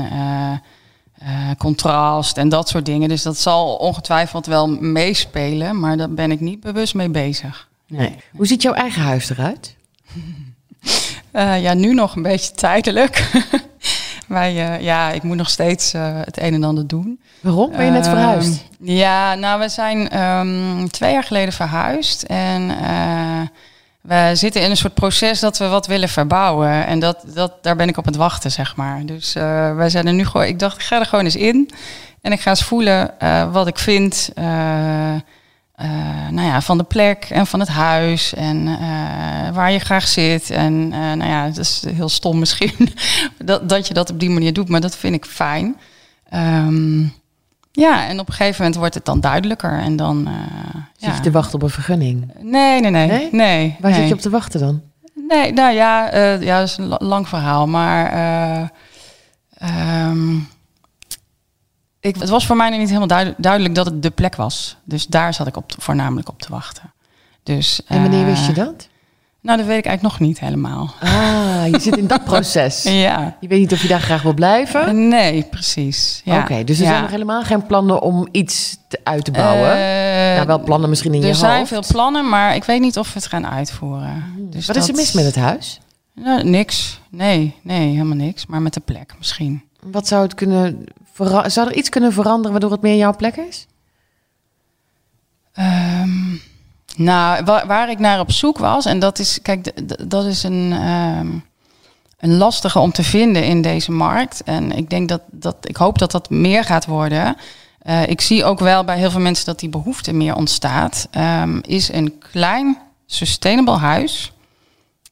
eh, 1.25 1.49
contrast 1.57 2.37
en 2.37 2.49
dat 2.49 2.69
soort 2.69 2.85
dingen. 2.85 3.09
Dus 3.09 3.21
dat 3.21 3.37
zal 3.37 3.75
ongetwijfeld 3.75 4.45
wel 4.45 4.67
meespelen, 4.67 5.79
maar 5.79 5.97
daar 5.97 6.09
ben 6.09 6.31
ik 6.31 6.39
niet 6.39 6.59
bewust 6.59 6.93
mee 6.93 7.09
bezig. 7.09 7.67
Nee. 7.87 8.15
Hoe 8.35 8.47
ziet 8.47 8.61
jouw 8.61 8.73
eigen 8.73 9.01
huis 9.01 9.29
eruit? 9.29 9.75
Eh, 11.31 11.61
ja, 11.61 11.73
nu 11.73 11.93
nog 11.93 12.15
een 12.15 12.21
beetje 12.21 12.51
tijdelijk. 12.51 13.31
Wij, 14.27 14.73
eh, 14.73 14.81
ja, 14.81 15.11
ik 15.11 15.23
moet 15.23 15.37
nog 15.37 15.49
steeds 15.49 15.91
het 15.91 16.41
een 16.41 16.53
en 16.53 16.63
ander 16.63 16.87
doen. 16.87 17.19
Waarom? 17.41 17.71
Ben 17.71 17.85
je 17.85 17.91
net 17.91 18.05
Ehm, 18.05 18.15
verhuisd? 18.15 18.63
Ja, 18.79 19.35
nou, 19.35 19.59
we 19.59 19.69
zijn 19.69 20.09
ehm, 20.09 20.87
twee 20.87 21.11
jaar 21.13 21.23
geleden 21.23 21.53
verhuisd. 21.53 22.23
En 22.23 22.71
we 24.03 24.31
zitten 24.33 24.61
in 24.61 24.69
een 24.69 24.77
soort 24.77 24.93
proces 24.93 25.39
dat 25.39 25.57
we 25.57 25.67
wat 25.67 25.87
willen 25.87 26.09
verbouwen. 26.09 26.85
En 26.85 26.99
dat, 26.99 27.23
dat, 27.33 27.53
daar 27.61 27.75
ben 27.75 27.87
ik 27.87 27.97
op 27.97 28.05
het 28.05 28.15
wachten, 28.15 28.51
zeg 28.51 28.75
maar. 28.75 29.05
Dus 29.05 29.35
eh, 29.35 29.75
wij 29.75 29.89
zijn 29.89 30.07
er 30.07 30.13
nu 30.13 30.25
gewoon... 30.25 30.47
Ik 30.47 30.59
dacht, 30.59 30.75
ik 30.75 30.83
ga 30.83 30.99
er 30.99 31.05
gewoon 31.05 31.25
eens 31.25 31.35
in. 31.35 31.69
En 32.21 32.31
ik 32.31 32.41
ga 32.41 32.49
eens 32.49 32.63
voelen 32.63 33.19
eh, 33.19 33.51
wat 33.51 33.67
ik 33.67 33.79
vind... 33.79 34.31
eh, 34.35 35.15
nou 36.29 36.47
ja, 36.47 36.61
van 36.61 36.77
de 36.77 36.83
plek 36.83 37.27
en 37.29 37.47
van 37.47 37.59
het 37.59 37.69
huis 37.69 38.33
en 38.33 38.65
waar 39.53 39.71
je 39.71 39.79
graag 39.79 40.07
zit. 40.07 40.49
En 40.49 40.87
nou 40.87 41.25
ja, 41.25 41.45
het 41.45 41.57
is 41.57 41.83
heel 41.93 42.09
stom 42.09 42.39
misschien 42.39 42.93
dat, 43.37 43.69
dat 43.69 43.87
je 43.87 43.93
dat 43.93 44.09
op 44.09 44.19
die 44.19 44.29
manier 44.29 44.53
doet, 44.53 44.69
maar 44.69 44.81
dat 44.81 44.97
vind 44.97 45.15
ik 45.15 45.25
fijn. 45.25 45.77
Ehm, 46.29 47.05
ja, 47.75 48.07
en 48.07 48.19
op 48.19 48.27
een 48.27 48.33
gegeven 48.33 48.57
moment 48.61 48.79
wordt 48.79 48.93
het 48.93 49.05
dan 49.05 49.19
duidelijker 49.19 49.79
en 49.79 49.95
dan. 49.95 50.27
eh, 50.27 50.33
Zit 50.97 51.09
ja. 51.09 51.15
je 51.15 51.19
te 51.21 51.31
wachten 51.31 51.53
op 51.55 51.61
een 51.61 51.69
vergunning? 51.69 52.31
Nee, 52.39 52.81
nee, 52.81 52.91
nee, 52.91 53.07
Nee? 53.07 53.29
nee. 53.31 53.77
Waar 53.79 53.91
nee. 53.91 53.99
zit 53.99 54.09
je 54.09 54.13
op 54.15 54.19
te 54.21 54.29
wachten 54.29 54.59
dan? 54.59 54.81
Nee, 55.27 55.53
nou 55.53 55.73
ja, 55.73 56.09
eh, 56.09 56.41
ja, 56.41 56.59
dat 56.59 56.67
is 56.67 56.77
een 56.77 56.85
la- 56.87 56.97
lang 56.99 57.27
verhaal. 57.27 57.67
Maar 57.67 58.11
eh, 58.11 58.67
ehm, 59.57 60.35
ik, 61.99 62.15
het 62.15 62.29
was 62.29 62.45
voor 62.45 62.55
mij 62.55 62.69
nog 62.69 62.77
niet 62.79 62.87
helemaal 62.87 63.07
duid- 63.07 63.35
duidelijk 63.37 63.75
dat 63.75 63.85
het 63.85 64.01
de 64.03 64.11
plek 64.11 64.35
was. 64.35 64.77
Dus 64.83 65.07
daar 65.07 65.33
zat 65.33 65.47
ik 65.47 65.57
op 65.57 65.71
voornamelijk 65.77 66.29
op 66.29 66.41
te 66.41 66.49
wachten. 66.49 66.93
Dus, 67.43 67.81
En 67.87 68.01
wanneer 68.01 68.25
wist 68.25 68.45
je 68.45 68.53
dat? 68.53 68.87
Nou, 69.43 69.57
dat 69.57 69.67
weet 69.67 69.77
ik 69.77 69.85
eigenlijk 69.85 70.19
nog 70.19 70.27
niet 70.27 70.39
helemaal. 70.39 70.93
Ah, 70.99 71.67
je 71.71 71.79
zit 71.79 71.97
in 71.97 72.07
dat 72.07 72.23
proces. 72.31 72.83
Ja. 72.83 73.37
Je 73.39 73.47
weet 73.47 73.59
niet 73.59 73.71
of 73.73 73.81
je 73.81 73.87
daar 73.87 74.01
graag 74.01 74.21
wil 74.21 74.33
blijven? 74.33 75.07
Nee, 75.07 75.43
precies. 75.43 76.21
Ja. 76.25 76.39
Oké, 76.41 76.63
dus 76.63 76.77
er 76.77 76.83
Ja. 76.83 76.89
zijn 76.89 77.01
nog 77.01 77.11
helemaal 77.11 77.43
geen 77.43 77.65
plannen 77.65 78.01
om 78.01 78.27
iets 78.31 78.77
te, 78.87 78.99
uit 79.03 79.25
te 79.25 79.31
bouwen? 79.31 79.71
Eh, 79.71 80.35
nou, 80.35 80.47
wel 80.47 80.59
plannen 80.63 80.89
misschien 80.89 81.13
in 81.13 81.19
je 81.19 81.23
er 81.25 81.31
hoofd. 81.31 81.45
zijn 81.45 81.67
veel 81.67 81.83
plannen, 81.87 82.29
maar 82.29 82.55
ik 82.55 82.63
weet 82.63 82.81
niet 82.81 82.97
of 82.97 83.07
we 83.13 83.19
het 83.19 83.27
gaan 83.27 83.47
uitvoeren. 83.47 84.23
Dus 84.37 84.65
Wat 84.67 84.75
is 84.75 84.87
er 84.87 84.95
mis 84.95 85.11
met 85.11 85.25
het 85.25 85.35
huis? 85.35 85.79
Nou, 86.15 86.43
niks. 86.43 86.99
Nee, 87.09 87.55
nee, 87.61 87.87
helemaal 87.91 88.15
niks. 88.17 88.45
Maar 88.45 88.61
met 88.61 88.73
de 88.73 88.79
plek 88.79 89.13
misschien. 89.17 89.63
Wat 89.91 90.07
zou 90.07 90.21
het 90.23 90.33
kunnen 90.35 90.83
Zou 91.45 91.67
er 91.67 91.73
iets 91.75 91.89
kunnen 91.89 92.13
veranderen 92.13 92.51
waardoor 92.51 92.71
het 92.71 92.81
meer 92.81 92.95
jouw 92.97 93.15
plek 93.15 93.35
is? 93.35 93.67
Ehm, 95.53 96.09
nou, 96.95 97.43
wa- 97.43 97.65
waar 97.65 97.89
ik 97.89 97.99
naar 97.99 98.19
op 98.19 98.31
zoek 98.31 98.57
was, 98.57 98.85
en 98.85 98.99
dat 98.99 99.19
is, 99.19 99.39
kijk, 99.41 99.71
dat 100.09 100.25
is 100.25 100.43
een, 100.43 100.71
ehm, 100.71 101.27
een 102.19 102.37
lastige 102.37 102.79
om 102.79 102.91
te 102.91 103.03
vinden 103.03 103.43
in 103.45 103.61
deze 103.61 103.91
markt. 103.91 104.41
En 104.43 104.71
ik 104.71 104.89
denk 104.89 105.09
dat, 105.09 105.21
dat 105.31 105.55
ik 105.61 105.75
hoop 105.75 105.97
dat 105.97 106.11
dat 106.11 106.29
meer 106.29 106.63
gaat 106.63 106.85
worden. 106.85 107.35
Eh, 107.81 108.07
ik 108.07 108.21
zie 108.21 108.43
ook 108.45 108.59
wel 108.59 108.83
bij 108.83 108.97
heel 108.97 109.11
veel 109.11 109.19
mensen 109.19 109.45
dat 109.45 109.59
die 109.59 109.69
behoefte 109.69 110.13
meer 110.13 110.35
ontstaat. 110.35 111.07
Ehm, 111.11 111.57
is 111.61 111.91
een 111.91 112.13
klein, 112.31 112.77
sustainable 113.05 113.77
huis. 113.77 114.27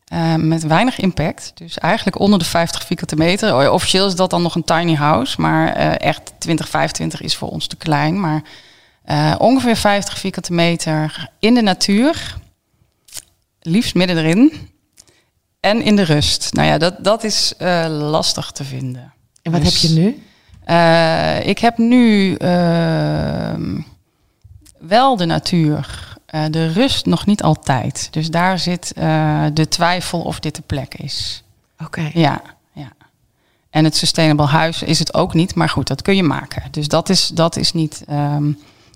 eh, 0.07 0.35
met 0.35 0.63
weinig 0.63 0.99
impact. 0.99 1.51
Dus 1.55 1.77
eigenlijk 1.77 2.19
onder 2.19 2.39
de 2.39 2.45
50 2.45 2.85
vierkante 2.85 3.15
meter. 3.15 3.71
Officieel 3.71 4.07
is 4.07 4.15
dat 4.15 4.29
dan 4.29 4.41
nog 4.41 4.55
een 4.55 4.63
tiny 4.63 4.95
house. 4.95 5.41
Maar 5.41 5.73
eh, 5.73 6.07
echt 6.07 6.33
20, 6.37 6.69
25 6.69 7.21
is 7.21 7.35
voor 7.35 7.49
ons 7.49 7.67
te 7.67 7.75
klein. 7.75 8.19
Maar 8.19 8.41
eh, 9.03 9.35
ongeveer 9.37 9.75
50 9.75 10.17
vierkante 10.17 10.53
meter 10.53 11.29
in 11.39 11.53
de 11.53 11.61
natuur. 11.61 12.37
Liefst 13.59 13.95
midden 13.95 14.17
erin. 14.17 14.69
En 15.59 15.81
in 15.81 15.95
de 15.95 16.03
rust. 16.03 16.53
Nou 16.53 16.67
ja, 16.67 16.77
dat, 16.77 17.03
dat 17.03 17.23
is 17.23 17.53
eh, 17.57 17.85
lastig 17.89 18.51
te 18.51 18.63
vinden. 18.63 19.13
En 19.41 19.51
wat 19.51 19.61
Dus- 19.61 19.81
heb 19.81 19.91
je 19.91 19.99
nu? 19.99 20.23
Eh, 20.63 21.47
ik 21.47 21.59
heb 21.59 21.77
nu 21.77 22.35
ehm, 22.35 23.79
wel 24.79 25.15
de 25.15 25.25
natuur. 25.25 26.09
De 26.49 26.67
rust 26.67 27.05
nog 27.05 27.25
niet 27.25 27.43
altijd. 27.43 28.07
Dus 28.11 28.29
daar 28.29 28.59
zit 28.59 28.93
de 29.53 29.65
twijfel 29.69 30.21
of 30.21 30.39
dit 30.39 30.55
de 30.55 30.61
plek 30.65 30.95
is. 30.95 31.43
Oké. 31.83 32.09
Ja, 32.13 32.41
ja. 32.73 32.91
En 33.69 33.83
het 33.83 33.95
sustainable 33.95 34.45
huis 34.45 34.83
is 34.83 34.99
het 34.99 35.13
ook 35.13 35.33
niet. 35.33 35.55
Maar 35.55 35.69
goed, 35.69 35.87
dat 35.87 36.01
kun 36.01 36.15
je 36.15 36.23
maken. 36.23 36.63
Dus 36.71 36.87
dat 36.87 37.09
is, 37.09 37.27
dat 37.27 37.55
is 37.55 37.73
niet 37.73 38.03
ehm, 38.07 38.51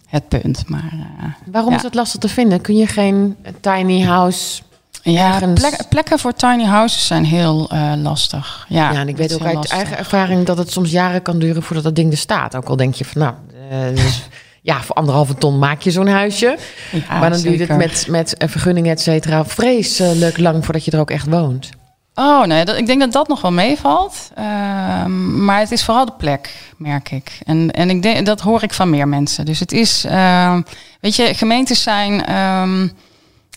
het 0.07 0.27
punt. 0.27 0.69
Maar 0.69 0.89
eh, 0.93 1.25
Waarom 1.51 1.69
Ja. 1.69 1.75
is 1.75 1.81
dat 1.83 1.93
lastig 1.93 2.19
te 2.19 2.27
vinden? 2.29 2.61
Kun 2.61 2.75
je 2.75 2.87
geen 2.87 3.35
tiny 3.61 4.01
house... 4.03 4.61
ja, 5.01 5.39
plek- 5.53 5.83
plekken 5.89 6.19
voor 6.19 6.33
tiny 6.33 6.63
houses 6.63 7.07
zijn 7.07 7.25
heel 7.25 7.69
eh, 7.69 7.93
lastig. 7.97 8.65
Ja, 8.69 8.91
Ja, 8.91 8.99
en 8.99 9.07
ik 9.07 9.17
weet 9.17 9.33
ook 9.33 9.45
uit 9.45 9.55
lastig. 9.55 9.75
eigen 9.77 9.97
ervaring 9.97 10.45
dat 10.45 10.57
het 10.57 10.71
soms 10.71 10.91
jaren 10.91 11.21
kan 11.21 11.39
duren 11.39 11.63
voordat 11.63 11.83
dat 11.83 11.95
ding 11.95 12.11
er 12.11 12.17
staat. 12.17 12.55
Ook 12.55 12.67
al 12.69 12.75
denk 12.75 12.93
je 12.95 13.05
van, 13.05 13.21
nou, 13.21 13.33
eh, 13.69 13.95
dus, 14.03 14.27
ja, 14.61 14.81
voor 14.81 14.95
anderhalve 14.95 15.35
ton 15.35 15.59
maak 15.59 15.81
je 15.81 15.91
zo'n 15.91 16.07
huisje. 16.07 16.57
Ja, 16.91 17.19
maar 17.19 17.29
dan 17.29 17.41
duurt 17.41 17.59
het 17.59 17.77
met, 17.77 18.05
met 18.09 18.35
een 18.41 18.49
vergunning, 18.49 18.87
et 18.87 19.01
cetera, 19.01 19.45
vreselijk 19.45 20.37
lang 20.37 20.63
voordat 20.65 20.85
je 20.85 20.91
er 20.91 20.99
ook 20.99 21.11
echt 21.11 21.27
woont. 21.29 21.69
Oh 22.15 22.45
nee, 22.45 22.63
ik 22.63 22.85
denk 22.85 22.99
dat 22.99 23.11
dat 23.11 23.27
nog 23.27 23.41
wel 23.41 23.51
meevalt. 23.51 24.31
Ehm, 24.35 25.45
maar 25.45 25.59
het 25.59 25.71
is 25.71 25.83
vooral 25.83 26.05
de 26.05 26.13
plek, 26.17 26.73
merk 26.77 27.11
ik. 27.11 27.39
En, 27.45 27.71
en 27.71 27.89
ik 27.89 28.01
denk, 28.01 28.25
dat 28.25 28.41
hoor 28.41 28.63
ik 28.63 28.73
van 28.73 28.89
meer 28.89 29.07
mensen. 29.07 29.45
Dus 29.45 29.59
het 29.59 29.71
is, 29.71 30.05
ehm, 30.05 30.61
weet 30.99 31.15
je, 31.15 31.33
gemeentes 31.33 31.83
zijn 31.83 32.25
ehm, 32.25 32.87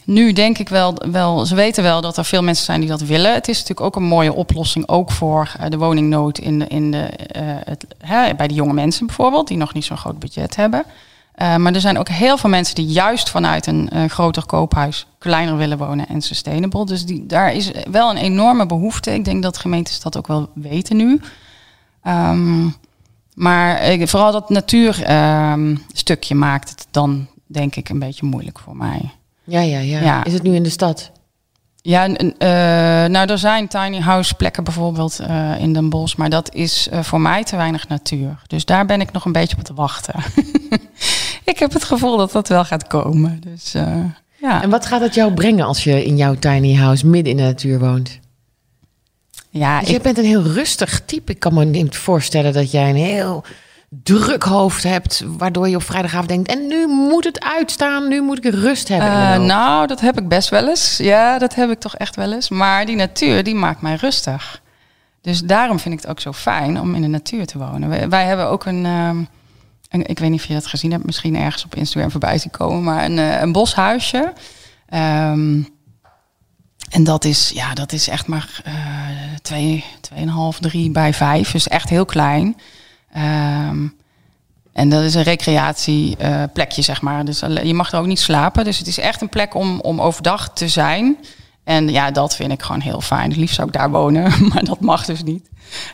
nu 0.05 0.33
denk 0.33 0.59
ik 0.59 0.69
wel, 0.69 0.95
wel, 1.11 1.47
ze 1.47 1.55
weten 1.55 1.83
wel 1.83 2.01
dat 2.01 2.17
er 2.17 2.25
veel 2.25 2.43
mensen 2.43 2.65
zijn 2.65 2.81
die 2.81 2.89
dat 2.89 3.01
willen. 3.01 3.35
Het 3.35 3.49
is 3.49 3.55
natuurlijk 3.55 3.87
ook 3.87 3.97
een 3.97 4.09
mooie 4.09 4.33
oplossing, 4.33 4.89
ook 4.89 5.11
voor 5.11 5.53
eh, 5.59 5.71
de 5.71 5.79
woningnood 5.79 6.39
in 6.39 6.59
de, 6.59 6.67
in 6.67 6.91
de, 6.91 7.03
eh, 7.09 7.43
het, 7.65 7.87
hè, 7.99 8.35
bij 8.35 8.49
de 8.49 8.55
jonge 8.55 8.73
mensen 8.73 9.07
bijvoorbeeld, 9.07 9.49
die 9.49 9.57
nog 9.57 9.75
niet 9.75 9.85
zo'n 9.85 9.97
groot 9.97 10.19
budget 10.19 10.57
hebben. 10.57 10.85
Eh, 11.39 11.57
maar 11.57 11.75
er 11.75 11.81
zijn 11.81 11.99
ook 11.99 12.09
heel 12.09 12.37
veel 12.37 12.51
mensen 12.51 12.75
die 12.75 12.87
juist 12.87 13.31
vanuit 13.31 13.67
een 13.67 13.91
eh, 13.91 14.05
groter 14.05 14.47
koophuis 14.47 15.07
kleiner 15.19 15.57
willen 15.57 15.79
wonen 15.79 16.09
en 16.09 16.21
sustainable. 16.21 16.87
Dus 16.87 17.05
die, 17.05 17.27
daar 17.27 17.53
is 17.53 17.71
wel 17.91 18.11
een 18.11 18.17
enorme 18.17 18.67
behoefte. 18.67 19.15
Ik 19.15 19.25
denk 19.25 19.43
dat 19.43 19.59
gemeentes 19.59 20.01
dat 20.01 20.17
ook 20.17 20.27
wel 20.27 20.49
weten 20.55 20.97
nu. 20.97 21.21
Ehm, 22.03 22.69
maar 23.35 23.83
ik, 23.83 24.09
vooral 24.09 24.33
dat 24.33 24.49
natuurstukje 24.49 26.35
maakt 26.35 26.69
het 26.69 26.87
dan 26.91 27.27
denk 27.47 27.77
ik 27.77 27.89
een 27.89 27.99
beetje 27.99 28.27
moeilijk 28.27 28.59
voor 28.59 28.77
mij. 28.77 29.11
Ja, 29.45 29.61
ja, 29.61 29.79
ja. 29.79 30.01
Ja. 30.01 30.25
Is 30.25 30.33
het 30.33 30.43
nu 30.43 30.55
in 30.55 30.63
de 30.63 30.71
stad? 30.71 31.11
Ja, 31.83 32.09
eh, 32.09 33.11
nou 33.11 33.31
er 33.31 33.39
zijn 33.39 33.69
tiny 33.69 34.01
house 34.01 34.35
plekken 34.35 34.65
bijvoorbeeld 34.65 35.21
in 35.59 35.73
Den 35.73 35.89
Bosch, 35.89 36.17
maar 36.17 36.31
dat 36.31 36.55
is 36.55 36.89
voor 36.93 37.21
mij 37.21 37.45
te 37.45 37.57
weinig 37.57 37.89
natuur. 37.89 38.43
Dus 38.47 38.65
daar 38.65 38.87
ben 38.87 39.01
ik 39.01 39.13
nog 39.13 39.25
een 39.25 39.33
beetje 39.33 39.57
op 39.57 39.65
te 39.65 39.75
wachten. 39.75 40.15
ik 41.53 41.59
heb 41.59 41.73
het 41.73 41.85
gevoel 41.85 42.17
dat 42.17 42.33
dat 42.33 42.49
wel 42.49 42.65
gaat 42.65 42.87
komen. 42.87 43.41
Dus 43.41 43.75
eh, 43.75 44.05
ja. 44.41 44.63
En 44.63 44.71
wat 44.71 44.87
gaat 44.87 45.01
het 45.01 45.15
jou 45.15 45.35
brengen 45.35 45.67
als 45.67 45.85
je 45.85 46.05
in 46.05 46.17
jouw 46.17 46.35
tiny 46.35 46.75
house 46.75 47.07
midden 47.07 47.31
in 47.31 47.37
de 47.37 47.43
natuur 47.43 47.79
woont? 47.79 48.19
ja, 49.51 49.79
Dus 49.79 49.89
ik, 49.89 49.95
jij 49.95 50.03
bent 50.03 50.19
een 50.19 50.25
heel 50.25 50.43
rustig 50.43 51.01
type. 51.05 51.33
Ik 51.33 51.39
kan 51.39 51.55
me 51.55 51.65
niet 51.65 51.97
voorstellen 51.97 52.53
dat 52.53 52.71
jij 52.71 52.89
een 52.89 52.97
heel 52.97 53.45
druk 54.03 54.43
hoofd 54.43 54.83
hebt, 54.83 55.25
waardoor 55.27 55.69
je 55.69 55.77
op 55.77 55.83
vrijdagavond 55.83 56.29
denkt: 56.29 56.51
en 56.51 56.67
nu 56.67 56.87
moet 56.87 57.25
het 57.25 57.45
uitstaan, 57.45 58.09
nu 58.09 58.23
moet 58.23 58.45
ik 58.45 58.55
rust 58.55 58.89
hebben. 58.89 59.09
Eh, 59.09 59.29
hoofd." 59.29 59.47
nou, 59.47 59.87
dat 59.87 60.01
heb 60.01 60.19
ik 60.19 60.29
best 60.29 60.49
wel 60.49 60.69
eens. 60.69 60.97
Ja, 60.97 61.39
dat 61.39 61.55
heb 61.55 61.71
ik 61.71 61.79
toch 61.79 61.97
echt 61.97 62.17
wel 62.17 62.33
eens. 62.33 62.49
Maar 62.49 62.87
die 62.87 62.97
natuur, 62.97 63.43
die 63.43 63.55
maakt 63.55 63.81
mij 63.81 63.95
rustig. 63.95 64.63
Dus 65.21 65.41
daarom 65.41 65.79
vind 65.79 65.95
ik 65.95 66.01
het 66.01 66.11
ook 66.11 66.21
zo 66.21 66.33
fijn 66.33 66.81
om 66.81 66.95
in 66.95 67.03
de 67.03 67.09
natuur 67.09 67.47
te 67.47 67.59
wonen. 67.59 67.89
Wij, 67.89 68.09
wij 68.09 68.25
hebben 68.25 68.47
ook 68.47 68.65
een, 68.65 68.87
ehm, 68.87 69.19
ik 69.89 70.19
weet 70.19 70.31
niet 70.31 70.41
of 70.41 70.47
je 70.47 70.55
dat 70.55 70.67
gezien 70.67 70.91
hebt, 70.91 71.05
misschien 71.05 71.37
ergens 71.37 71.65
op 71.65 71.75
Instagram 71.75 72.11
voorbij 72.11 72.39
zien 72.39 72.51
komen, 72.51 72.83
maar 72.83 73.05
een, 73.05 73.19
eh, 73.19 73.41
een 73.41 73.53
boshuisje. 73.53 74.33
Ehm, 74.89 75.63
en 76.91 77.05
dat 77.05 77.25
is, 77.25 77.51
ja, 77.55 77.75
dat 77.75 77.93
is 77.93 78.09
echt 78.09 78.27
maar 78.27 78.61
eh 78.65 78.75
twee, 79.43 79.85
tweeënhalf, 80.01 80.59
drie 80.59 80.91
bij 80.91 81.15
vijf. 81.15 81.51
Dus 81.51 81.69
echt 81.69 81.89
heel 81.89 82.05
klein. 82.05 82.57
Ehm, 83.13 83.87
en 84.73 84.89
dat 84.89 85.03
is 85.03 85.15
een 85.15 85.23
recreatieplekje, 85.23 86.83
zeg 86.83 87.01
maar. 87.01 87.25
Dus 87.25 87.41
je 87.63 87.75
mag 87.75 87.93
er 87.93 87.99
ook 87.99 88.07
niet 88.07 88.21
slapen. 88.21 88.65
Dus 88.65 88.79
het 88.79 88.87
is 88.87 88.99
echt 88.99 89.21
een 89.21 89.29
plek 89.29 89.55
om, 89.55 89.81
om 89.81 90.01
overdag 90.01 90.53
te 90.53 90.69
zijn. 90.69 91.17
En 91.65 91.89
ja, 91.89 92.11
dat 92.11 92.37
vind 92.37 92.53
ik 92.53 92.63
gewoon 92.63 92.81
heel 92.81 93.01
fijn. 93.01 93.29
Het 93.29 93.39
liefst 93.39 93.55
zou 93.55 93.69
ik 93.69 93.75
daar 93.75 93.91
wonen, 93.91 94.33
maar 94.53 94.65
dat 94.65 94.81
mag 94.81 95.05
dus 95.05 95.23
niet. 95.23 95.49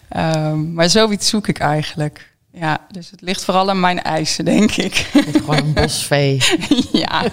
Ehm, 0.09 0.73
maar 0.73 0.91
zoiets 0.91 1.29
zoek 1.29 1.49
ik 1.49 1.59
eigenlijk. 1.59 2.34
Ja, 2.55 2.79
dus 2.91 3.11
het 3.11 3.21
ligt 3.21 3.45
vooral 3.45 3.69
aan 3.69 3.81
mijn 3.81 4.03
eisen, 4.03 4.45
denk 4.45 4.71
ik. 4.73 4.95
Gewoon 5.33 5.57
een 5.57 5.73
bosvee. 5.83 6.43
ja. 6.93 7.23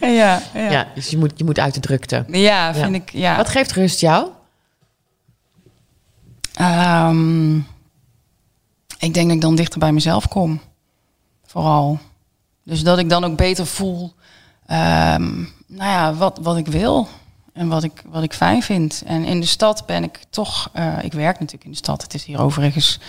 ja, 0.00 0.42
ja. 0.54 0.70
Ja, 0.70 0.88
dus 0.94 1.08
je 1.10 1.16
moet, 1.18 1.32
je 1.36 1.44
moet 1.44 1.58
uit 1.58 1.74
de 1.74 1.80
drukte. 1.80 2.24
Ja, 2.28 2.74
vind 2.74 2.94
ik. 2.94 3.12
Ja. 3.12 3.36
Wat 3.36 3.48
geeft 3.48 3.72
rust 3.72 4.00
jou? 4.00 4.28
Ehm, 6.54 7.56
ik 8.98 9.14
denk 9.14 9.26
dat 9.26 9.30
ik 9.34 9.40
dan 9.40 9.54
dichter 9.54 9.78
bij 9.78 9.92
mezelf 9.92 10.28
kom. 10.28 10.60
Vooral. 11.46 11.98
Dus 12.64 12.82
dat 12.82 12.98
ik 12.98 13.08
dan 13.08 13.24
ook 13.24 13.36
beter 13.36 13.66
voel. 13.66 14.12
ehm, 14.66 15.32
nou 15.66 15.90
ja, 15.90 16.14
wat, 16.14 16.38
wat 16.42 16.56
ik 16.56 16.66
wil. 16.66 17.08
En 17.52 17.68
wat 17.68 17.82
ik, 17.82 18.02
wat 18.06 18.22
ik 18.22 18.32
fijn 18.32 18.62
vind. 18.62 19.02
En 19.06 19.24
in 19.24 19.40
de 19.40 19.46
stad 19.46 19.86
ben 19.86 20.02
ik 20.02 20.20
toch. 20.30 20.70
eh, 20.72 20.92
ik 21.02 21.12
werk 21.12 21.34
natuurlijk 21.38 21.64
in 21.64 21.70
de 21.70 21.76
stad. 21.76 22.02
Het 22.02 22.14
is 22.14 22.24
hier 22.24 22.40
overigens 22.40 23.00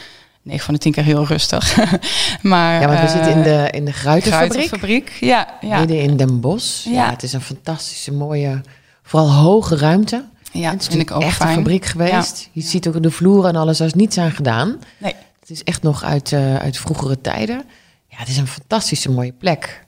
9 0.42 0.66
van 0.66 0.74
de 0.74 0.80
10 0.80 0.92
keer 0.92 1.04
heel 1.04 1.26
rustig. 1.26 1.76
maar, 2.42 2.82
Ja, 2.82 2.88
want 2.88 3.00
we 3.00 3.06
eh, 3.06 3.12
zitten 3.12 3.32
in 3.32 3.42
de, 3.42 3.68
in 3.72 3.86
de 3.86 3.92
gruitenfabriek. 3.94 5.18
Ja, 5.20 5.58
ja. 5.62 5.80
Midden 5.80 6.02
in 6.02 6.18
Den 6.18 6.40
Bosch. 6.40 6.86
Ja. 6.86 6.92
Ja. 6.92 7.10
het 7.10 7.24
is 7.24 7.34
een 7.34 7.42
fantastische, 7.42 8.14
mooie, 8.14 8.62
vooral 9.04 9.32
hoge 9.32 9.78
ruimte. 9.78 10.26
ja 10.52 10.72
het 10.72 10.82
is 10.82 10.88
vind 10.88 11.02
ik 11.02 11.12
ook 11.12 11.22
echt 11.22 11.36
fijn. 11.36 11.50
een 11.50 11.56
fabriek 11.56 11.86
geweest. 11.86 12.50
Je 12.52 12.62
ziet 12.62 12.88
ook 12.88 13.04
de 13.04 13.12
vloer 13.12 13.46
en 13.46 13.56
alles, 13.56 13.78
daar 13.78 13.88
is 13.88 13.94
niets 13.94 14.18
aan 14.18 14.32
gedaan. 14.32 14.80
Nee. 14.98 15.16
Het 15.40 15.50
is 15.50 15.64
echt 15.64 15.82
nog 15.82 16.04
uit, 16.04 16.32
eh, 16.32 16.56
uit 16.56 16.78
vroegere 16.78 17.22
tijden. 17.22 17.64
Ja, 18.08 18.18
het 18.18 18.28
is 18.28 18.38
een 18.38 18.48
fantastische 18.48 19.12
mooie 19.12 19.32
plek. 19.32 19.86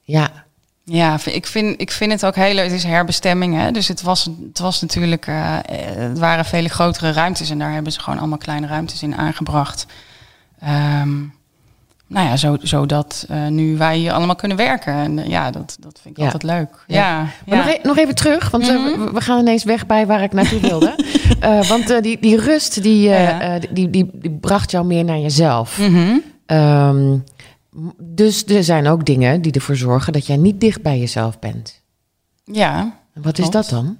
Ja, 0.00 0.44
Ja, 0.84 1.18
ik 1.24 1.46
vind, 1.46 1.80
ik 1.80 1.90
vind 1.90 2.12
het 2.12 2.26
ook 2.26 2.34
heel 2.34 2.54
leuk. 2.54 2.64
Het 2.64 2.72
is 2.72 2.84
herbestemming, 2.84 3.56
hè? 3.56 3.70
dus 3.70 3.88
het 3.88 4.02
was, 4.02 4.28
het 4.48 4.58
was 4.58 4.80
natuurlijk, 4.80 5.26
eh, 5.26 5.56
het 5.96 6.18
waren 6.18 6.44
vele 6.44 6.68
grotere 6.68 7.12
ruimtes 7.12 7.50
en 7.50 7.58
daar 7.58 7.72
hebben 7.72 7.92
ze 7.92 8.00
gewoon 8.00 8.18
allemaal 8.18 8.38
kleine 8.38 8.66
ruimtes 8.66 9.02
in 9.02 9.16
aangebracht. 9.16 9.86
Ehm, 10.60 11.18
nou 12.06 12.26
ja, 12.28 12.36
zo, 12.36 12.56
zodat 12.62 13.26
eh, 13.28 13.46
nu 13.46 13.76
wij 13.76 13.96
hier 13.96 14.12
allemaal 14.12 14.34
kunnen 14.36 14.56
werken. 14.56 14.92
En 14.94 15.18
eh, 15.18 15.26
ja, 15.28 15.50
dat, 15.50 15.76
dat 15.80 15.98
vind 16.02 16.14
ik 16.16 16.20
Ja. 16.20 16.24
altijd 16.24 16.42
leuk. 16.42 16.84
Ja. 16.86 16.96
Ja, 16.96 17.26
Maar 17.46 17.58
ja. 17.58 17.64
nog, 17.64 17.74
e- 17.74 17.78
nog 17.82 17.98
even 17.98 18.14
terug, 18.14 18.50
want 18.50 18.62
Mhm. 18.66 19.00
we, 19.00 19.10
we 19.12 19.20
gaan 19.20 19.38
ineens 19.38 19.64
weg 19.64 19.86
bij 19.86 20.06
waar 20.06 20.22
ik 20.22 20.32
naartoe 20.32 20.60
wilde. 20.60 20.94
Want 21.68 22.02
die, 22.02 22.18
die 22.20 22.40
rust, 22.40 22.82
die, 22.82 23.10
die, 23.72 23.90
die, 23.90 24.10
die 24.12 24.30
bracht 24.40 24.70
jou 24.70 24.84
meer 24.86 25.04
naar 25.04 25.18
jezelf. 25.18 25.78
Mhm. 25.78 26.16
Ehm, 26.46 27.10
m- 27.10 27.24
dus 28.00 28.44
er 28.44 28.64
zijn 28.64 28.88
ook 28.88 29.04
dingen 29.04 29.42
die 29.42 29.52
ervoor 29.52 29.76
zorgen 29.76 30.12
dat 30.12 30.26
jij 30.26 30.36
niet 30.36 30.60
dicht 30.60 30.82
bij 30.82 30.98
jezelf 30.98 31.38
bent. 31.38 31.80
ja. 32.44 33.00
En 33.14 33.22
wat 33.22 33.38
is 33.38 33.50
dat 33.50 33.68
dan? 33.68 33.98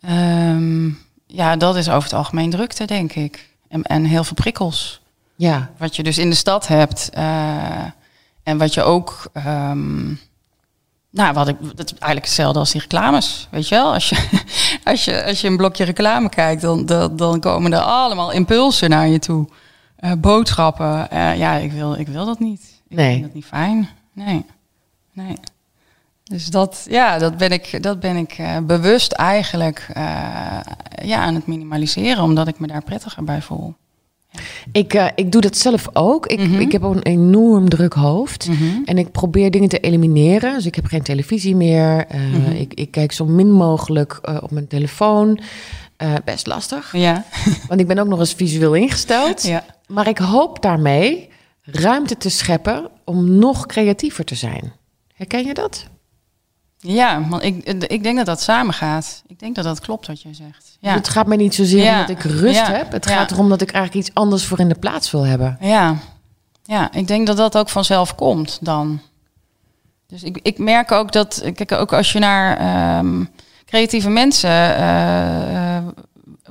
Ehm, 0.00 0.88
ja, 1.26 1.56
dat 1.56 1.76
is 1.76 1.88
over 1.88 2.02
het 2.02 2.12
algemeen 2.12 2.50
drukte, 2.50 2.84
denk 2.84 3.12
ik. 3.14 3.50
En, 3.68 3.82
en 3.82 4.04
heel 4.04 4.24
veel 4.24 4.34
prikkels. 4.34 5.00
Ja, 5.36 5.70
Wat 5.78 5.96
je 5.96 6.02
dus 6.02 6.18
in 6.18 6.30
de 6.30 6.36
stad 6.36 6.68
hebt. 6.68 7.10
eh, 7.10 7.84
en 8.42 8.58
wat 8.58 8.74
je 8.74 8.82
ook. 8.82 9.30
ehm, 9.32 10.06
nou, 11.10 11.32
wat 11.34 11.48
ik, 11.48 11.56
dat 11.60 11.84
is 11.92 11.98
eigenlijk 11.98 12.24
hetzelfde 12.24 12.58
als 12.58 12.70
die 12.72 12.80
reclames. 12.80 13.48
Weet 13.50 13.68
je 13.68 13.74
wel? 13.74 13.92
Als 13.92 14.08
je, 14.08 14.40
als 14.84 15.04
je, 15.04 15.24
als 15.24 15.40
je 15.40 15.48
een 15.48 15.56
blokje 15.56 15.84
reclame 15.84 16.28
kijkt, 16.28 16.62
dan, 16.62 16.86
dan, 16.86 17.16
dan 17.16 17.40
komen 17.40 17.72
er 17.72 17.80
allemaal 17.80 18.30
impulsen 18.32 18.90
naar 18.90 19.08
je 19.08 19.18
toe. 19.18 19.48
Eh, 19.96 20.12
boodschappen. 20.18 21.10
Eh, 21.10 21.36
ja, 21.38 21.54
ik 21.54 21.72
wil, 21.72 21.94
ik 21.94 22.08
wil 22.08 22.26
dat 22.26 22.38
niet. 22.40 22.81
Ik 22.92 22.98
Nee. 22.98 23.10
vind 23.12 23.22
dat 23.24 23.34
niet 23.34 23.44
fijn. 23.44 23.88
Nee. 24.12 24.44
Nee. 25.12 25.34
Dus 26.24 26.46
dat, 26.46 26.86
ja, 26.90 27.18
dat 27.18 27.36
ben 27.36 27.50
ik, 27.50 27.82
dat 27.82 28.00
ben 28.00 28.16
ik 28.16 28.32
eh, 28.32 28.56
bewust 28.58 29.12
eigenlijk 29.12 29.86
eh, 29.92 30.02
ja, 31.02 31.16
aan 31.18 31.34
het 31.34 31.46
minimaliseren, 31.46 32.22
omdat 32.22 32.48
ik 32.48 32.58
me 32.58 32.66
daar 32.66 32.82
prettiger 32.82 33.24
bij 33.24 33.42
voel. 33.42 33.74
ik, 34.72 34.94
eh, 34.94 35.06
ik 35.14 35.32
doe 35.32 35.40
dat 35.40 35.56
zelf 35.56 35.88
ook. 35.92 36.26
Ik, 36.26 36.38
Mhm. 36.38 36.60
ik 36.60 36.72
heb 36.72 36.84
ook 36.84 36.94
een 36.94 37.02
enorm 37.02 37.68
druk 37.68 37.92
hoofd. 37.92 38.48
Mhm. 38.48 38.64
En 38.84 38.98
ik 38.98 39.10
probeer 39.10 39.50
dingen 39.50 39.68
te 39.68 39.80
elimineren. 39.80 40.54
Dus 40.54 40.66
ik 40.66 40.74
heb 40.74 40.84
geen 40.86 41.02
televisie 41.02 41.56
meer. 41.56 42.06
Mhm. 42.14 42.50
ik, 42.50 42.74
ik 42.74 42.90
kijk 42.90 43.12
zo 43.12 43.24
min 43.24 43.52
mogelijk 43.52 44.20
op 44.42 44.50
mijn 44.50 44.66
telefoon. 44.68 45.40
Best 46.24 46.46
lastig. 46.46 46.92
Ja. 46.96 47.24
Want 47.68 47.80
ik 47.80 47.86
ben 47.86 47.98
ook 47.98 48.06
nog 48.08 48.18
eens 48.18 48.32
visueel 48.34 48.74
ingesteld. 48.74 49.42
ja. 49.54 49.64
Maar 49.86 50.08
ik 50.08 50.18
hoop 50.18 50.62
daarmee 50.62 51.28
ruimte 51.62 52.16
te 52.16 52.28
scheppen 52.28 52.88
om 53.04 53.38
nog 53.38 53.66
creatiever 53.66 54.24
te 54.24 54.34
zijn. 54.34 54.72
Herken 55.14 55.46
je 55.46 55.54
dat? 55.54 55.84
Ja, 56.78 57.28
want 57.28 57.42
ik, 57.42 57.64
ik 57.82 58.02
denk 58.02 58.16
dat 58.16 58.26
dat 58.26 58.40
samengaat. 58.40 59.22
Ik 59.26 59.38
denk 59.38 59.54
dat 59.54 59.64
dat 59.64 59.80
klopt 59.80 60.06
wat 60.06 60.22
je 60.22 60.34
zegt. 60.34 60.76
Ja, 60.80 60.94
Het 60.94 61.08
gaat 61.08 61.26
mij 61.26 61.36
niet 61.36 61.54
zozeer 61.54 61.82
Ja. 61.84 62.00
omdat 62.00 62.16
ik 62.16 62.22
rust 62.22 62.54
Ja. 62.66 62.72
heb. 62.72 62.92
Het 62.92 63.06
gaat 63.06 63.30
erom 63.30 63.48
dat 63.48 63.60
ik 63.60 63.70
eigenlijk 63.70 64.06
iets 64.06 64.14
anders 64.16 64.44
voor 64.44 64.58
in 64.60 64.68
de 64.68 64.74
plaats 64.78 65.10
wil 65.10 65.26
hebben. 65.26 65.56
ja. 65.60 65.96
ja 66.64 66.92
ik 66.92 67.06
denk 67.06 67.26
dat 67.26 67.36
dat 67.36 67.56
ook 67.58 67.68
vanzelf 67.68 68.14
komt 68.14 68.58
dan. 68.60 69.00
Dus 70.06 70.22
ik, 70.22 70.38
ik 70.42 70.58
merk 70.58 70.92
ook 70.92 71.12
dat, 71.12 71.42
kijk, 71.54 71.72
ook 71.72 71.92
als 71.92 72.12
je 72.12 72.18
naar 72.18 72.56
ehm, 72.58 73.24
creatieve 73.64 74.08
mensen 74.08 74.76
eh, 74.76 75.71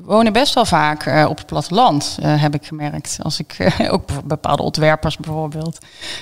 wonen 0.03 0.33
best 0.33 0.53
wel 0.53 0.65
vaak 0.65 1.05
eh, 1.05 1.25
op 1.29 1.37
het 1.37 1.45
platteland, 1.45 2.17
eh, 2.21 2.41
heb 2.41 2.53
ik 2.53 2.65
gemerkt. 2.65 3.17
Als 3.21 3.39
ik 3.39 3.55
eh, 3.57 3.93
ook 3.93 4.23
bepaalde 4.23 4.63
ontwerpers 4.63 5.17
bijvoorbeeld, 5.17 5.77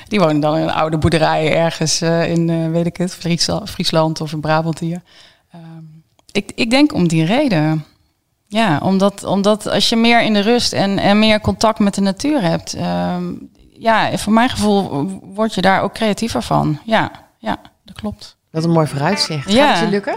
die 0.08 0.20
wonen 0.20 0.40
dan 0.40 0.56
in 0.56 0.62
een 0.62 0.72
oude 0.74 0.98
boerderij 0.98 1.56
ergens 1.56 2.02
in, 2.02 2.72
weet 2.72 2.86
ik 2.86 2.98
het, 2.98 3.16
Friesla- 3.16 3.66
Friesland 3.66 4.22
of 4.22 4.32
in 4.32 4.40
Brabant 4.42 4.80
hier. 4.80 5.02
Ehm, 5.52 5.84
ik, 6.32 6.52
ik 6.56 6.70
denk 6.70 6.94
om 6.94 7.08
die 7.08 7.26
reden. 7.26 7.86
Ja, 8.48 8.80
omdat, 8.84 9.24
omdat 9.24 9.68
als 9.68 9.90
je 9.90 9.96
meer 9.96 10.22
in 10.22 10.34
de 10.34 10.40
rust 10.40 10.74
en, 10.74 10.98
en 10.98 11.20
meer 11.20 11.42
contact 11.42 11.80
met 11.80 11.94
de 11.94 12.02
natuur 12.02 12.42
hebt, 12.42 12.74
ehm, 12.74 13.24
ja, 13.74 14.18
voor 14.18 14.34
mijn 14.34 14.50
gevoel 14.50 15.10
word 15.34 15.54
je 15.54 15.62
daar 15.62 15.82
ook 15.82 15.94
creatiever 15.94 16.42
van. 16.42 16.80
Ja, 16.86 17.12
ja, 17.38 17.58
dat 17.86 17.96
klopt. 17.96 18.38
Wat 18.52 18.64
een 18.64 18.70
mooi 18.70 18.88
vooruitzicht. 18.88 19.52
Ja. 19.52 19.66
Gaat 19.68 19.76
het 19.76 19.86
je 19.86 19.92
lukken? 19.92 20.16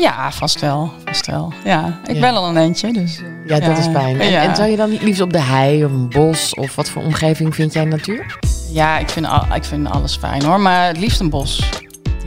Ja, 0.00 0.32
vast 0.32 0.60
wel, 0.60 0.92
vast 1.04 1.26
wel. 1.26 1.52
Ja, 1.64 2.00
ik 2.06 2.14
Ja. 2.14 2.20
ben 2.20 2.34
al 2.34 2.48
een 2.48 2.56
eentje, 2.56 2.92
dus... 2.92 3.18
eh, 3.18 3.24
Ja, 3.46 3.66
dat 3.68 3.78
is 3.78 3.86
fijn. 3.86 4.20
En, 4.20 4.30
ja. 4.30 4.42
en 4.42 4.56
zou 4.56 4.68
je 4.70 4.76
dan 4.76 4.90
niet 4.90 5.02
liefst 5.02 5.20
op 5.20 5.32
de 5.32 5.40
hei 5.40 5.84
of 5.84 5.90
een 5.92 6.08
bos 6.08 6.54
of 6.54 6.74
wat 6.74 6.88
voor 6.90 7.02
omgeving 7.02 7.54
vind 7.54 7.72
jij 7.72 7.84
natuur? 7.84 8.38
Ja, 8.72 8.98
ik 8.98 9.08
vind, 9.08 9.26
al, 9.26 9.44
ik 9.54 9.64
vind 9.64 9.88
alles 9.90 10.16
fijn 10.16 10.44
hoor, 10.44 10.60
maar 10.60 10.86
het 10.86 10.98
liefst 10.98 11.20
een 11.20 11.30
bos. 11.30 11.70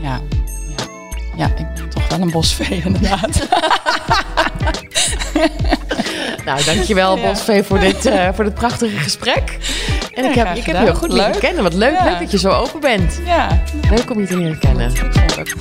Ja, 0.00 0.20
ja. 0.76 0.84
ja 1.36 1.46
ik 1.46 1.56
ben 1.74 1.88
toch 1.88 2.08
wel 2.08 2.20
een 2.20 2.30
bosvee 2.30 2.82
inderdaad. 2.84 3.38
Nou, 6.44 6.64
dankjewel 6.64 7.16
Ja. 7.18 7.28
Bosvee 7.28 7.62
voor 7.62 7.78
dit, 7.78 8.06
eh, 8.06 8.28
voor 8.34 8.44
dit 8.44 8.54
prachtige 8.54 8.96
gesprek. 8.98 9.58
En 10.14 10.22
Ja, 10.24 10.28
ik 10.30 10.34
heb, 10.34 10.56
ik 10.56 10.64
heb 10.64 10.86
je 10.86 10.94
goed 10.94 11.12
leren 11.12 11.38
kennen. 11.38 11.62
Wat 11.62 11.74
leuk, 11.74 11.92
Ja. 11.92 12.04
leuk 12.04 12.18
dat 12.18 12.30
je 12.30 12.38
zo 12.38 12.50
open 12.50 12.80
bent. 12.80 13.20
ja, 13.26 13.62
Leuk 13.90 14.10
om 14.10 14.20
je 14.20 14.26
te 14.26 14.36
leren 14.36 14.58
kennen. 14.58 14.90
ik 14.90 14.96
vond 14.96 15.14
het 15.14 15.38
ook. 15.38 15.52